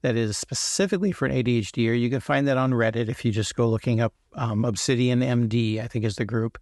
that 0.01 0.15
is 0.15 0.37
specifically 0.37 1.11
for 1.11 1.25
an 1.25 1.31
ADHD, 1.31 1.89
or 1.89 1.93
you 1.93 2.09
can 2.09 2.19
find 2.19 2.47
that 2.47 2.57
on 2.57 2.71
Reddit 2.71 3.09
if 3.09 3.25
you 3.25 3.31
just 3.31 3.55
go 3.55 3.67
looking 3.67 3.99
up 3.99 4.13
um, 4.35 4.63
Obsidian 4.63 5.21
MD, 5.21 5.81
I 5.81 5.87
think 5.87 6.05
is 6.05 6.15
the 6.15 6.25
group. 6.25 6.59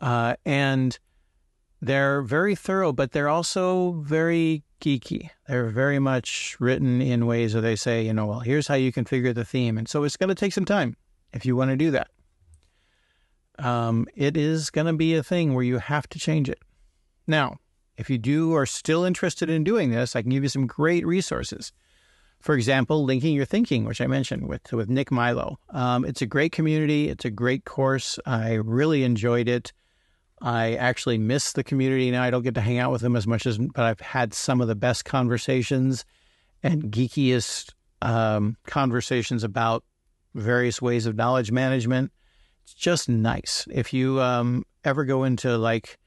Uh, 0.00 0.36
and 0.44 0.98
they're 1.80 2.22
very 2.22 2.54
thorough, 2.54 2.92
but 2.92 3.12
they're 3.12 3.28
also 3.28 3.92
very 4.02 4.62
geeky. 4.80 5.30
They're 5.48 5.70
very 5.70 5.98
much 5.98 6.56
written 6.60 7.02
in 7.02 7.26
ways 7.26 7.54
where 7.54 7.60
they 7.60 7.76
say, 7.76 8.06
you 8.06 8.12
know, 8.12 8.26
well, 8.26 8.40
here's 8.40 8.66
how 8.68 8.74
you 8.74 8.92
configure 8.92 9.34
the 9.34 9.44
theme. 9.44 9.76
And 9.76 9.88
so 9.88 10.04
it's 10.04 10.16
going 10.16 10.28
to 10.28 10.34
take 10.34 10.52
some 10.52 10.64
time 10.64 10.96
if 11.32 11.44
you 11.44 11.56
want 11.56 11.70
to 11.70 11.76
do 11.76 11.90
that. 11.90 12.08
Um, 13.58 14.06
it 14.14 14.36
is 14.36 14.70
going 14.70 14.86
to 14.86 14.92
be 14.92 15.14
a 15.14 15.22
thing 15.22 15.54
where 15.54 15.64
you 15.64 15.78
have 15.78 16.08
to 16.10 16.18
change 16.18 16.48
it. 16.48 16.58
Now, 17.26 17.58
if 17.96 18.10
you 18.10 18.18
do 18.18 18.54
are 18.54 18.66
still 18.66 19.04
interested 19.04 19.48
in 19.48 19.64
doing 19.64 19.90
this, 19.90 20.16
I 20.16 20.22
can 20.22 20.30
give 20.30 20.42
you 20.42 20.48
some 20.48 20.66
great 20.66 21.06
resources. 21.06 21.72
For 22.40 22.54
example, 22.54 23.04
linking 23.04 23.34
your 23.34 23.46
thinking, 23.46 23.84
which 23.84 24.00
I 24.00 24.06
mentioned 24.06 24.48
with 24.48 24.72
with 24.72 24.90
Nick 24.90 25.10
Milo. 25.10 25.58
Um, 25.70 26.04
it's 26.04 26.20
a 26.20 26.26
great 26.26 26.52
community. 26.52 27.08
It's 27.08 27.24
a 27.24 27.30
great 27.30 27.64
course. 27.64 28.18
I 28.26 28.54
really 28.54 29.04
enjoyed 29.04 29.48
it. 29.48 29.72
I 30.42 30.74
actually 30.74 31.16
miss 31.16 31.52
the 31.52 31.64
community 31.64 32.10
now. 32.10 32.22
I 32.22 32.30
don't 32.30 32.42
get 32.42 32.54
to 32.56 32.60
hang 32.60 32.78
out 32.78 32.92
with 32.92 33.00
them 33.00 33.16
as 33.16 33.26
much 33.26 33.46
as, 33.46 33.56
but 33.56 33.84
I've 33.84 34.00
had 34.00 34.34
some 34.34 34.60
of 34.60 34.68
the 34.68 34.74
best 34.74 35.06
conversations 35.06 36.04
and 36.62 36.92
geekiest 36.92 37.72
um, 38.02 38.56
conversations 38.66 39.42
about 39.42 39.84
various 40.34 40.82
ways 40.82 41.06
of 41.06 41.16
knowledge 41.16 41.50
management. 41.50 42.12
It's 42.64 42.74
just 42.74 43.08
nice. 43.08 43.66
If 43.70 43.94
you 43.94 44.20
um, 44.20 44.66
ever 44.84 45.04
go 45.04 45.24
into 45.24 45.56
like 45.56 45.98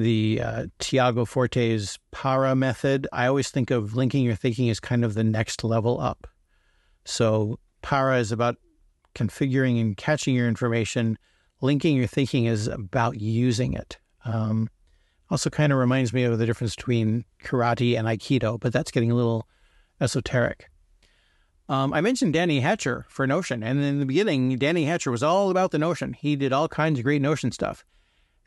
the 0.00 0.40
uh, 0.42 0.66
Tiago 0.78 1.24
Forte's 1.24 1.98
para 2.10 2.54
method, 2.54 3.06
I 3.12 3.26
always 3.26 3.50
think 3.50 3.70
of 3.70 3.94
linking 3.94 4.24
your 4.24 4.34
thinking 4.34 4.70
as 4.70 4.80
kind 4.80 5.04
of 5.04 5.14
the 5.14 5.24
next 5.24 5.62
level 5.62 6.00
up. 6.00 6.26
So 7.04 7.58
para 7.82 8.18
is 8.18 8.32
about 8.32 8.56
configuring 9.14 9.80
and 9.80 9.96
catching 9.96 10.34
your 10.34 10.48
information. 10.48 11.18
Linking 11.60 11.96
your 11.96 12.06
thinking 12.06 12.46
is 12.46 12.66
about 12.66 13.20
using 13.20 13.74
it. 13.74 13.98
Um, 14.24 14.68
also, 15.30 15.50
kind 15.50 15.72
of 15.72 15.78
reminds 15.78 16.12
me 16.12 16.24
of 16.24 16.38
the 16.38 16.46
difference 16.46 16.74
between 16.74 17.24
karate 17.44 17.96
and 17.96 18.08
aikido, 18.08 18.58
but 18.58 18.72
that's 18.72 18.90
getting 18.90 19.12
a 19.12 19.14
little 19.14 19.46
esoteric. 20.00 20.68
Um, 21.68 21.92
I 21.92 22.00
mentioned 22.00 22.32
Danny 22.32 22.58
Hatcher 22.58 23.06
for 23.08 23.28
Notion, 23.28 23.62
and 23.62 23.80
in 23.80 24.00
the 24.00 24.06
beginning, 24.06 24.56
Danny 24.56 24.86
Hatcher 24.86 25.12
was 25.12 25.22
all 25.22 25.50
about 25.50 25.70
the 25.70 25.78
Notion. 25.78 26.14
He 26.14 26.34
did 26.34 26.52
all 26.52 26.66
kinds 26.66 26.98
of 26.98 27.04
great 27.04 27.22
Notion 27.22 27.52
stuff. 27.52 27.84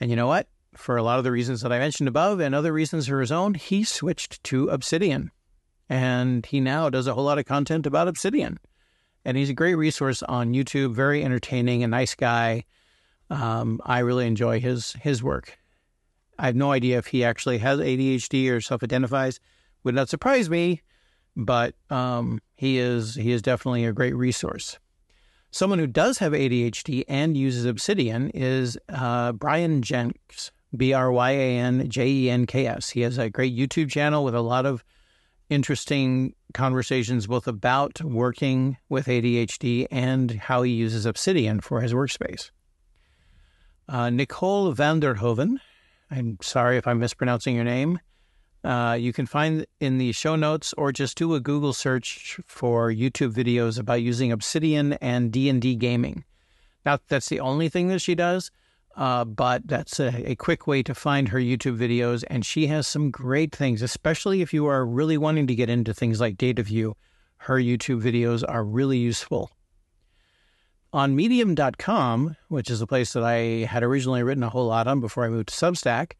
And 0.01 0.10
you 0.10 0.18
know 0.18 0.28
what? 0.28 0.47
For 0.76 0.97
a 0.97 1.03
lot 1.03 1.17
of 1.17 1.24
the 1.24 1.32
reasons 1.32 1.61
that 1.61 1.71
I 1.71 1.80
mentioned 1.80 2.07
above 2.07 2.39
and 2.39 2.53
other 2.53 2.74
reasons 2.74 3.07
for 3.07 3.19
his 3.19 3.32
own, 3.32 3.53
he 3.53 3.84
switched 3.84 4.43
to 4.45 4.69
Obsidian. 4.69 5.32
And 5.89 6.45
he 6.45 6.59
now 6.59 6.89
does 6.89 7.07
a 7.07 7.13
whole 7.13 7.26
lot 7.26 7.39
of 7.39 7.45
content 7.45 7.86
about 7.86 8.07
Obsidian. 8.07 8.59
And 9.26 9.38
he's 9.38 9.49
a 9.49 9.53
great 9.53 9.76
resource 9.76 10.24
on 10.24 10.53
YouTube, 10.53 10.93
very 10.93 11.24
entertaining, 11.24 11.84
a 11.84 11.88
nice 11.88 12.15
guy. 12.15 12.65
Um, 13.30 13.80
I 13.86 13.99
really 13.99 14.28
enjoy 14.28 14.59
his 14.59 14.93
his 14.93 15.24
work. 15.24 15.57
I 16.38 16.47
have 16.47 16.55
no 16.55 16.71
idea 16.71 16.97
if 16.97 17.07
he 17.07 17.24
actually 17.24 17.59
has 17.59 17.80
ADHD 17.80 18.51
or 18.51 18.59
self-identifies. 18.59 19.39
Would 19.84 19.95
not 19.95 20.09
surprise 20.09 20.49
me, 20.49 20.82
but 21.36 21.76
um, 21.89 22.41
he 22.55 22.80
is 22.80 23.15
he 23.15 23.32
is 23.32 23.41
definitely 23.41 23.86
a 23.86 23.93
great 23.93 24.15
resource. 24.15 24.78
Someone 25.51 25.78
who 25.78 25.88
does 25.88 26.17
have 26.17 26.32
ADHD 26.34 27.03
and 27.07 27.38
uses 27.38 27.65
Obsidian 27.65 28.32
is 28.32 28.78
uh, 28.89 29.34
Bryan 29.34 29.84
Jenks. 29.84 30.51
B 30.76 30.93
R 30.93 31.11
Y 31.11 31.32
A 31.32 31.57
N 31.57 31.89
J 31.89 32.07
E 32.07 32.30
N 32.30 32.45
K 32.45 32.67
S. 32.67 32.89
He 32.89 33.01
has 33.01 33.17
a 33.17 33.30
great 33.30 33.55
YouTube 33.55 33.89
channel 33.89 34.24
with 34.24 34.36
a 34.36 34.41
lot 34.41 34.65
of 34.65 34.84
interesting 35.49 36.34
conversations 36.53 37.28
both 37.28 37.47
about 37.47 38.01
working 38.01 38.78
with 38.89 39.07
ADHD 39.07 39.88
and 39.91 40.32
how 40.32 40.63
he 40.63 40.71
uses 40.71 41.05
Obsidian 41.05 41.59
for 41.59 41.82
his 41.82 41.93
workspace. 41.93 42.51
Uh, 43.88 44.09
Nicole 44.09 44.71
van 44.71 44.99
der 44.99 45.15
Hoeven, 45.15 45.59
I'm 46.09 46.38
sorry 46.41 46.78
if 46.78 46.88
I'm 46.88 46.99
mispronouncing 46.99 47.55
your 47.55 47.65
name. 47.65 47.99
Uh, 48.63 48.95
you 48.97 49.11
can 49.11 49.26
find 49.26 49.65
in 49.82 49.97
the 49.97 50.13
show 50.13 50.38
notes 50.38 50.74
or 50.78 50.93
just 50.93 51.17
do 51.17 51.36
a 51.36 51.41
Google 51.41 51.74
search 51.74 52.39
for 52.45 52.89
YouTube 52.89 53.34
videos 53.34 53.78
about 53.78 54.01
using 54.01 54.32
Obsidian 54.32 54.93
and 54.93 55.34
D&D 55.34 55.76
gaming. 55.76 56.24
Now, 56.86 56.99
that's 57.09 57.28
the 57.28 57.41
only 57.41 57.67
thing 57.67 57.89
that 57.89 57.99
she 57.99 58.15
does, 58.15 58.51
uh, 58.96 59.26
but 59.26 59.68
that's 59.68 60.00
a, 60.00 60.32
a, 60.32 60.36
quick 60.36 60.68
way 60.68 60.84
to 60.84 60.94
find 60.94 61.30
her 61.30 61.39
YouTube 61.39 61.78
videos. 61.78 62.24
And 62.28 62.46
she 62.46 62.68
has 62.68 62.88
some 62.88 63.10
great 63.10 63.56
things, 63.56 63.82
especially 63.82 64.41
if 64.41 64.54
you 64.54 64.68
are 64.68 64.86
really 64.86 65.18
wanting 65.18 65.48
to 65.48 65.56
get 65.56 65.70
into 65.70 65.94
things 65.94 66.22
like 66.22 66.38
data 66.38 66.62
view. 66.62 66.96
Her 67.38 67.58
YouTube 67.58 68.02
videos 68.02 68.44
are 68.48 68.64
really 68.64 69.00
useful. 69.00 69.50
On 70.94 71.16
medium.com, 71.16 72.36
which 72.50 72.70
is 72.70 72.82
a 72.82 72.88
place 72.88 73.14
that 73.14 73.24
I 73.24 73.66
had 73.66 73.82
originally 73.82 74.22
written 74.22 74.44
a 74.44 74.50
whole 74.50 74.68
lot 74.68 74.88
on 74.88 75.00
before 75.00 75.26
I 75.26 75.30
moved 75.30 75.50
to 75.50 75.56
Substack, 75.56 76.12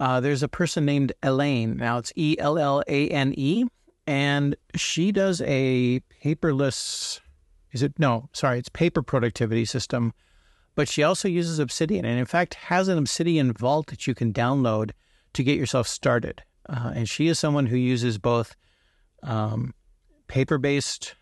uh, 0.00 0.18
there's 0.18 0.42
a 0.42 0.48
person 0.48 0.84
named 0.84 1.12
Elaine. 1.22 1.76
Now 1.76 1.98
it's 1.98 2.12
E 2.16 2.34
L 2.38 2.58
L 2.58 2.82
A 2.88 3.08
N 3.08 3.32
E, 3.36 3.66
and 4.06 4.56
she 4.74 5.12
does 5.12 5.40
a 5.42 6.00
paperless, 6.24 7.20
is 7.70 7.82
it? 7.82 7.96
No, 7.98 8.28
sorry, 8.32 8.58
it's 8.58 8.68
paper 8.68 9.02
productivity 9.02 9.64
system 9.64 10.12
but 10.80 10.88
she 10.88 11.02
also 11.02 11.28
uses 11.28 11.58
Obsidian 11.58 12.06
and, 12.06 12.18
in 12.18 12.24
fact, 12.24 12.54
has 12.54 12.88
an 12.88 12.96
Obsidian 12.96 13.52
vault 13.52 13.88
that 13.88 14.06
you 14.06 14.14
can 14.14 14.32
download 14.32 14.92
to 15.34 15.44
get 15.44 15.58
yourself 15.58 15.86
started. 15.86 16.42
Uh, 16.70 16.92
and 16.94 17.06
she 17.06 17.28
is 17.28 17.38
someone 17.38 17.66
who 17.66 17.76
uses 17.76 18.16
both 18.16 18.56
um, 19.22 19.74
paper 20.26 20.56
based 20.56 21.16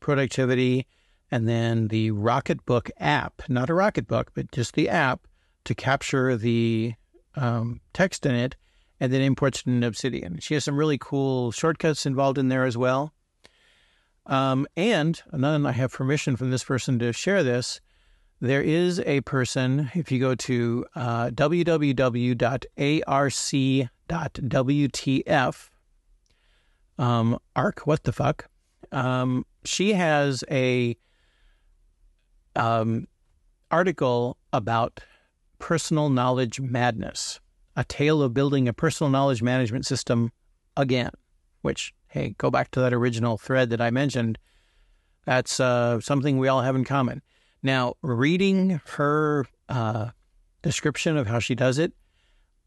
productivity 0.00 0.88
and 1.30 1.48
then 1.48 1.86
the 1.86 2.10
Rocketbook 2.10 2.90
app, 2.98 3.42
not 3.48 3.70
a 3.70 3.72
Rocketbook, 3.72 4.30
but 4.34 4.50
just 4.50 4.74
the 4.74 4.88
app 4.88 5.28
to 5.62 5.76
capture 5.76 6.36
the 6.36 6.94
um, 7.36 7.80
text 7.92 8.26
in 8.26 8.34
it 8.34 8.56
and 8.98 9.12
then 9.12 9.20
imports 9.20 9.60
it 9.60 9.68
in 9.68 9.84
Obsidian. 9.84 10.40
She 10.40 10.54
has 10.54 10.64
some 10.64 10.76
really 10.76 10.98
cool 10.98 11.52
shortcuts 11.52 12.04
involved 12.04 12.36
in 12.36 12.48
there 12.48 12.64
as 12.64 12.76
well. 12.76 13.12
Um, 14.26 14.66
and, 14.76 15.22
and 15.30 15.44
then 15.44 15.66
I 15.66 15.70
have 15.70 15.92
permission 15.92 16.34
from 16.34 16.50
this 16.50 16.64
person 16.64 16.98
to 16.98 17.12
share 17.12 17.44
this. 17.44 17.80
There 18.40 18.62
is 18.62 19.00
a 19.00 19.20
person, 19.22 19.90
if 19.94 20.10
you 20.12 20.18
go 20.18 20.34
to 20.34 20.84
uh, 20.94 21.30
www.arc.wtf, 21.30 22.34
um, 26.96 27.38
arc, 27.56 27.80
what 27.80 28.02
the 28.04 28.12
fuck? 28.12 28.48
Um, 28.92 29.46
she 29.64 29.94
has 29.94 30.44
a 30.50 30.96
um, 32.54 33.06
article 33.70 34.36
about 34.52 35.00
personal 35.58 36.10
knowledge 36.10 36.60
madness, 36.60 37.40
a 37.76 37.84
tale 37.84 38.22
of 38.22 38.34
building 38.34 38.68
a 38.68 38.72
personal 38.72 39.10
knowledge 39.10 39.42
management 39.42 39.86
system 39.86 40.30
again, 40.76 41.10
which, 41.62 41.94
hey, 42.08 42.34
go 42.38 42.50
back 42.50 42.70
to 42.72 42.80
that 42.80 42.92
original 42.92 43.38
thread 43.38 43.70
that 43.70 43.80
I 43.80 43.90
mentioned. 43.90 44.38
That's 45.24 45.58
uh, 45.58 46.00
something 46.00 46.38
we 46.38 46.48
all 46.48 46.60
have 46.60 46.76
in 46.76 46.84
common. 46.84 47.22
Now, 47.64 47.94
reading 48.02 48.82
her 48.90 49.46
uh, 49.70 50.10
description 50.62 51.16
of 51.16 51.26
how 51.26 51.38
she 51.38 51.54
does 51.54 51.78
it 51.78 51.94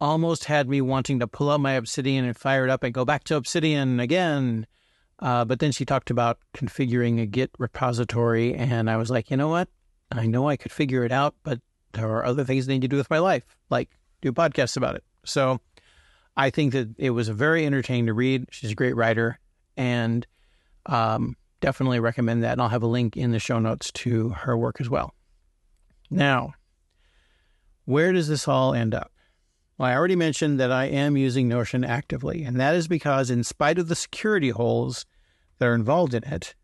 almost 0.02 0.46
had 0.46 0.68
me 0.68 0.82
wanting 0.82 1.20
to 1.20 1.28
pull 1.28 1.52
out 1.52 1.60
my 1.60 1.74
Obsidian 1.74 2.26
and 2.26 2.36
fire 2.36 2.66
it 2.66 2.72
up 2.72 2.84
and 2.84 2.96
go 2.96 3.06
back 3.06 3.24
to 3.26 3.36
Obsidian 3.36 4.00
again. 4.00 4.66
Uh, 5.20 5.46
but 5.46 5.60
then 5.60 5.72
she 5.72 5.86
talked 5.86 6.10
about 6.10 6.40
configuring 6.56 7.22
a 7.22 7.28
Git 7.28 7.52
repository, 7.60 8.56
and 8.56 8.90
I 8.90 8.98
was 8.98 9.12
like, 9.12 9.30
you 9.30 9.38
know 9.38 9.50
what? 9.50 9.70
I 10.12 10.26
know 10.26 10.50
I 10.50 10.58
could 10.58 10.72
figure 10.72 11.04
it 11.04 11.12
out, 11.12 11.36
but 11.44 11.60
there 11.94 12.10
are 12.10 12.26
other 12.26 12.44
things 12.44 12.68
I 12.68 12.74
need 12.74 12.82
to 12.82 12.88
do 12.88 12.98
with 12.98 13.10
my 13.12 13.20
life, 13.20 13.44
like 13.70 13.90
do 14.22 14.32
podcasts 14.32 14.78
about 14.78 14.96
it. 14.96 15.04
So 15.26 15.60
I 16.36 16.50
think 16.50 16.74
that 16.74 16.90
it 16.98 17.12
was 17.12 17.30
very 17.30 17.68
entertaining 17.68 18.08
to 18.08 18.14
read. 18.14 18.48
She's 18.50 18.72
a 18.72 18.76
great 18.76 18.96
writer, 18.96 19.40
and 19.76 20.26
um, 20.88 21.36
definitely 21.60 22.00
recommend 22.00 22.44
that. 22.44 22.54
And 22.54 22.62
I'll 22.62 22.70
have 22.70 22.84
a 22.84 22.88
link 22.88 23.18
in 23.18 23.32
the 23.32 23.40
show 23.40 23.60
notes 23.60 23.92
to 23.92 24.30
her 24.30 24.58
work 24.58 24.80
as 24.80 24.90
well. 24.90 25.14
Now, 26.10 26.54
where 27.86 28.14
does 28.14 28.28
this 28.28 28.48
all 28.48 28.74
end 28.74 28.94
up? 28.94 29.12
Well, 29.78 29.90
I 29.90 29.96
already 29.96 30.16
mentioned 30.16 30.60
that 30.60 30.72
I 30.72 30.86
am 30.86 31.18
using 31.18 31.48
Notion 31.48 31.84
actively, 31.84 32.44
and 32.44 32.60
that 32.60 32.76
is 32.76 32.88
because, 32.88 33.30
in 33.30 33.44
spite 33.44 33.78
of 33.78 33.88
the 33.88 33.96
security 33.96 34.50
holes 34.50 35.06
that 35.60 35.68
are 35.68 35.76
involved 35.76 36.14
in 36.14 36.24
it, 36.24 36.56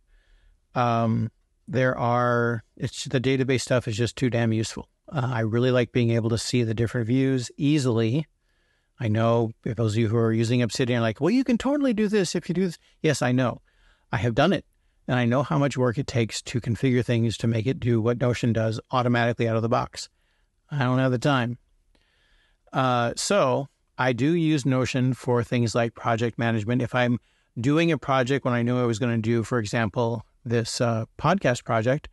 um, 0.73 1.31
there 1.67 1.97
are 1.97 2.63
it's 2.75 3.05
the 3.05 3.21
database 3.21 3.61
stuff 3.61 3.87
is 3.87 3.95
just 3.95 4.15
too 4.15 4.29
damn 4.29 4.51
useful. 4.51 4.89
Uh, 5.09 5.29
I 5.31 5.39
really 5.41 5.71
like 5.71 5.91
being 5.91 6.11
able 6.11 6.29
to 6.31 6.37
see 6.37 6.63
the 6.63 6.73
different 6.73 7.07
views 7.07 7.51
easily. 7.55 8.25
I 8.99 9.07
know 9.07 9.51
if 9.63 9.77
those 9.77 9.93
of 9.93 9.97
you 9.99 10.07
who 10.07 10.17
are 10.17 10.33
using 10.33 10.61
Obsidian 10.61 10.99
are 10.99 11.01
like, 11.01 11.21
well, 11.21 11.29
you 11.29 11.43
can 11.43 11.57
totally 11.57 11.93
do 11.93 12.07
this 12.07 12.35
if 12.35 12.49
you 12.49 12.55
do 12.55 12.65
this. 12.65 12.79
Yes, 13.01 13.21
I 13.21 13.31
know. 13.31 13.61
I 14.11 14.17
have 14.17 14.35
done 14.35 14.53
it 14.53 14.65
and 15.07 15.19
I 15.19 15.25
know 15.25 15.43
how 15.43 15.57
much 15.57 15.77
work 15.77 15.97
it 15.97 16.07
takes 16.07 16.41
to 16.43 16.61
configure 16.61 17.05
things 17.05 17.37
to 17.37 17.47
make 17.47 17.67
it 17.67 17.79
do 17.79 18.01
what 18.01 18.19
Notion 18.19 18.53
does 18.53 18.79
automatically 18.91 19.47
out 19.47 19.55
of 19.55 19.61
the 19.61 19.69
box. 19.69 20.09
I 20.71 20.79
don't 20.79 20.99
have 20.99 21.11
the 21.11 21.19
time. 21.19 21.57
Uh, 22.71 23.13
so 23.15 23.67
I 23.97 24.13
do 24.13 24.33
use 24.33 24.65
Notion 24.65 25.13
for 25.13 25.43
things 25.43 25.75
like 25.75 25.93
project 25.93 26.39
management. 26.39 26.81
If 26.81 26.95
I'm 26.95 27.19
doing 27.59 27.91
a 27.91 27.97
project 27.97 28.45
when 28.45 28.53
I 28.53 28.63
knew 28.63 28.79
I 28.79 28.85
was 28.85 28.99
going 28.99 29.15
to 29.15 29.21
do, 29.21 29.43
for 29.43 29.59
example, 29.59 30.25
this 30.43 30.81
uh, 30.81 31.05
podcast 31.17 31.63
project, 31.63 32.09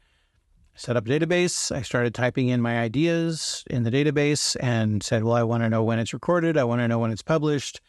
set 0.74 0.96
up 0.96 1.06
a 1.06 1.10
database. 1.10 1.74
I 1.74 1.82
started 1.82 2.14
typing 2.14 2.48
in 2.48 2.62
my 2.62 2.78
ideas 2.78 3.64
in 3.68 3.82
the 3.82 3.90
database 3.90 4.56
and 4.60 5.02
said, 5.02 5.24
well, 5.24 5.34
I 5.34 5.42
want 5.42 5.62
to 5.62 5.68
know 5.68 5.84
when 5.84 5.98
it's 5.98 6.14
recorded. 6.14 6.56
I 6.56 6.64
want 6.64 6.80
to 6.80 6.88
know 6.88 6.98
when 6.98 7.10
it's 7.10 7.22
published. 7.22 7.80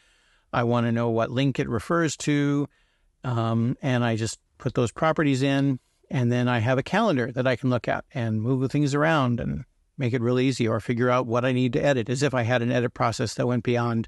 I 0.51 0.63
want 0.63 0.87
to 0.87 0.91
know 0.91 1.09
what 1.09 1.31
link 1.31 1.59
it 1.59 1.69
refers 1.69 2.17
to. 2.17 2.67
Um, 3.23 3.77
and 3.81 4.03
I 4.03 4.15
just 4.15 4.39
put 4.61 4.75
those 4.75 4.91
properties 4.91 5.41
in. 5.41 5.79
And 6.09 6.31
then 6.31 6.47
I 6.47 6.59
have 6.59 6.77
a 6.77 6.83
calendar 6.83 7.31
that 7.31 7.47
I 7.47 7.55
can 7.57 7.69
look 7.69 7.87
at 7.87 8.05
and 8.13 8.41
move 8.41 8.61
the 8.61 8.69
things 8.69 8.95
around 8.95 9.39
and 9.39 9.65
make 9.97 10.13
it 10.13 10.21
really 10.21 10.45
easy 10.45 10.67
or 10.67 10.79
figure 10.79 11.09
out 11.09 11.27
what 11.27 11.43
I 11.43 11.51
need 11.51 11.73
to 11.73 11.83
edit 11.83 12.09
as 12.09 12.23
if 12.23 12.33
I 12.33 12.43
had 12.43 12.61
an 12.61 12.71
edit 12.71 12.93
process 12.93 13.33
that 13.35 13.47
went 13.47 13.63
beyond 13.63 14.07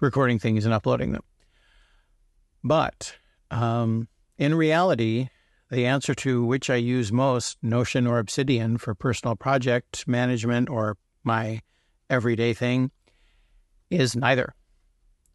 recording 0.00 0.38
things 0.38 0.64
and 0.64 0.74
uploading 0.74 1.12
them. 1.12 1.22
But 2.64 3.14
um, 3.50 4.08
in 4.38 4.54
reality, 4.54 5.28
the 5.70 5.86
answer 5.86 6.14
to 6.16 6.44
which 6.44 6.70
I 6.70 6.76
use 6.76 7.12
most, 7.12 7.58
Notion 7.62 8.06
or 8.06 8.18
Obsidian, 8.18 8.78
for 8.78 8.94
personal 8.94 9.36
project 9.36 10.06
management 10.06 10.68
or 10.68 10.96
my 11.24 11.60
everyday 12.08 12.54
thing, 12.54 12.90
is 13.90 14.16
neither. 14.16 14.54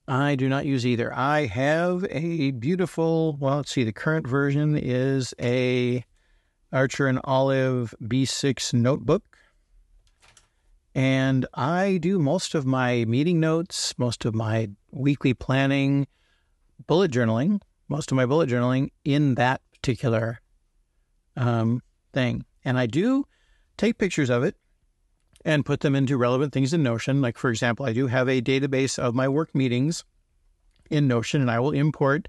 I 0.08 0.36
do 0.36 0.48
not 0.48 0.66
use 0.66 0.86
either. 0.86 1.14
I 1.14 1.48
have 1.48 2.06
a 2.10 2.52
beautiful, 2.52 3.36
well, 3.40 3.58
let's 3.58 3.72
see, 3.72 3.84
the 3.84 3.92
current 3.92 4.26
version 4.26 4.78
is 4.78 5.34
a 5.42 6.06
Archer 6.72 7.08
and 7.08 7.20
Olive 7.26 7.94
B6 8.02 8.74
notebook. 8.74 9.24
And 10.96 11.46
I 11.54 11.98
do 11.98 12.20
most 12.20 12.56
of 12.56 12.66
my 12.66 13.06
meeting 13.06 13.40
notes, 13.40 13.94
most 13.98 14.24
of 14.24 14.34
my 14.34 14.70
weekly 14.92 15.34
planning, 15.34 16.08
bullet 16.88 17.12
journaling, 17.12 17.60
most 17.90 18.12
of 18.12 18.16
my 18.16 18.26
bullet 18.26 18.50
journaling 18.50 18.92
in 19.04 19.36
that 19.36 19.62
particular 19.74 20.40
um, 21.36 21.82
thing. 22.14 22.46
And 22.64 22.80
I 22.80 22.86
do 22.86 23.26
take 23.76 23.98
pictures 23.98 24.30
of 24.30 24.44
it 24.44 24.56
and 25.48 25.66
put 25.66 25.80
them 25.80 25.96
into 25.96 26.18
relevant 26.18 26.52
things 26.52 26.74
in 26.74 26.84
Notion. 26.84 27.22
Like, 27.22 27.38
for 27.38 27.50
example, 27.50 27.86
I 27.86 27.94
do 27.94 28.08
have 28.08 28.28
a 28.28 28.42
database 28.42 29.00
of 29.00 29.16
my 29.16 29.30
work 29.30 29.56
meetings 29.56 30.04
in 30.92 31.08
Notion, 31.08 31.40
and 31.40 31.50
I 31.50 31.58
will 31.62 31.72
import 31.72 32.28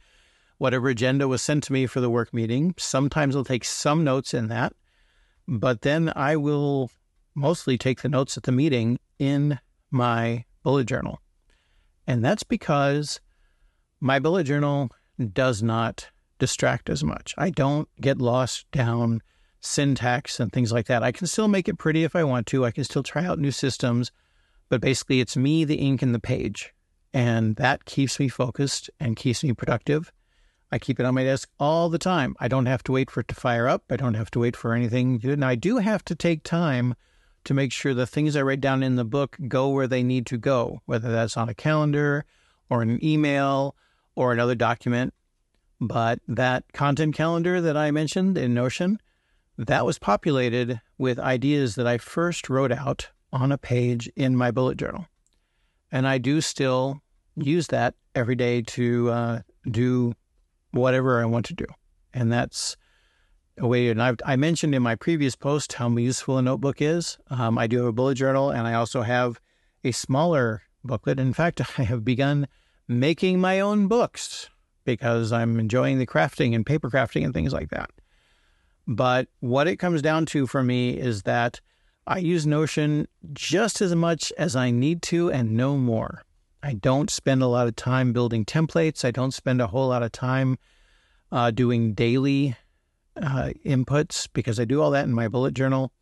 whatever 0.59 0.89
agenda 0.89 1.27
was 1.27 1.43
sent 1.43 1.65
to 1.65 1.73
me 1.73 1.87
for 1.87 2.01
the 2.01 2.09
work 2.09 2.33
meeting. 2.33 2.77
Sometimes 2.79 3.35
I'll 3.35 3.43
take 3.43 3.65
some 3.65 4.05
notes 4.05 4.35
in 4.35 4.47
that, 4.49 4.73
but 5.49 5.83
then 5.83 6.13
I 6.15 6.37
will 6.37 6.93
mostly 7.35 7.77
take 7.77 8.03
the 8.03 8.09
notes 8.09 8.37
at 8.37 8.45
the 8.45 8.53
meeting 8.53 9.01
in 9.19 9.59
my 9.91 10.45
bullet 10.63 10.87
journal. 10.87 11.21
And 12.07 12.25
that's 12.25 12.45
because 12.45 13.21
my 13.99 14.21
bullet 14.21 14.45
journal 14.45 14.91
does 15.33 15.61
not 15.61 16.09
distract 16.39 16.89
as 16.89 17.03
much. 17.03 17.35
I 17.37 17.51
don't 17.51 17.89
get 18.01 18.19
lost 18.19 18.71
down 18.71 19.23
syntax 19.61 20.41
and 20.41 20.53
things 20.53 20.73
like 20.73 20.87
that. 20.87 21.03
I 21.03 21.13
can 21.13 21.27
still 21.27 21.49
make 21.49 21.69
it 21.69 21.79
pretty 21.79 22.05
if 22.05 22.15
I 22.15 22.25
want 22.25 22.47
to. 22.49 22.65
I 22.65 22.71
can 22.71 22.85
still 22.85 23.03
try 23.03 23.25
out 23.25 23.39
new 23.39 23.51
systems, 23.51 24.13
but 24.69 24.81
basically 24.81 25.21
it's 25.21 25.37
me, 25.37 25.65
the 25.65 25.77
ink, 25.77 26.03
and 26.03 26.15
the 26.15 26.21
page. 26.21 26.73
And 27.13 27.57
that 27.57 27.85
keeps 27.85 28.21
me 28.21 28.29
focused 28.29 28.91
and 29.01 29.17
keeps 29.17 29.43
me 29.43 29.53
productive. 29.53 30.13
I 30.71 30.79
keep 30.79 31.01
it 31.01 31.07
on 31.07 31.15
my 31.15 31.25
desk 31.25 31.49
all 31.59 31.89
the 31.89 31.99
time. 31.99 32.37
I 32.39 32.49
don't 32.49 32.67
have 32.67 32.83
to 32.85 32.93
wait 32.93 33.11
for 33.11 33.21
it 33.21 33.29
to 33.29 33.35
fire 33.35 33.67
up. 33.67 33.85
I 33.91 33.97
don't 33.97 34.15
have 34.15 34.31
to 34.33 34.41
wait 34.41 34.55
for 34.55 34.75
anything. 34.75 35.21
And 35.25 35.45
I 35.45 35.55
do 35.55 35.79
have 35.79 36.05
to 36.07 36.15
take 36.15 36.43
time 36.43 36.95
to 37.45 37.55
make 37.55 37.73
sure 37.73 37.95
the 37.95 38.07
things 38.07 38.37
I 38.37 38.43
write 38.43 38.61
down 38.61 38.83
in 38.83 38.97
the 38.97 39.05
book 39.05 39.39
go 39.49 39.71
where 39.71 39.87
they 39.87 40.03
need 40.03 40.27
to 40.27 40.37
go, 40.37 40.83
whether 40.85 41.11
that's 41.11 41.39
on 41.39 41.49
a 41.49 41.55
calendar 41.55 42.27
or 42.69 42.83
an 42.83 43.03
email 43.03 43.75
or 44.15 44.33
another 44.33 44.55
document. 44.55 45.15
But 45.81 46.21
that 46.29 46.65
content 46.75 47.15
calendar 47.15 47.63
that 47.63 47.77
I 47.77 47.91
mentioned 47.91 48.37
in 48.37 48.53
Notion, 48.53 48.99
that 49.59 49.85
was 49.85 49.99
populated 49.99 50.81
with 50.99 51.19
ideas 51.19 51.75
that 51.75 51.87
I 51.87 51.99
first 51.99 52.49
wrote 52.49 52.71
out 52.71 53.09
on 53.33 53.51
a 53.51 53.59
page 53.59 54.09
in 54.15 54.37
my 54.37 54.51
bullet 54.51 54.79
journal. 54.79 55.07
And 55.91 56.07
I 56.07 56.19
do 56.19 56.41
still 56.41 57.03
use 57.37 57.67
that 57.69 57.95
every 58.15 58.37
day 58.37 58.63
to 58.63 59.11
uh, 59.11 59.41
do 59.69 60.15
whatever 60.71 61.21
I 61.21 61.25
want 61.25 61.47
to 61.47 61.55
do. 61.55 61.67
And 62.15 62.33
that's 62.33 62.77
a 63.59 63.67
way. 63.67 63.89
And 63.89 64.01
I've, 64.01 64.17
I 64.25 64.37
mentioned 64.37 64.75
in 64.75 64.83
my 64.83 64.95
previous 64.95 65.35
post 65.35 65.73
how 65.75 65.89
useful 65.91 66.39
a 66.39 66.43
notebook 66.43 66.81
is. 66.81 67.19
Um, 67.29 67.59
I 67.59 67.67
do 67.67 67.79
have 67.79 67.87
a 67.87 67.93
bullet 67.93 68.15
journal 68.15 68.51
and 68.51 68.67
I 68.67 68.75
also 68.75 69.03
have 69.03 69.41
a 69.83 69.91
smaller 69.91 70.63
booklet. 70.85 71.19
In 71.19 71.33
fact, 71.33 71.61
I 71.79 71.83
have 71.83 72.05
begun 72.05 72.47
making 72.87 73.41
my 73.41 73.59
own 73.61 73.89
books 73.89 74.49
because 74.85 75.33
I'm 75.33 75.59
enjoying 75.59 75.99
the 75.99 76.07
crafting 76.07 76.55
and 76.55 76.65
paper 76.65 76.89
crafting 76.91 77.25
and 77.25 77.35
things 77.35 77.53
like 77.53 77.71
that. 77.71 77.91
But 78.89 79.29
what 79.41 79.69
it 79.69 79.77
comes 79.77 80.01
down 80.01 80.25
to 80.27 80.47
for 80.47 80.63
me 80.63 80.97
is 80.99 81.23
that 81.25 81.61
I 82.07 82.19
use 82.19 82.47
Notion 82.47 83.07
just 83.35 83.83
as 83.83 83.95
much 83.95 84.33
as 84.39 84.57
I 84.57 84.71
need 84.71 85.03
to 85.03 85.31
and 85.31 85.53
no 85.53 85.77
more. 85.77 86.23
I 86.63 86.73
don't 86.73 87.11
spend 87.11 87.43
a 87.43 87.47
lot 87.47 87.69
of 87.69 87.77
time 87.77 88.15
building 88.15 88.47
templates. 88.47 89.05
I 89.05 89.11
don't 89.11 89.35
spend 89.35 89.61
a 89.61 89.67
whole 89.67 89.89
lot 89.89 90.03
of 90.03 90.11
time 90.11 90.59
uh, 91.31 91.51
doing 91.51 91.93
daily 91.93 92.57
uh, 93.15 93.51
inputs 93.65 94.27
because 94.33 94.59
I 94.59 94.65
do 94.65 94.81
all 94.81 94.91
that 94.93 95.05
in 95.05 95.13
my 95.13 95.29
bullet 95.29 95.53
journal. 95.53 95.93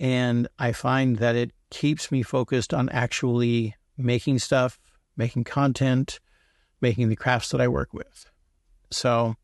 And 0.00 0.48
I 0.58 0.72
find 0.72 1.18
that 1.18 1.36
it 1.36 1.52
keeps 1.70 2.10
me 2.10 2.24
focused 2.24 2.74
on 2.74 2.88
actually 2.88 3.76
making 3.96 4.40
stuff, 4.40 4.80
making 5.16 5.44
content, 5.44 6.18
making 6.80 7.10
the 7.10 7.16
crafts 7.16 7.50
that 7.50 7.60
I 7.60 7.68
work 7.68 7.94
with. 7.94 8.28
So 8.90 9.36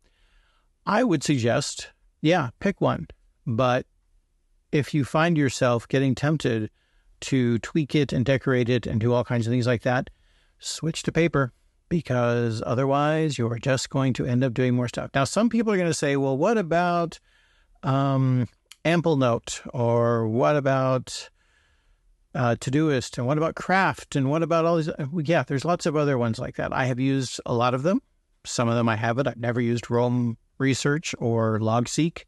I 0.87 1.05
would 1.05 1.23
suggest, 1.23 1.91
yeah, 2.25 2.49
pick 2.59 2.81
one. 2.81 3.07
But 3.47 3.85
if 4.73 4.95
you 4.95 5.05
find 5.05 5.37
yourself 5.37 5.87
getting 5.87 6.15
tempted 6.15 6.71
to 7.21 7.59
tweak 7.59 7.95
it 7.95 8.13
and 8.13 8.25
decorate 8.25 8.71
it 8.71 8.87
and 8.87 8.99
do 8.99 9.13
all 9.13 9.25
kinds 9.25 9.47
of 9.47 9.51
things 9.51 9.67
like 9.67 9.83
that, 9.83 10.09
switch 10.59 11.03
to 11.03 11.13
paper 11.13 11.53
because 11.91 12.63
otherwise 12.65 13.37
you're 13.37 13.59
just 13.59 13.91
going 13.91 14.15
to 14.15 14.25
end 14.25 14.43
up 14.43 14.55
doing 14.55 14.75
more 14.75 14.89
stuff. 14.89 15.11
Now, 15.15 15.25
some 15.25 15.51
people 15.51 15.71
are 15.71 15.77
going 15.77 15.89
to 15.89 15.95
say, 15.95 16.17
well, 16.17 16.37
what 16.37 16.57
about 16.57 17.21
um, 17.83 18.49
Amplenote 18.87 19.61
or 19.75 20.27
what 20.27 20.57
about 20.57 21.29
uh, 22.35 22.57
Todoist, 22.59 23.19
and 23.19 23.27
what 23.27 23.39
about 23.39 23.55
Craft, 23.55 24.17
and 24.17 24.29
what 24.29 24.43
about 24.43 24.65
all 24.65 24.77
these? 24.77 24.89
Uh, 24.89 25.07
yeah, 25.23 25.45
there's 25.45 25.65
lots 25.65 25.87
of 25.87 25.95
other 25.95 26.19
ones 26.19 26.39
like 26.39 26.57
that. 26.57 26.73
I 26.73 26.87
have 26.87 26.99
used 26.99 27.41
a 27.47 27.55
lot 27.55 27.75
of 27.75 27.85
them. 27.85 28.01
Some 28.45 28.69
of 28.69 28.75
them 28.75 28.89
I 28.89 28.97
haven't. 28.97 29.29
I've 29.29 29.37
never 29.37 29.61
used 29.61 29.89
Roam 29.89 30.37
Research 30.59 31.15
or 31.19 31.59
LogSeq. 31.59 32.25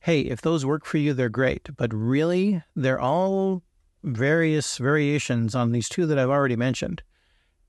Hey, 0.00 0.20
if 0.22 0.40
those 0.42 0.66
work 0.66 0.84
for 0.84 0.98
you, 0.98 1.12
they're 1.12 1.28
great. 1.28 1.68
But 1.76 1.92
really, 1.94 2.62
they're 2.74 3.00
all 3.00 3.62
various 4.02 4.78
variations 4.78 5.54
on 5.54 5.72
these 5.72 5.88
two 5.88 6.06
that 6.06 6.18
I've 6.18 6.30
already 6.30 6.56
mentioned. 6.56 7.02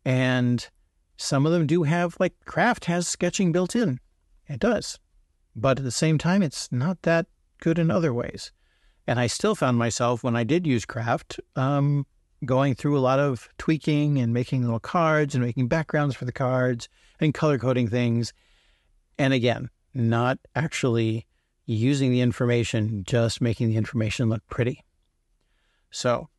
And 0.04 0.68
some 1.18 1.46
of 1.46 1.52
them 1.52 1.68
do 1.68 1.84
have, 1.84 2.18
like 2.20 2.34
Craft 2.46 2.86
has 2.86 3.08
sketching 3.08 3.52
built 3.52 3.76
in. 3.76 4.00
It 4.48 4.60
does. 4.60 5.00
But 5.56 5.78
at 5.78 5.84
the 5.84 5.92
same 5.92 6.18
time, 6.18 6.42
it's 6.42 6.72
not 6.72 7.04
that 7.04 7.28
good 7.60 7.78
in 7.80 7.92
other 7.92 8.14
ways. 8.14 8.52
And 9.06 9.20
I 9.20 9.28
still 9.28 9.56
found 9.56 9.78
myself 9.78 10.24
when 10.24 10.36
I 10.36 10.44
did 10.44 10.66
use 10.66 10.86
Craft 10.86 11.40
um, 11.56 12.06
going 12.46 12.74
through 12.76 12.98
a 12.98 13.02
lot 13.02 13.20
of 13.20 13.50
tweaking 13.58 14.18
and 14.18 14.34
making 14.34 14.64
little 14.64 14.80
cards 14.80 15.36
and 15.36 15.44
making 15.44 15.68
backgrounds 15.68 16.16
for 16.16 16.26
the 16.26 16.32
cards 16.32 16.90
and 17.20 17.34
color 17.34 17.58
coding 17.58 17.88
things. 17.88 18.34
And 19.18 19.34
again, 19.34 19.70
not 19.94 20.40
actually 20.56 21.28
using 21.66 22.12
the 22.12 22.22
information, 22.22 23.04
just 23.06 23.42
making 23.42 23.70
the 23.70 23.78
information 23.78 24.30
look 24.30 24.46
pretty. 24.50 24.84
So, 25.92 26.30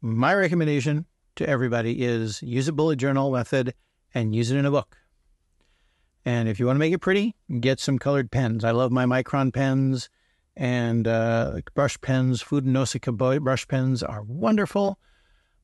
my 0.00 0.34
recommendation 0.34 1.06
to 1.36 1.48
everybody 1.48 2.02
is 2.02 2.42
use 2.42 2.68
a 2.68 2.72
bullet 2.72 2.96
journal 2.96 3.30
method 3.30 3.74
and 4.14 4.34
use 4.34 4.50
it 4.50 4.56
in 4.56 4.66
a 4.66 4.70
book. 4.70 4.96
And 6.24 6.48
if 6.48 6.58
you 6.58 6.66
want 6.66 6.76
to 6.76 6.80
make 6.80 6.94
it 6.94 7.00
pretty, 7.00 7.34
get 7.60 7.80
some 7.80 7.98
colored 7.98 8.30
pens. 8.30 8.64
I 8.64 8.70
love 8.70 8.90
my 8.90 9.04
Micron 9.04 9.52
pens 9.52 10.08
and 10.56 11.06
uh, 11.08 11.60
brush 11.74 12.00
pens, 12.00 12.42
Fudenosuke 12.42 13.42
brush 13.42 13.68
pens 13.68 14.02
are 14.02 14.22
wonderful, 14.22 14.98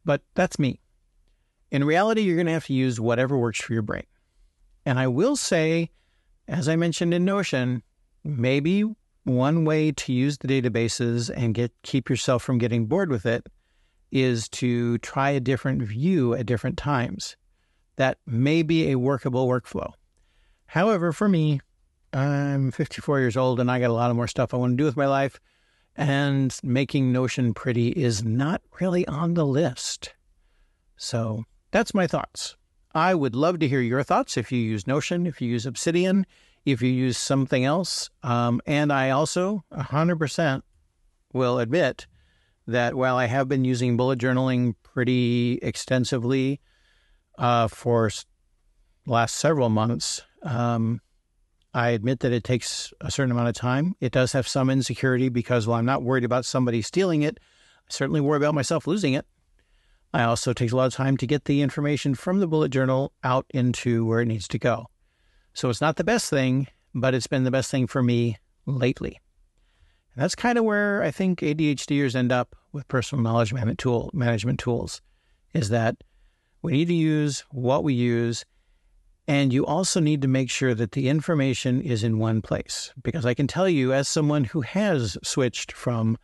but 0.04 0.22
that's 0.34 0.58
me. 0.58 0.80
In 1.70 1.84
reality, 1.84 2.22
you're 2.22 2.36
going 2.36 2.46
to 2.46 2.52
have 2.52 2.66
to 2.66 2.74
use 2.74 2.98
whatever 2.98 3.38
works 3.38 3.60
for 3.60 3.72
your 3.72 3.82
brain. 3.82 4.06
And 4.84 4.98
I 4.98 5.06
will 5.06 5.36
say, 5.36 5.90
as 6.50 6.68
I 6.68 6.74
mentioned 6.74 7.14
in 7.14 7.24
Notion, 7.24 7.82
maybe 8.24 8.84
one 9.22 9.64
way 9.64 9.92
to 9.92 10.12
use 10.12 10.38
the 10.38 10.48
databases 10.48 11.30
and 11.34 11.54
get 11.54 11.72
keep 11.82 12.10
yourself 12.10 12.42
from 12.42 12.58
getting 12.58 12.86
bored 12.86 13.08
with 13.08 13.24
it 13.24 13.46
is 14.10 14.48
to 14.48 14.98
try 14.98 15.30
a 15.30 15.40
different 15.40 15.82
view 15.82 16.34
at 16.34 16.46
different 16.46 16.76
times. 16.76 17.36
That 17.96 18.18
may 18.26 18.62
be 18.62 18.90
a 18.90 18.98
workable 18.98 19.46
workflow. 19.46 19.92
However, 20.66 21.12
for 21.12 21.28
me, 21.28 21.60
I'm 22.12 22.72
54 22.72 23.20
years 23.20 23.36
old 23.36 23.60
and 23.60 23.70
I 23.70 23.78
got 23.78 23.90
a 23.90 23.94
lot 23.94 24.10
of 24.10 24.16
more 24.16 24.26
stuff 24.26 24.52
I 24.52 24.56
want 24.56 24.72
to 24.72 24.76
do 24.76 24.84
with 24.84 24.96
my 24.96 25.06
life. 25.06 25.38
And 25.96 26.56
making 26.64 27.12
Notion 27.12 27.54
pretty 27.54 27.90
is 27.90 28.24
not 28.24 28.62
really 28.80 29.06
on 29.06 29.34
the 29.34 29.46
list. 29.46 30.14
So 30.96 31.44
that's 31.70 31.94
my 31.94 32.08
thoughts. 32.08 32.56
I 32.94 33.14
would 33.14 33.36
love 33.36 33.58
to 33.60 33.68
hear 33.68 33.80
your 33.80 34.02
thoughts 34.02 34.36
if 34.36 34.50
you 34.50 34.58
use 34.58 34.86
Notion, 34.86 35.26
if 35.26 35.40
you 35.40 35.48
use 35.48 35.66
Obsidian, 35.66 36.26
if 36.64 36.82
you 36.82 36.90
use 36.90 37.16
something 37.16 37.64
else. 37.64 38.10
Um, 38.22 38.60
and 38.66 38.92
I 38.92 39.10
also 39.10 39.64
100% 39.72 40.62
will 41.32 41.58
admit 41.58 42.06
that 42.66 42.94
while 42.94 43.16
I 43.16 43.26
have 43.26 43.48
been 43.48 43.64
using 43.64 43.96
bullet 43.96 44.18
journaling 44.18 44.74
pretty 44.82 45.58
extensively 45.62 46.60
uh, 47.38 47.68
for 47.68 48.10
last 49.06 49.36
several 49.36 49.68
months, 49.68 50.22
um, 50.42 51.00
I 51.72 51.90
admit 51.90 52.20
that 52.20 52.32
it 52.32 52.42
takes 52.42 52.92
a 53.00 53.10
certain 53.10 53.30
amount 53.30 53.48
of 53.48 53.54
time. 53.54 53.94
It 54.00 54.12
does 54.12 54.32
have 54.32 54.48
some 54.48 54.68
insecurity 54.68 55.28
because 55.28 55.66
while 55.66 55.78
I'm 55.78 55.86
not 55.86 56.02
worried 56.02 56.24
about 56.24 56.44
somebody 56.44 56.82
stealing 56.82 57.22
it, 57.22 57.38
I 57.88 57.92
certainly 57.92 58.20
worry 58.20 58.38
about 58.38 58.54
myself 58.54 58.88
losing 58.88 59.14
it. 59.14 59.26
I 60.12 60.24
also 60.24 60.52
take 60.52 60.72
a 60.72 60.76
lot 60.76 60.86
of 60.86 60.94
time 60.94 61.16
to 61.18 61.26
get 61.26 61.44
the 61.44 61.62
information 61.62 62.14
from 62.14 62.40
the 62.40 62.48
bullet 62.48 62.70
journal 62.70 63.12
out 63.22 63.46
into 63.50 64.04
where 64.04 64.20
it 64.20 64.26
needs 64.26 64.48
to 64.48 64.58
go. 64.58 64.86
So 65.54 65.70
it's 65.70 65.80
not 65.80 65.96
the 65.96 66.04
best 66.04 66.28
thing, 66.30 66.66
but 66.94 67.14
it's 67.14 67.26
been 67.26 67.44
the 67.44 67.50
best 67.50 67.70
thing 67.70 67.86
for 67.86 68.02
me 68.02 68.36
lately. 68.66 69.20
And 70.14 70.22
that's 70.22 70.34
kind 70.34 70.58
of 70.58 70.64
where 70.64 71.02
I 71.02 71.10
think 71.10 71.40
ADHDers 71.40 72.16
end 72.16 72.32
up 72.32 72.56
with 72.72 72.88
personal 72.88 73.22
knowledge 73.22 73.52
management, 73.52 73.78
tool, 73.78 74.10
management 74.12 74.58
tools, 74.58 75.00
is 75.52 75.68
that 75.68 75.96
we 76.62 76.72
need 76.72 76.88
to 76.88 76.94
use 76.94 77.44
what 77.50 77.84
we 77.84 77.94
use. 77.94 78.44
And 79.28 79.52
you 79.52 79.64
also 79.64 80.00
need 80.00 80.22
to 80.22 80.28
make 80.28 80.50
sure 80.50 80.74
that 80.74 80.92
the 80.92 81.08
information 81.08 81.80
is 81.80 82.02
in 82.02 82.18
one 82.18 82.42
place. 82.42 82.92
Because 83.00 83.24
I 83.24 83.34
can 83.34 83.46
tell 83.46 83.68
you, 83.68 83.92
as 83.92 84.08
someone 84.08 84.42
who 84.42 84.62
has 84.62 85.16
switched 85.22 85.70
from 85.70 86.18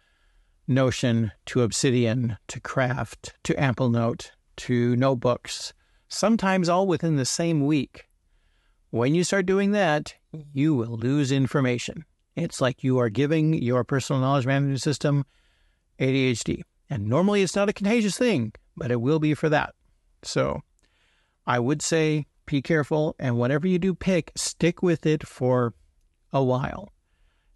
Notion 0.68 1.32
to 1.46 1.62
Obsidian 1.62 2.38
to 2.48 2.60
Craft 2.60 3.34
to 3.44 3.54
Amplenote 3.54 4.30
to 4.56 4.96
notebooks, 4.96 5.72
sometimes 6.08 6.68
all 6.68 6.86
within 6.86 7.16
the 7.16 7.24
same 7.24 7.66
week. 7.66 8.08
When 8.90 9.14
you 9.14 9.24
start 9.24 9.46
doing 9.46 9.72
that, 9.72 10.14
you 10.52 10.74
will 10.74 10.96
lose 10.96 11.30
information. 11.30 12.04
It's 12.34 12.60
like 12.60 12.84
you 12.84 12.98
are 12.98 13.08
giving 13.08 13.54
your 13.54 13.84
personal 13.84 14.20
knowledge 14.20 14.46
management 14.46 14.82
system 14.82 15.24
ADHD. 15.98 16.62
And 16.90 17.06
normally 17.06 17.42
it's 17.42 17.56
not 17.56 17.68
a 17.68 17.72
contagious 17.72 18.18
thing, 18.18 18.52
but 18.76 18.90
it 18.90 19.00
will 19.00 19.18
be 19.18 19.34
for 19.34 19.48
that. 19.48 19.74
So 20.22 20.62
I 21.46 21.58
would 21.58 21.82
say 21.82 22.26
be 22.46 22.62
careful. 22.62 23.16
And 23.18 23.38
whatever 23.38 23.66
you 23.66 23.78
do 23.78 23.94
pick, 23.94 24.32
stick 24.36 24.82
with 24.82 25.06
it 25.06 25.26
for 25.26 25.74
a 26.32 26.42
while. 26.42 26.92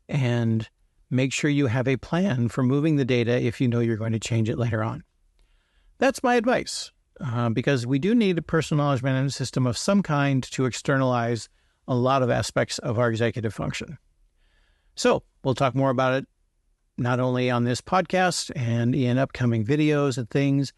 And 0.09 0.69
make 1.11 1.33
sure 1.33 1.51
you 1.51 1.67
have 1.67 1.89
a 1.89 1.97
plan 1.97 2.49
for 2.49 2.63
moving 2.63 2.97
the 2.97 3.05
data 3.05 3.41
if 3.43 3.61
you 3.61 3.69
know 3.69 3.81
you're 3.81 3.97
going 3.97 4.13
to 4.13 4.21
change 4.21 4.49
it 4.49 4.59
later 4.59 4.83
on. 4.83 5.03
That's 5.99 6.23
my 6.23 6.37
advice, 6.37 6.93
uh, 7.21 7.51
because 7.51 7.87
we 7.87 7.99
do 7.99 8.15
need 8.15 8.39
a 8.39 8.43
personal 8.43 8.85
knowledge 8.85 9.03
management 9.03 9.35
system 9.35 9.67
of 9.67 9.77
some 9.77 10.03
kind 10.03 10.43
to 10.45 10.65
externalize 10.65 11.49
a 11.87 11.95
lot 11.95 12.23
of 12.23 12.31
aspects 12.31 12.79
of 12.79 12.99
our 12.99 13.11
executive 13.11 13.53
function. 13.53 13.99
So 14.95 15.25
we'll 15.43 15.55
talk 15.55 15.75
more 15.75 15.91
about 15.91 16.15
it 16.15 16.29
not 16.97 17.19
only 17.19 17.51
on 17.51 17.65
this 17.65 17.81
podcast 17.81 18.51
and 18.55 18.95
in 18.95 19.19
upcoming 19.19 19.65
videos 19.65 20.19
and 20.19 20.29
things, 20.31 20.73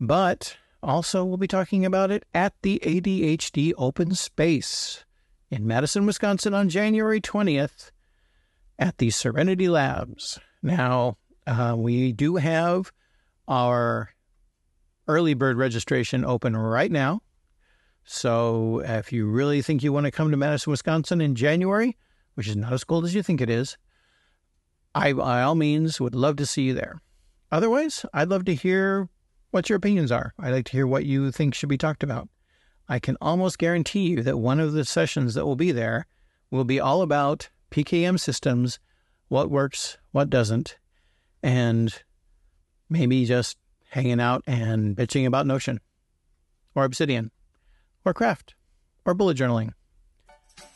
but 0.00 0.56
also 0.82 1.24
we'll 1.24 1.38
be 1.38 1.48
talking 1.48 1.84
about 1.84 2.10
it 2.10 2.24
at 2.34 2.54
the 2.62 2.80
ADHD 2.84 3.72
Open 3.76 4.14
Space 4.14 5.04
in 5.50 5.66
Madison, 5.66 6.06
Wisconsin 6.06 6.54
on 6.54 6.68
January 6.68 7.20
20th 7.20 7.90
at 8.78 8.98
the 8.98 9.10
Serenity 9.10 9.68
Labs. 9.68 10.38
Now, 10.62 11.16
uh, 11.46 11.74
we 11.76 12.12
do 12.12 12.36
have 12.36 12.92
our 13.48 14.10
early 15.08 15.34
bird 15.34 15.56
registration 15.56 16.24
open 16.24 16.56
right 16.56 16.90
now. 16.90 17.20
So 18.04 18.82
if 18.84 19.12
you 19.12 19.26
really 19.26 19.62
think 19.62 19.82
you 19.82 19.92
want 19.92 20.06
to 20.06 20.12
come 20.12 20.30
to 20.30 20.36
Madison, 20.36 20.70
Wisconsin 20.70 21.20
in 21.20 21.34
January, 21.34 21.96
which 22.34 22.48
is 22.48 22.56
not 22.56 22.72
as 22.72 22.84
cold 22.84 23.04
as 23.04 23.14
you 23.14 23.22
think 23.22 23.40
it 23.40 23.50
is, 23.50 23.76
I 24.94 25.12
by 25.12 25.42
all 25.42 25.54
means 25.54 26.00
would 26.00 26.14
love 26.14 26.36
to 26.36 26.46
see 26.46 26.62
you 26.62 26.74
there. 26.74 27.00
Otherwise, 27.50 28.04
I'd 28.12 28.28
love 28.28 28.44
to 28.46 28.54
hear 28.54 29.08
what 29.50 29.68
your 29.68 29.76
opinions 29.76 30.10
are. 30.10 30.34
I'd 30.38 30.52
like 30.52 30.66
to 30.66 30.72
hear 30.72 30.86
what 30.86 31.04
you 31.04 31.30
think 31.30 31.54
should 31.54 31.68
be 31.68 31.78
talked 31.78 32.02
about. 32.02 32.28
I 32.88 32.98
can 32.98 33.16
almost 33.20 33.58
guarantee 33.58 34.08
you 34.08 34.22
that 34.22 34.38
one 34.38 34.60
of 34.60 34.72
the 34.72 34.84
sessions 34.84 35.34
that 35.34 35.44
will 35.44 35.56
be 35.56 35.72
there 35.72 36.06
will 36.50 36.64
be 36.64 36.78
all 36.78 37.02
about 37.02 37.50
PKM 37.76 38.18
systems, 38.18 38.78
what 39.28 39.50
works, 39.50 39.98
what 40.10 40.30
doesn't, 40.30 40.78
and 41.42 42.02
maybe 42.88 43.26
just 43.26 43.58
hanging 43.90 44.18
out 44.18 44.42
and 44.46 44.96
bitching 44.96 45.26
about 45.26 45.46
Notion 45.46 45.80
or 46.74 46.84
Obsidian 46.84 47.30
or 48.02 48.14
Craft 48.14 48.54
or 49.04 49.12
bullet 49.12 49.36
journaling. 49.36 49.74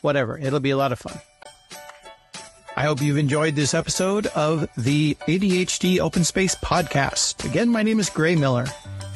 Whatever. 0.03 0.37
It'll 0.37 0.61
be 0.61 0.71
a 0.71 0.77
lot 0.77 0.93
of 0.93 0.99
fun. 0.99 1.19
I 2.77 2.83
hope 2.83 3.01
you've 3.01 3.17
enjoyed 3.17 3.55
this 3.57 3.73
episode 3.73 4.27
of 4.29 4.69
the 4.77 5.17
ADHD 5.27 6.01
Open 6.01 6.23
Space 6.23 6.55
podcast. 6.55 7.49
Again, 7.49 7.71
my 7.71 7.83
name 7.83 7.99
is 7.99 8.11
Gray 8.11 8.37
Miller. 8.37 8.67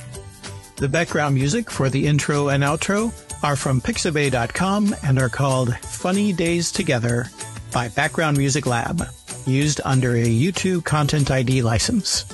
The 0.75 0.89
background 0.89 1.35
music 1.35 1.71
for 1.71 1.87
the 1.87 2.05
intro 2.05 2.49
and 2.49 2.63
outro 2.63 3.13
are 3.45 3.55
from 3.55 3.79
pixabay.com 3.79 4.93
and 5.05 5.19
are 5.19 5.29
called 5.29 5.73
Funny 5.77 6.33
Days 6.33 6.69
Together 6.69 7.27
by 7.71 7.87
Background 7.87 8.37
Music 8.37 8.65
Lab, 8.65 9.03
used 9.45 9.81
under 9.83 10.15
a 10.15 10.25
YouTube 10.25 10.83
Content 10.83 11.29
ID 11.31 11.61
license. 11.61 12.25